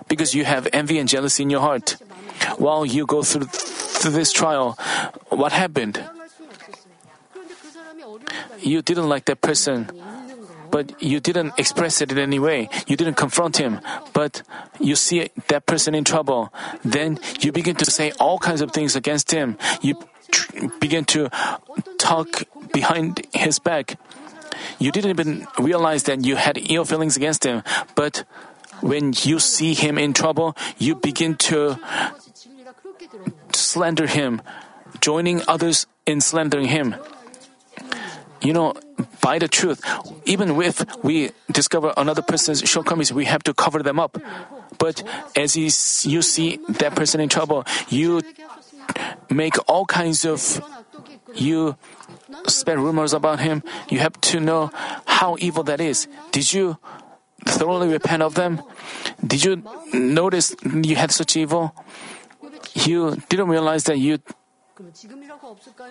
because 0.07 0.34
you 0.34 0.43
have 0.45 0.67
envy 0.73 0.99
and 0.99 1.07
jealousy 1.07 1.43
in 1.43 1.49
your 1.49 1.61
heart. 1.61 1.97
While 2.57 2.86
you 2.86 3.05
go 3.05 3.23
through, 3.23 3.45
through 3.45 4.11
this 4.11 4.32
trial, 4.32 4.77
what 5.29 5.51
happened? 5.51 6.03
You 8.59 8.82
didn't 8.82 9.09
like 9.09 9.25
that 9.25 9.41
person 9.41 9.89
but 10.72 11.01
you 11.01 11.19
didn't 11.19 11.53
express 11.57 12.01
it 12.01 12.11
in 12.11 12.17
any 12.17 12.39
way. 12.39 12.69
You 12.88 12.95
didn't 12.95 13.15
confront 13.15 13.57
him, 13.57 13.82
but 14.13 14.41
you 14.80 14.95
see 14.95 15.30
that 15.47 15.65
person 15.65 15.93
in 15.93 16.03
trouble. 16.03 16.51
Then 16.84 17.19
you 17.39 17.51
begin 17.51 17.76
to 17.76 17.86
say 17.86 18.11
all 18.19 18.39
kinds 18.39 18.61
of 18.61 18.72
things 18.72 18.95
against 18.95 19.32
him. 19.32 19.57
You 19.82 19.99
tr- 20.32 20.67
begin 20.80 21.05
to 21.13 21.30
talk 21.97 22.43
behind 22.74 23.28
his 23.34 23.59
back. 23.59 23.99
You 24.80 24.91
didn't 24.91 25.11
even 25.11 25.47
realize 25.59 26.03
that 26.03 26.26
you 26.26 26.36
had 26.36 26.57
ill 26.69 26.86
feelings 26.86 27.17
against 27.17 27.43
him, 27.45 27.63
but 27.95 28.24
when 28.82 29.13
you 29.24 29.39
see 29.39 29.74
him 29.74 29.97
in 29.97 30.13
trouble, 30.13 30.55
you 30.78 30.95
begin 30.95 31.36
to 31.51 31.78
slander 33.53 34.07
him, 34.07 34.41
joining 34.99 35.41
others 35.47 35.86
in 36.05 36.22
slandering 36.22 36.67
him 36.67 36.95
you 38.41 38.53
know, 38.53 38.73
by 39.21 39.39
the 39.39 39.47
truth, 39.47 39.81
even 40.25 40.59
if 40.61 40.83
we 41.03 41.31
discover 41.51 41.93
another 41.97 42.21
person's 42.21 42.61
shortcomings, 42.67 43.13
we 43.13 43.25
have 43.25 43.43
to 43.43 43.53
cover 43.53 43.83
them 43.83 43.99
up. 43.99 44.17
But 44.77 45.03
as 45.35 45.55
you 45.55 45.69
see 45.69 46.59
that 46.81 46.95
person 46.95 47.21
in 47.21 47.29
trouble, 47.29 47.65
you 47.89 48.21
make 49.29 49.55
all 49.69 49.85
kinds 49.85 50.25
of, 50.25 50.61
you 51.33 51.77
spread 52.47 52.79
rumors 52.79 53.13
about 53.13 53.39
him. 53.39 53.63
You 53.89 53.99
have 53.99 54.19
to 54.33 54.39
know 54.39 54.71
how 55.05 55.37
evil 55.39 55.63
that 55.63 55.79
is. 55.79 56.07
Did 56.31 56.51
you 56.51 56.77
thoroughly 57.45 57.89
repent 57.89 58.23
of 58.23 58.35
them? 58.35 58.61
Did 59.25 59.43
you 59.43 59.63
notice 59.93 60.55
you 60.63 60.95
had 60.95 61.11
such 61.11 61.37
evil? 61.37 61.75
You 62.73 63.17
didn't 63.29 63.49
realize 63.49 63.83
that 63.85 63.99
you 63.99 64.19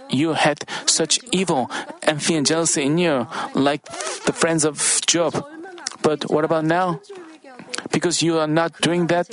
you 0.08 0.32
had 0.34 0.64
such 0.86 1.20
evil, 1.32 1.70
envy, 2.02 2.36
and 2.36 2.46
jealousy 2.46 2.82
in 2.82 2.98
you, 2.98 3.26
like 3.54 3.84
the 4.24 4.32
friends 4.32 4.64
of 4.64 5.00
Job. 5.06 5.44
But 6.02 6.30
what 6.30 6.44
about 6.44 6.64
now? 6.64 7.00
Because 7.92 8.22
you 8.22 8.38
are 8.38 8.46
not 8.46 8.80
doing 8.80 9.06
that, 9.08 9.28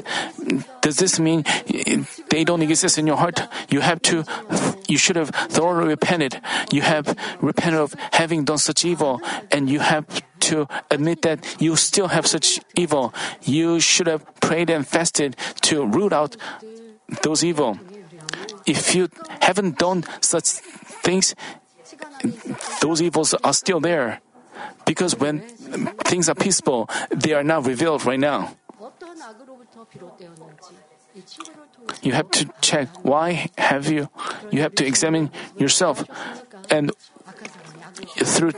does 0.81 0.97
this 0.97 1.19
mean 1.19 1.43
they 2.29 2.43
don't 2.43 2.61
exist 2.61 2.97
in 2.97 3.05
your 3.05 3.17
heart? 3.17 3.41
You 3.69 3.81
have 3.81 4.01
to, 4.03 4.23
you 4.87 4.97
should 4.97 5.15
have 5.15 5.29
thoroughly 5.29 5.89
repented. 5.89 6.41
You 6.71 6.81
have 6.81 7.15
repented 7.41 7.79
of 7.79 7.95
having 8.13 8.45
done 8.45 8.57
such 8.57 8.85
evil, 8.85 9.21
and 9.51 9.69
you 9.69 9.79
have 9.79 10.05
to 10.41 10.67
admit 10.89 11.21
that 11.23 11.43
you 11.59 11.75
still 11.75 12.07
have 12.07 12.25
such 12.25 12.59
evil. 12.75 13.13
You 13.43 13.79
should 13.79 14.07
have 14.07 14.23
prayed 14.39 14.69
and 14.69 14.87
fasted 14.87 15.35
to 15.63 15.85
root 15.85 16.13
out 16.13 16.35
those 17.23 17.43
evil 17.43 17.77
if 18.67 18.93
you 18.93 19.09
haven't 19.41 19.79
done 19.79 20.03
such 20.21 20.61
things, 21.01 21.33
those 22.81 23.01
evils 23.01 23.33
are 23.33 23.53
still 23.53 23.79
there. 23.79 24.21
Because 24.85 25.15
when 25.17 25.39
things 26.05 26.29
are 26.29 26.35
peaceful, 26.35 26.89
they 27.09 27.33
are 27.33 27.43
not 27.43 27.65
revealed 27.65 28.05
right 28.05 28.19
now. 28.19 28.55
You 32.01 32.11
have 32.13 32.29
to 32.31 32.49
check 32.61 32.89
why 33.01 33.49
have 33.57 33.89
you 33.89 34.09
you 34.51 34.61
have 34.61 34.75
to 34.75 34.85
examine 34.85 35.31
yourself 35.57 36.03
and 36.69 36.91
through 38.23 38.51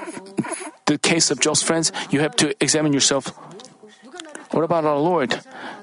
the 0.86 0.98
case 0.98 1.32
of 1.32 1.40
Job's 1.40 1.62
friends, 1.62 1.92
you 2.10 2.20
have 2.20 2.36
to 2.38 2.52
examine 2.62 2.92
yourself. 2.94 3.28
What 4.52 4.64
about 4.64 4.86
our 4.86 5.00
Lord? 5.00 5.40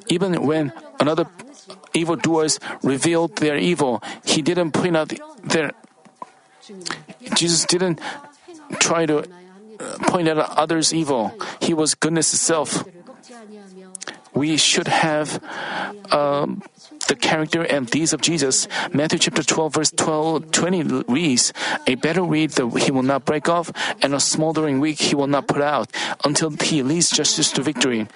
Even 0.09 0.45
when 0.45 0.73
another 1.01 1.27
evildoers 1.95 2.59
revealed 2.83 3.37
their 3.37 3.57
evil. 3.57 4.03
He 4.25 4.43
didn't 4.43 4.73
point 4.73 4.97
out 4.97 5.13
their. 5.45 5.73
Jesus 7.35 7.65
didn't 7.65 8.01
try 8.79 9.07
to 9.07 9.19
uh, 9.79 9.99
point 10.09 10.29
out 10.29 10.39
others' 10.39 10.93
evil. 10.93 11.33
He 11.61 11.75
was 11.75 11.95
goodness 11.95 12.33
itself. 12.33 12.85
We 14.35 14.57
should 14.59 14.89
have 14.89 15.43
um, 16.13 16.63
the 17.09 17.17
character 17.17 17.63
and 17.63 17.87
deeds 17.89 18.13
of 18.13 18.21
Jesus. 18.21 18.69
Matthew 18.93 19.19
chapter 19.19 19.43
12, 19.43 19.75
verse 19.75 19.91
12, 19.93 20.51
20 20.51 20.83
reads, 21.09 21.53
A 21.87 21.95
better 21.95 22.23
reed 22.23 22.51
that 22.51 22.69
he 22.83 22.91
will 22.91 23.03
not 23.03 23.25
break 23.25 23.49
off, 23.49 23.73
and 24.03 24.15
a 24.15 24.21
smoldering 24.21 24.81
weak 24.81 25.01
he 25.01 25.15
will 25.15 25.27
not 25.27 25.47
put 25.47 25.63
out, 25.63 25.91
until 26.25 26.51
he 26.51 26.83
leads 26.83 27.11
justice 27.11 27.51
to 27.53 27.63
victory. 27.63 28.09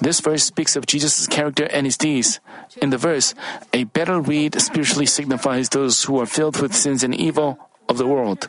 This 0.00 0.20
verse 0.20 0.44
speaks 0.44 0.76
of 0.76 0.86
Jesus' 0.86 1.26
character 1.26 1.64
and 1.70 1.86
his 1.86 1.96
deeds. 1.96 2.40
In 2.82 2.90
the 2.90 2.98
verse, 2.98 3.34
a 3.72 3.84
better 3.84 4.20
reed 4.20 4.60
spiritually 4.60 5.06
signifies 5.06 5.68
those 5.68 6.04
who 6.04 6.18
are 6.20 6.26
filled 6.26 6.60
with 6.60 6.74
sins 6.74 7.02
and 7.02 7.14
evil 7.14 7.58
of 7.88 7.98
the 7.98 8.06
world. 8.06 8.48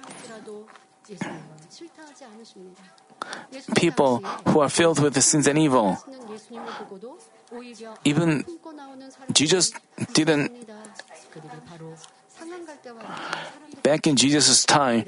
People 3.75 4.17
who 4.47 4.59
are 4.59 4.69
filled 4.69 4.99
with 4.99 5.21
sins 5.21 5.47
and 5.47 5.57
evil. 5.57 5.97
Even 8.03 8.43
Jesus 9.31 9.71
didn't. 10.13 10.51
Back 13.83 14.07
in 14.07 14.15
Jesus' 14.15 14.65
time, 14.65 15.05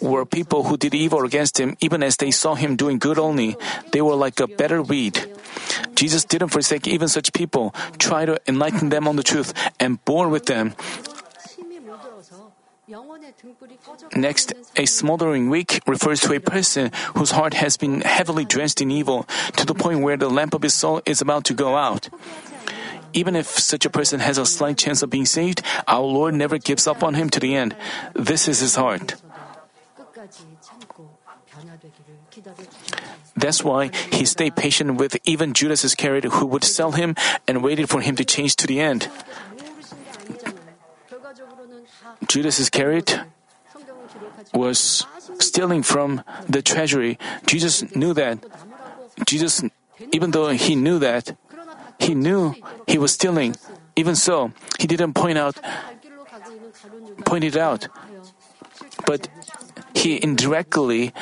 were 0.00 0.24
people 0.24 0.64
who 0.64 0.76
did 0.76 0.94
evil 0.94 1.24
against 1.24 1.58
him, 1.58 1.76
even 1.80 2.02
as 2.02 2.16
they 2.16 2.30
saw 2.30 2.54
him 2.54 2.76
doing 2.76 2.98
good 2.98 3.18
only. 3.18 3.56
They 3.92 4.00
were 4.00 4.14
like 4.14 4.38
a 4.38 4.46
better 4.46 4.82
reed. 4.82 5.18
Jesus 5.94 6.24
didn't 6.24 6.48
forsake 6.48 6.86
even 6.86 7.08
such 7.08 7.32
people, 7.32 7.74
try 7.98 8.24
to 8.24 8.38
enlighten 8.46 8.90
them 8.90 9.08
on 9.08 9.16
the 9.16 9.22
truth, 9.22 9.52
and 9.78 10.02
bore 10.04 10.28
with 10.28 10.46
them. 10.46 10.74
Next, 14.16 14.52
a 14.76 14.84
smoldering 14.86 15.48
wick 15.48 15.80
refers 15.86 16.20
to 16.22 16.32
a 16.32 16.40
person 16.40 16.90
whose 17.16 17.30
heart 17.30 17.54
has 17.54 17.76
been 17.76 18.00
heavily 18.00 18.44
drenched 18.44 18.80
in 18.80 18.90
evil 18.90 19.28
to 19.56 19.64
the 19.64 19.74
point 19.74 20.00
where 20.00 20.16
the 20.16 20.28
lamp 20.28 20.54
of 20.54 20.62
his 20.62 20.74
soul 20.74 21.00
is 21.06 21.20
about 21.20 21.44
to 21.44 21.54
go 21.54 21.76
out. 21.76 22.08
Even 23.12 23.34
if 23.36 23.46
such 23.46 23.84
a 23.84 23.90
person 23.90 24.20
has 24.20 24.38
a 24.38 24.46
slight 24.46 24.78
chance 24.78 25.02
of 25.02 25.10
being 25.10 25.26
saved, 25.26 25.62
our 25.86 26.02
Lord 26.02 26.34
never 26.34 26.58
gives 26.58 26.86
up 26.86 27.02
on 27.02 27.14
him 27.14 27.30
to 27.30 27.40
the 27.40 27.54
end. 27.54 27.76
This 28.14 28.48
is 28.48 28.60
his 28.60 28.74
heart. 28.74 29.14
That's 33.36 33.64
why 33.64 33.90
he 34.12 34.24
stayed 34.24 34.56
patient 34.56 34.96
with 34.96 35.16
even 35.24 35.52
Judas 35.52 35.84
Iscariot, 35.84 36.24
who 36.24 36.46
would 36.46 36.64
sell 36.64 36.92
him, 36.92 37.14
and 37.46 37.62
waited 37.62 37.88
for 37.88 38.00
him 38.00 38.16
to 38.16 38.24
change 38.24 38.56
to 38.56 38.66
the 38.66 38.80
end. 38.80 39.08
Judas 42.28 42.58
Iscariot 42.60 43.20
was 44.52 45.06
stealing 45.38 45.82
from 45.82 46.22
the 46.48 46.62
treasury. 46.62 47.18
Jesus 47.46 47.82
knew 47.94 48.14
that. 48.14 48.38
Jesus, 49.26 49.62
even 50.12 50.30
though 50.30 50.48
he 50.50 50.74
knew 50.74 50.98
that, 50.98 51.36
he 51.98 52.14
knew 52.14 52.54
he 52.86 52.98
was 52.98 53.12
stealing. 53.12 53.56
Even 53.96 54.14
so, 54.14 54.52
he 54.78 54.86
didn't 54.86 55.14
point 55.14 55.38
out, 55.38 55.58
point 57.24 57.44
it 57.44 57.56
out. 57.56 57.88
But 59.06 59.28
he 59.94 60.22
indirectly 60.22 61.12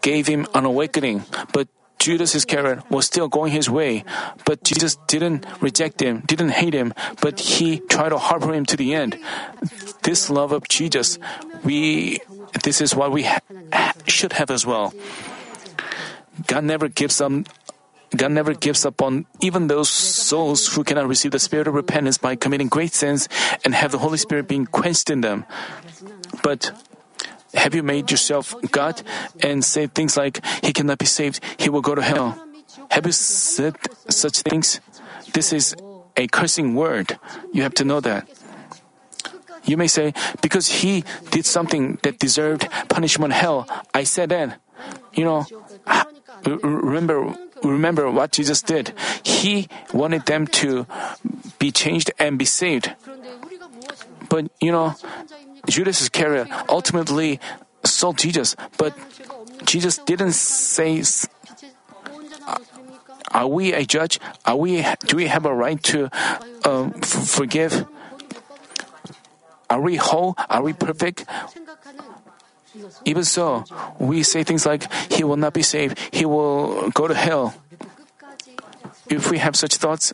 gave 0.00 0.26
him 0.26 0.46
an 0.54 0.64
awakening. 0.64 1.24
But 1.52 1.68
Judas 1.98 2.34
Iscariot 2.34 2.90
was 2.90 3.06
still 3.06 3.28
going 3.28 3.52
his 3.52 3.70
way. 3.70 4.04
But 4.44 4.62
Jesus 4.62 4.96
didn't 5.06 5.46
reject 5.62 6.02
him, 6.02 6.20
didn't 6.26 6.50
hate 6.50 6.74
him, 6.74 6.92
but 7.22 7.40
he 7.40 7.80
tried 7.88 8.10
to 8.10 8.18
harbor 8.18 8.52
him 8.52 8.66
to 8.66 8.76
the 8.76 8.94
end. 8.94 9.16
This 10.02 10.28
love 10.28 10.52
of 10.52 10.68
Jesus, 10.68 11.18
we, 11.64 12.20
this 12.62 12.82
is 12.82 12.94
what 12.94 13.10
we 13.10 13.24
ha- 13.24 13.40
should 14.06 14.34
have 14.34 14.50
as 14.50 14.66
well. 14.66 14.92
God 16.46 16.64
never 16.64 16.88
gives 16.88 17.20
up. 17.22 17.32
God 18.14 18.30
never 18.30 18.52
gives 18.52 18.84
up 18.84 19.00
on 19.00 19.26
even 19.40 19.66
those 19.66 19.88
souls 19.88 20.68
who 20.68 20.84
cannot 20.84 21.08
receive 21.08 21.32
the 21.32 21.40
spirit 21.40 21.66
of 21.66 21.74
repentance 21.74 22.18
by 22.18 22.36
committing 22.36 22.68
great 22.68 22.92
sins 22.92 23.28
and 23.64 23.74
have 23.74 23.90
the 23.90 23.98
Holy 23.98 24.18
Spirit 24.18 24.46
being 24.46 24.66
quenched 24.66 25.10
in 25.10 25.22
them. 25.22 25.46
But 26.42 26.70
have 27.54 27.74
you 27.74 27.82
made 27.82 28.10
yourself 28.10 28.54
God 28.70 29.02
and 29.40 29.64
say 29.64 29.86
things 29.86 30.16
like, 30.16 30.44
He 30.62 30.72
cannot 30.72 30.98
be 30.98 31.06
saved, 31.06 31.40
He 31.58 31.70
will 31.70 31.82
go 31.82 31.94
to 31.94 32.02
hell? 32.02 32.38
Have 32.90 33.06
you 33.06 33.12
said 33.12 33.76
such 34.08 34.42
things? 34.42 34.80
This 35.32 35.52
is 35.52 35.74
a 36.16 36.26
cursing 36.28 36.74
word. 36.74 37.18
You 37.52 37.62
have 37.62 37.74
to 37.74 37.84
know 37.84 38.00
that. 38.00 38.28
You 39.64 39.76
may 39.76 39.86
say, 39.86 40.12
because 40.42 40.84
he 40.84 41.04
did 41.30 41.46
something 41.46 41.98
that 42.02 42.18
deserved 42.18 42.68
punishment 42.88 43.32
hell, 43.32 43.66
I 43.94 44.04
said 44.04 44.28
that. 44.28 44.60
You 45.14 45.24
know, 45.24 45.46
remember, 46.62 47.34
remember 47.62 48.10
what 48.10 48.32
Jesus 48.32 48.60
did. 48.60 48.92
He 49.22 49.68
wanted 49.92 50.26
them 50.26 50.46
to 50.60 50.86
be 51.58 51.70
changed 51.70 52.10
and 52.18 52.38
be 52.38 52.44
saved. 52.44 52.92
But 54.28 54.50
you 54.60 54.72
know, 54.72 54.94
Judas 55.68 56.00
Iscariot 56.00 56.48
ultimately 56.68 57.40
sold 57.84 58.18
Jesus, 58.18 58.56
but 58.78 58.94
Jesus 59.64 59.98
didn't 59.98 60.32
say, 60.32 61.02
"Are 63.32 63.46
we 63.48 63.72
a 63.72 63.84
judge? 63.84 64.18
Are 64.44 64.56
we? 64.56 64.84
Do 65.06 65.16
we 65.16 65.26
have 65.26 65.46
a 65.46 65.54
right 65.54 65.82
to 65.94 66.10
um, 66.64 66.94
f- 67.02 67.28
forgive? 67.28 67.86
Are 69.70 69.80
we 69.80 69.96
whole? 69.96 70.34
Are 70.48 70.62
we 70.62 70.72
perfect?" 70.72 71.24
Even 73.04 73.24
so, 73.24 73.64
we 73.98 74.22
say 74.22 74.42
things 74.42 74.66
like, 74.66 74.90
"He 75.12 75.22
will 75.24 75.36
not 75.38 75.52
be 75.52 75.62
saved. 75.62 75.98
He 76.12 76.24
will 76.24 76.90
go 76.90 77.06
to 77.08 77.14
hell." 77.14 77.54
If 79.08 79.30
we 79.30 79.38
have 79.38 79.54
such 79.54 79.76
thoughts, 79.76 80.12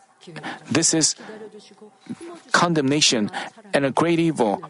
this 0.70 0.92
is 0.94 1.14
condemnation 2.52 3.30
and 3.72 3.84
a 3.84 3.90
great 3.90 4.18
evil. 4.18 4.60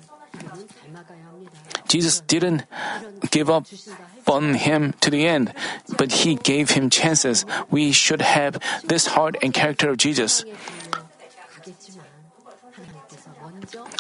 Jesus 1.89 2.21
didn't 2.21 2.65
give 3.31 3.51
up 3.51 3.67
on 4.27 4.55
him 4.55 4.95
to 5.01 5.11
the 5.11 5.27
end, 5.27 5.53
but 5.99 6.23
he 6.23 6.37
gave 6.37 6.71
him 6.71 6.89
chances. 6.89 7.45
We 7.71 7.91
should 7.91 8.23
have 8.23 8.63
this 8.85 9.19
heart 9.19 9.37
and 9.43 9.53
character 9.53 9.91
of 9.91 9.97
Jesus. 9.99 10.45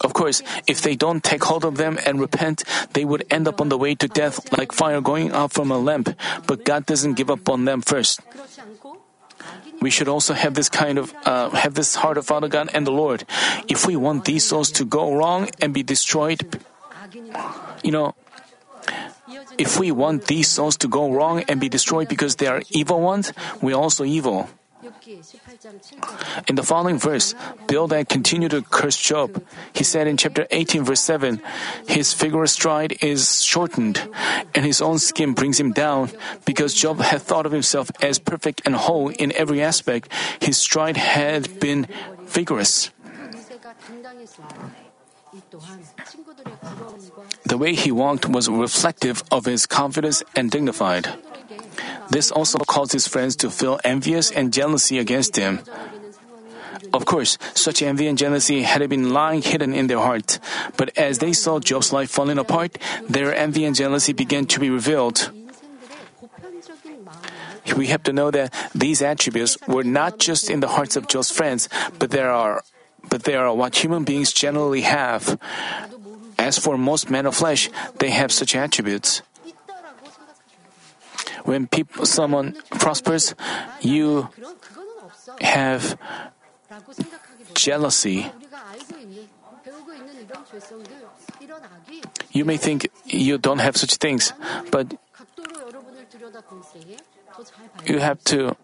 Of 0.02 0.14
course, 0.14 0.42
if 0.66 0.80
they 0.80 0.94
don't 0.94 1.22
take 1.22 1.44
hold 1.44 1.64
of 1.64 1.76
them 1.76 1.98
and 2.06 2.20
repent, 2.20 2.62
they 2.94 3.04
would 3.04 3.26
end 3.30 3.48
up 3.48 3.60
on 3.60 3.68
the 3.68 3.78
way 3.78 3.94
to 3.94 4.08
death 4.08 4.40
like 4.56 4.72
fire 4.72 5.00
going 5.00 5.32
out 5.32 5.52
from 5.52 5.70
a 5.70 5.78
lamp, 5.78 6.14
but 6.46 6.64
God 6.64 6.86
doesn't 6.86 7.14
give 7.14 7.30
up 7.30 7.48
on 7.48 7.64
them 7.64 7.82
first 7.82 8.20
we 9.80 9.90
should 9.90 10.08
also 10.08 10.34
have 10.34 10.54
this 10.54 10.68
kind 10.68 10.98
of 10.98 11.14
uh, 11.24 11.50
have 11.50 11.74
this 11.74 11.94
heart 11.96 12.18
of 12.18 12.26
Father 12.26 12.48
God 12.48 12.70
and 12.72 12.86
the 12.86 12.92
Lord. 12.92 13.24
If 13.68 13.86
we 13.86 13.96
want 13.96 14.24
these 14.24 14.44
souls 14.44 14.70
to 14.72 14.84
go 14.84 15.14
wrong 15.14 15.48
and 15.60 15.72
be 15.72 15.82
destroyed, 15.82 16.60
you 17.82 17.90
know, 17.90 18.14
if 19.58 19.78
we 19.78 19.90
want 19.90 20.26
these 20.26 20.48
souls 20.48 20.76
to 20.78 20.88
go 20.88 21.10
wrong 21.12 21.44
and 21.48 21.60
be 21.60 21.68
destroyed 21.68 22.08
because 22.08 22.36
they 22.36 22.46
are 22.46 22.62
evil 22.70 23.00
ones, 23.00 23.32
we 23.60 23.72
are 23.72 23.80
also 23.80 24.04
evil. 24.04 24.48
In 26.48 26.54
the 26.54 26.62
following 26.62 26.98
verse, 26.98 27.34
Bildad 27.66 28.08
continued 28.08 28.52
to 28.52 28.62
curse 28.62 28.96
Job. 28.96 29.42
He 29.72 29.82
said 29.82 30.06
in 30.06 30.16
chapter 30.16 30.46
18, 30.50 30.84
verse 30.84 31.00
7, 31.00 31.42
His 31.88 32.14
vigorous 32.14 32.52
stride 32.52 33.02
is 33.02 33.42
shortened, 33.42 34.06
and 34.54 34.64
his 34.64 34.80
own 34.80 34.98
skin 34.98 35.34
brings 35.34 35.58
him 35.58 35.72
down. 35.72 36.10
Because 36.44 36.74
Job 36.74 37.00
had 37.00 37.22
thought 37.22 37.46
of 37.46 37.52
himself 37.52 37.90
as 38.00 38.18
perfect 38.18 38.62
and 38.64 38.74
whole 38.76 39.08
in 39.08 39.32
every 39.36 39.62
aspect, 39.62 40.12
his 40.40 40.56
stride 40.58 40.96
had 40.96 41.58
been 41.58 41.86
vigorous. 42.26 42.90
The 47.44 47.58
way 47.58 47.74
he 47.74 47.90
walked 47.90 48.28
was 48.28 48.48
reflective 48.48 49.22
of 49.30 49.44
his 49.44 49.66
confidence 49.66 50.22
and 50.34 50.50
dignified. 50.50 51.08
This 52.10 52.30
also 52.30 52.58
caused 52.58 52.92
his 52.92 53.06
friends 53.06 53.36
to 53.36 53.50
feel 53.50 53.80
envious 53.84 54.30
and 54.30 54.52
jealousy 54.52 54.98
against 54.98 55.36
him. 55.36 55.60
Of 56.92 57.06
course, 57.06 57.38
such 57.54 57.82
envy 57.82 58.08
and 58.08 58.18
jealousy 58.18 58.62
had 58.62 58.82
been 58.90 59.10
lying 59.10 59.42
hidden 59.42 59.72
in 59.74 59.86
their 59.86 59.98
heart. 60.00 60.40
But 60.76 60.96
as 60.98 61.18
they 61.18 61.32
saw 61.32 61.60
Job's 61.60 61.92
life 61.92 62.10
falling 62.10 62.38
apart, 62.38 62.78
their 63.08 63.34
envy 63.34 63.64
and 63.64 63.76
jealousy 63.76 64.12
began 64.12 64.46
to 64.46 64.58
be 64.58 64.70
revealed. 64.70 65.30
We 67.76 67.86
have 67.88 68.02
to 68.04 68.12
know 68.12 68.30
that 68.32 68.52
these 68.74 69.02
attributes 69.02 69.56
were 69.68 69.84
not 69.84 70.18
just 70.18 70.50
in 70.50 70.60
the 70.60 70.68
hearts 70.68 70.96
of 70.96 71.06
Job's 71.06 71.30
friends, 71.30 71.68
but 71.98 72.10
there 72.10 72.30
are, 72.30 72.64
but 73.08 73.22
they 73.22 73.36
are 73.36 73.54
what 73.54 73.84
human 73.84 74.02
beings 74.02 74.32
generally 74.32 74.80
have. 74.82 75.38
As 76.38 76.58
for 76.58 76.76
most 76.76 77.10
men 77.10 77.26
of 77.26 77.36
flesh, 77.36 77.70
they 78.00 78.10
have 78.10 78.32
such 78.32 78.56
attributes. 78.56 79.22
When 81.50 81.66
people, 81.66 82.06
someone 82.06 82.54
prospers, 82.78 83.34
you 83.80 84.30
have 85.40 85.98
jealousy. 87.54 88.30
You 92.30 92.44
may 92.44 92.56
think 92.56 92.86
you 93.04 93.36
don't 93.36 93.58
have 93.58 93.76
such 93.76 93.96
things, 93.96 94.32
but 94.70 94.94
you 97.84 97.98
have 97.98 98.22
to 98.30 98.54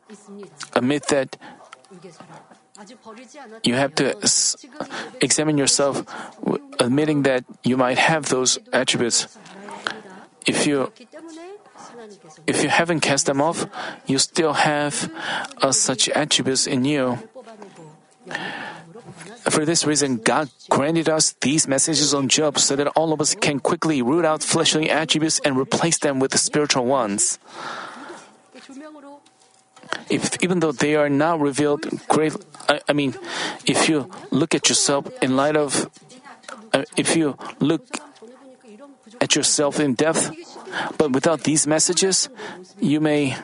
admit 0.72 1.08
that 1.08 1.36
you 3.64 3.74
have 3.74 3.96
to 3.96 4.14
examine 5.20 5.58
yourself, 5.58 6.06
admitting 6.78 7.22
that 7.22 7.42
you 7.64 7.76
might 7.76 7.98
have 7.98 8.28
those 8.30 8.60
attributes. 8.72 9.26
If 10.46 10.68
you 10.68 10.92
if 12.46 12.62
you 12.62 12.68
haven't 12.68 13.00
cast 13.00 13.26
them 13.26 13.40
off, 13.40 13.66
you 14.06 14.18
still 14.18 14.52
have 14.54 15.10
uh, 15.62 15.72
such 15.72 16.08
attributes 16.10 16.66
in 16.66 16.84
you. 16.84 17.18
For 19.50 19.64
this 19.64 19.86
reason, 19.86 20.18
God 20.18 20.50
granted 20.68 21.08
us 21.08 21.34
these 21.40 21.68
messages 21.68 22.12
on 22.12 22.28
Job 22.28 22.58
so 22.58 22.74
that 22.76 22.88
all 22.98 23.12
of 23.12 23.20
us 23.20 23.34
can 23.34 23.60
quickly 23.60 24.02
root 24.02 24.24
out 24.24 24.42
fleshly 24.42 24.90
attributes 24.90 25.38
and 25.40 25.56
replace 25.56 25.98
them 25.98 26.18
with 26.18 26.32
the 26.32 26.38
spiritual 26.38 26.84
ones. 26.84 27.38
If, 30.10 30.42
even 30.42 30.60
though 30.60 30.72
they 30.72 30.94
are 30.94 31.08
now 31.08 31.36
revealed 31.36 31.86
great, 32.08 32.34
I, 32.68 32.80
I 32.88 32.92
mean, 32.92 33.14
if 33.64 33.88
you 33.88 34.10
look 34.30 34.54
at 34.54 34.68
yourself 34.68 35.06
in 35.22 35.36
light 35.36 35.56
of, 35.56 35.90
uh, 36.72 36.84
if 36.96 37.16
you 37.16 37.38
look 37.60 37.82
at 39.20 39.34
yourself 39.34 39.80
in 39.80 39.94
depth, 39.94 40.30
but 40.98 41.12
without 41.12 41.42
these 41.44 41.66
messages, 41.66 42.28
you 42.80 43.00
may. 43.00 43.36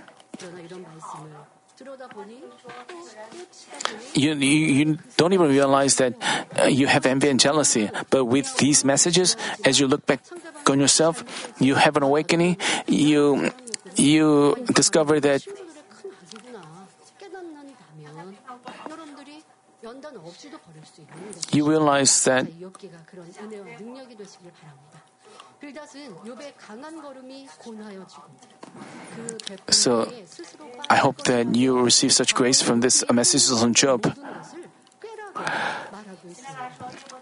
You, 4.14 4.34
you, 4.34 4.66
you 4.66 4.98
don't 5.16 5.32
even 5.32 5.48
realize 5.48 5.96
that 5.96 6.14
uh, 6.58 6.64
you 6.64 6.86
have 6.86 7.06
envy 7.06 7.28
and 7.28 7.40
jealousy. 7.40 7.90
But 8.10 8.26
with 8.26 8.56
these 8.58 8.84
messages, 8.84 9.36
as 9.64 9.80
you 9.80 9.88
look 9.88 10.04
back 10.06 10.20
on 10.68 10.80
yourself, 10.80 11.24
you 11.58 11.74
have 11.74 11.96
an 11.96 12.02
awakening. 12.02 12.58
You 12.86 13.50
you 13.96 14.56
discover 14.72 15.20
that 15.20 15.44
you 21.52 21.68
realize 21.68 22.24
that 22.24 22.46
빌닷은 25.61 26.15
욥의 26.23 26.53
강한 26.57 27.01
걸음이 27.01 27.47
고나여지고 27.57 28.23
그 29.15 29.73
So, 29.73 30.05
배꼽에 30.05 30.25
스스로 30.25 30.65
I 30.89 30.97
hope 30.99 31.23
that 31.23 31.57
you 31.57 31.79
receive 31.79 32.11
such 32.13 32.35
grace 32.35 32.61
from 32.61 32.81
this 32.81 33.03
uh, 33.03 33.13
messages 33.13 33.51
on 33.63 33.73
Job. 33.73 34.01
모든 34.05 34.23
것을 34.23 34.69
꾀라고 35.01 35.39
말하고 35.91 36.27
있습니다. 36.29 37.17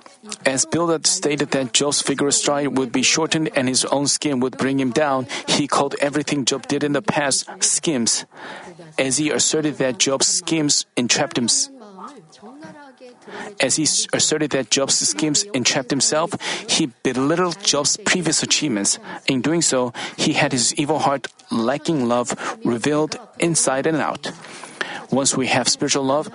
As 0.46 0.66
Bildad 0.66 1.06
stated 1.08 1.52
that 1.52 1.72
Job's 1.74 2.02
vigorous 2.02 2.38
stride 2.38 2.78
would 2.78 2.91
be 2.91 3.02
shortened 3.04 3.50
and 3.56 3.68
his 3.70 3.86
own 3.86 4.08
skin 4.08 4.39
would 4.41 4.58
bring 4.58 4.80
him 4.80 4.91
down, 4.91 5.28
he 5.48 5.68
called 5.68 5.96
everything 6.02 6.46
Job 6.46 6.68
did 6.68 6.84
in 6.84 6.93
the 6.93 7.02
past 7.02 7.46
schemes. 7.62 8.26
As 8.98 9.18
he 9.18 9.30
asserted 9.30 9.78
that 9.78 9.98
Job's 10.00 10.28
schemes 10.28 10.86
entrapped 10.98 11.38
him, 11.38 11.48
as 13.61 13.76
he 13.76 13.85
asserted 14.12 14.51
that 14.51 14.70
Job's 14.70 14.99
schemes 14.99 15.45
entrapped 15.55 15.91
himself, 15.91 16.33
he 16.68 16.93
belittled 17.03 17.62
Job's 17.62 17.97
previous 17.97 18.43
achievements. 18.43 18.99
In 19.26 19.41
doing 19.41 19.62
so, 19.62 19.93
he 20.16 20.35
had 20.35 20.53
his 20.53 20.74
evil 20.74 20.99
heart 20.99 21.28
lacking 21.51 22.07
love 22.07 22.35
revealed 22.64 23.18
inside 23.39 23.87
and 23.87 23.97
out. 23.97 24.31
Once 25.11 25.37
we 25.37 25.49
have 25.49 25.68
spiritual 25.68 26.05
love, 26.05 26.31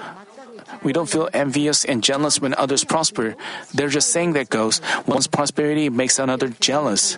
we 0.83 0.93
don't 0.93 1.09
feel 1.09 1.29
envious 1.33 1.85
and 1.85 2.03
jealous 2.03 2.39
when 2.39 2.53
others 2.53 2.83
prosper. 2.83 3.35
There's 3.73 3.95
a 3.95 4.01
saying 4.01 4.33
that 4.33 4.49
goes, 4.49 4.81
one's 5.07 5.25
prosperity 5.25 5.89
makes 5.89 6.19
another 6.19 6.49
jealous. 6.49 7.15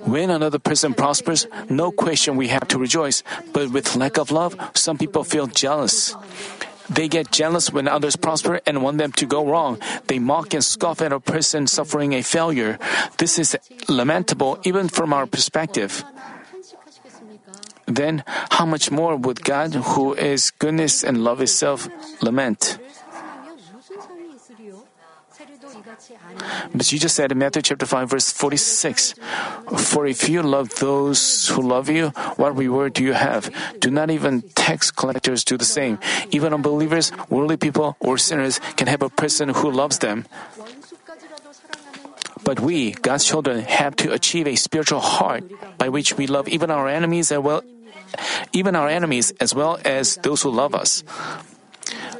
When 0.00 0.30
another 0.30 0.58
person 0.58 0.94
prospers, 0.94 1.46
no 1.68 1.90
question 1.92 2.36
we 2.36 2.48
have 2.48 2.66
to 2.68 2.78
rejoice. 2.78 3.22
But 3.52 3.70
with 3.70 3.96
lack 3.96 4.16
of 4.16 4.30
love, 4.30 4.56
some 4.74 4.96
people 4.96 5.24
feel 5.24 5.46
jealous. 5.46 6.16
They 6.88 7.08
get 7.08 7.30
jealous 7.30 7.72
when 7.72 7.88
others 7.88 8.16
prosper 8.16 8.60
and 8.66 8.82
want 8.82 8.98
them 8.98 9.12
to 9.12 9.26
go 9.26 9.46
wrong. 9.46 9.78
They 10.06 10.18
mock 10.18 10.54
and 10.54 10.64
scoff 10.64 11.00
at 11.00 11.12
a 11.12 11.20
person 11.20 11.66
suffering 11.66 12.12
a 12.12 12.22
failure. 12.22 12.78
This 13.18 13.38
is 13.38 13.56
lamentable 13.88 14.58
even 14.64 14.88
from 14.88 15.12
our 15.12 15.26
perspective. 15.26 16.04
Then, 17.86 18.24
how 18.50 18.64
much 18.64 18.90
more 18.90 19.16
would 19.16 19.44
God, 19.44 19.74
who 19.74 20.14
is 20.14 20.50
goodness 20.50 21.02
and 21.04 21.24
love 21.24 21.40
itself, 21.40 21.88
lament? 22.22 22.78
But 26.72 26.86
Jesus 26.86 27.12
said 27.12 27.32
in 27.32 27.38
Matthew 27.38 27.62
chapter 27.62 27.86
5, 27.86 28.10
verse 28.10 28.32
46, 28.32 29.14
For 29.76 30.06
if 30.06 30.28
you 30.28 30.42
love 30.42 30.74
those 30.76 31.48
who 31.48 31.62
love 31.62 31.88
you, 31.88 32.08
what 32.36 32.56
reward 32.56 32.94
do 32.94 33.04
you 33.04 33.12
have? 33.12 33.52
Do 33.78 33.90
not 33.90 34.10
even 34.10 34.42
tax 34.54 34.90
collectors 34.90 35.44
do 35.44 35.56
the 35.56 35.64
same. 35.64 35.98
Even 36.30 36.54
unbelievers, 36.54 37.12
worldly 37.28 37.56
people, 37.56 37.96
or 38.00 38.18
sinners 38.18 38.60
can 38.76 38.86
have 38.86 39.02
a 39.02 39.10
person 39.10 39.50
who 39.50 39.70
loves 39.70 39.98
them. 39.98 40.26
But 42.44 42.60
we, 42.60 42.92
God's 42.92 43.24
children, 43.24 43.60
have 43.60 43.94
to 43.96 44.12
achieve 44.12 44.46
a 44.46 44.56
spiritual 44.56 45.00
heart 45.00 45.44
by 45.78 45.88
which 45.88 46.16
we 46.16 46.26
love 46.26 46.48
even 46.48 46.70
our 46.70 46.88
enemies 46.88 47.30
as 47.30 47.38
well 47.38 47.62
even 48.52 48.76
our 48.76 48.88
enemies 48.88 49.32
as 49.40 49.54
well 49.54 49.78
as 49.84 50.16
those 50.22 50.42
who 50.42 50.50
love 50.50 50.74
us. 50.74 51.02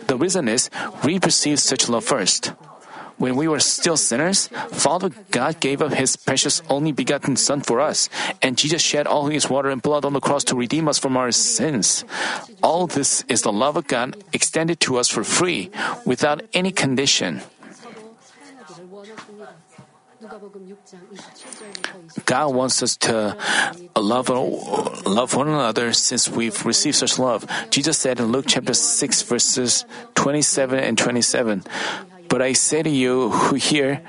The 0.07 0.17
reason 0.17 0.49
is 0.49 0.71
we 1.05 1.21
perceive 1.21 1.61
such 1.61 1.89
love 1.89 2.05
first 2.05 2.53
when 3.19 3.37
we 3.37 3.49
were 3.49 3.61
still 3.61 3.97
sinners, 3.97 4.49
Father 4.71 5.11
God 5.31 5.61
gave 5.61 5.83
up 5.83 5.93
His 5.93 6.17
precious 6.17 6.63
only 6.69 6.93
begotten 6.93 7.37
Son 7.37 7.61
for 7.61 7.81
us, 7.81 8.09
and 8.41 8.59
Jesus 8.59 8.83
shed 8.83 9.07
all 9.07 9.27
His 9.27 9.49
water 9.49 9.71
and 9.71 9.83
blood 9.83 10.05
on 10.05 10.13
the 10.13 10.21
cross 10.21 10.45
to 10.45 10.57
redeem 10.57 10.89
us 10.89 10.99
from 10.99 11.17
our 11.17 11.31
sins. 11.33 12.05
All 12.63 12.87
this 12.87 13.25
is 13.29 13.43
the 13.43 13.53
love 13.53 13.77
of 13.77 13.87
God 13.87 14.17
extended 14.33 14.81
to 14.81 14.99
us 14.99 15.09
for 15.09 15.25
free, 15.25 15.71
without 16.05 16.43
any 16.53 16.73
condition. 16.73 17.43
God 22.25 22.55
wants 22.55 22.83
us 22.83 22.97
to 23.09 23.37
love, 23.97 24.29
love 24.29 25.35
one 25.35 25.49
another 25.49 25.93
since 25.93 26.29
we've 26.29 26.65
received 26.65 26.97
such 26.97 27.19
love. 27.19 27.45
Jesus 27.71 27.99
said 27.99 28.21
in 28.21 28.27
Luke 28.33 28.47
chapter 28.49 28.75
6, 28.75 29.23
verses 29.23 29.85
27 30.15 30.79
and 30.79 30.97
27, 30.97 31.65
but 32.33 32.41
I 32.41 32.57
say 32.57 32.81
to 32.83 32.89
you 32.89 33.29
who 33.29 33.61
hear, 33.61 34.01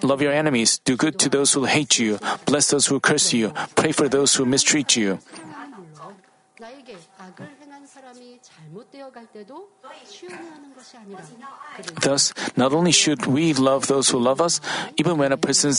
Love 0.00 0.22
your 0.24 0.32
enemies, 0.32 0.80
do 0.80 0.96
good 0.96 1.18
to 1.20 1.28
those 1.28 1.52
who 1.52 1.68
hate 1.68 1.98
you, 2.00 2.16
bless 2.48 2.72
those 2.72 2.86
who 2.88 3.00
curse 3.00 3.36
you, 3.36 3.52
pray 3.76 3.92
for 3.92 4.08
those 4.08 4.34
who 4.34 4.48
mistreat 4.48 4.96
you. 4.96 5.20
Thus, 12.00 12.32
not 12.56 12.72
only 12.72 12.92
should 12.92 13.26
we 13.26 13.52
love 13.52 13.86
those 13.88 14.08
who 14.08 14.18
love 14.18 14.40
us, 14.40 14.60
even 14.96 15.18
when 15.18 15.32
a 15.32 15.36
person 15.36 15.72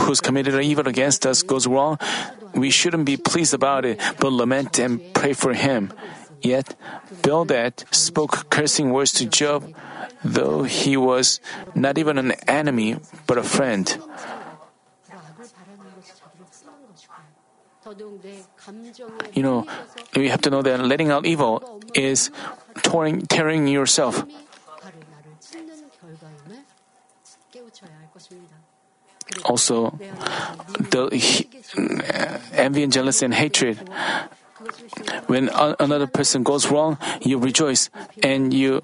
who's 0.00 0.20
committed 0.20 0.54
an 0.54 0.64
evil 0.64 0.88
against 0.88 1.26
us 1.26 1.42
goes 1.42 1.66
wrong, 1.66 1.98
we 2.54 2.70
shouldn't 2.70 3.04
be 3.04 3.18
pleased 3.18 3.52
about 3.52 3.84
it, 3.84 4.00
but 4.18 4.32
lament 4.32 4.78
and 4.78 5.00
pray 5.12 5.34
for 5.34 5.52
him. 5.52 5.92
Yet, 6.40 6.74
Bildad 7.20 7.84
spoke 7.90 8.48
cursing 8.48 8.92
words 8.92 9.12
to 9.20 9.26
Job 9.26 9.74
though 10.26 10.64
he 10.64 10.96
was 10.96 11.40
not 11.74 11.98
even 11.98 12.18
an 12.18 12.32
enemy 12.48 12.98
but 13.26 13.38
a 13.38 13.42
friend. 13.42 13.86
You 19.34 19.42
know, 19.42 19.66
you 20.14 20.30
have 20.30 20.42
to 20.42 20.50
know 20.50 20.62
that 20.62 20.80
letting 20.80 21.10
out 21.10 21.24
evil 21.24 21.80
is 21.94 22.30
tearing, 22.82 23.22
tearing 23.26 23.68
yourself. 23.68 24.24
Also, 29.44 29.90
the 30.90 31.14
envy 32.52 32.82
and 32.82 32.92
jealousy 32.92 33.24
and 33.24 33.34
hatred. 33.34 33.78
When 35.26 35.50
another 35.52 36.06
person 36.06 36.42
goes 36.42 36.70
wrong, 36.70 36.98
you 37.20 37.38
rejoice 37.38 37.90
and 38.22 38.54
you 38.54 38.82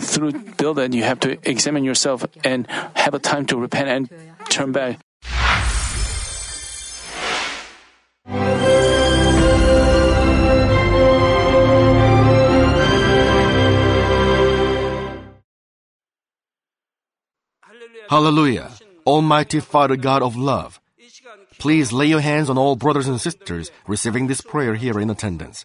through 0.00 0.32
building, 0.56 0.92
you 0.92 1.04
have 1.04 1.20
to 1.20 1.38
examine 1.48 1.84
yourself 1.84 2.24
and 2.44 2.66
have 2.94 3.14
a 3.14 3.18
time 3.18 3.46
to 3.46 3.56
repent 3.56 3.88
and 3.88 4.10
turn 4.48 4.72
back. 4.72 4.98
Hallelujah! 18.10 18.72
Almighty 19.06 19.60
Father 19.60 19.94
God 19.94 20.20
of 20.20 20.34
love, 20.34 20.80
please 21.58 21.92
lay 21.92 22.06
your 22.06 22.18
hands 22.18 22.50
on 22.50 22.58
all 22.58 22.74
brothers 22.74 23.06
and 23.06 23.20
sisters 23.20 23.70
receiving 23.86 24.26
this 24.26 24.40
prayer 24.40 24.74
here 24.74 24.98
in 24.98 25.10
attendance. 25.10 25.64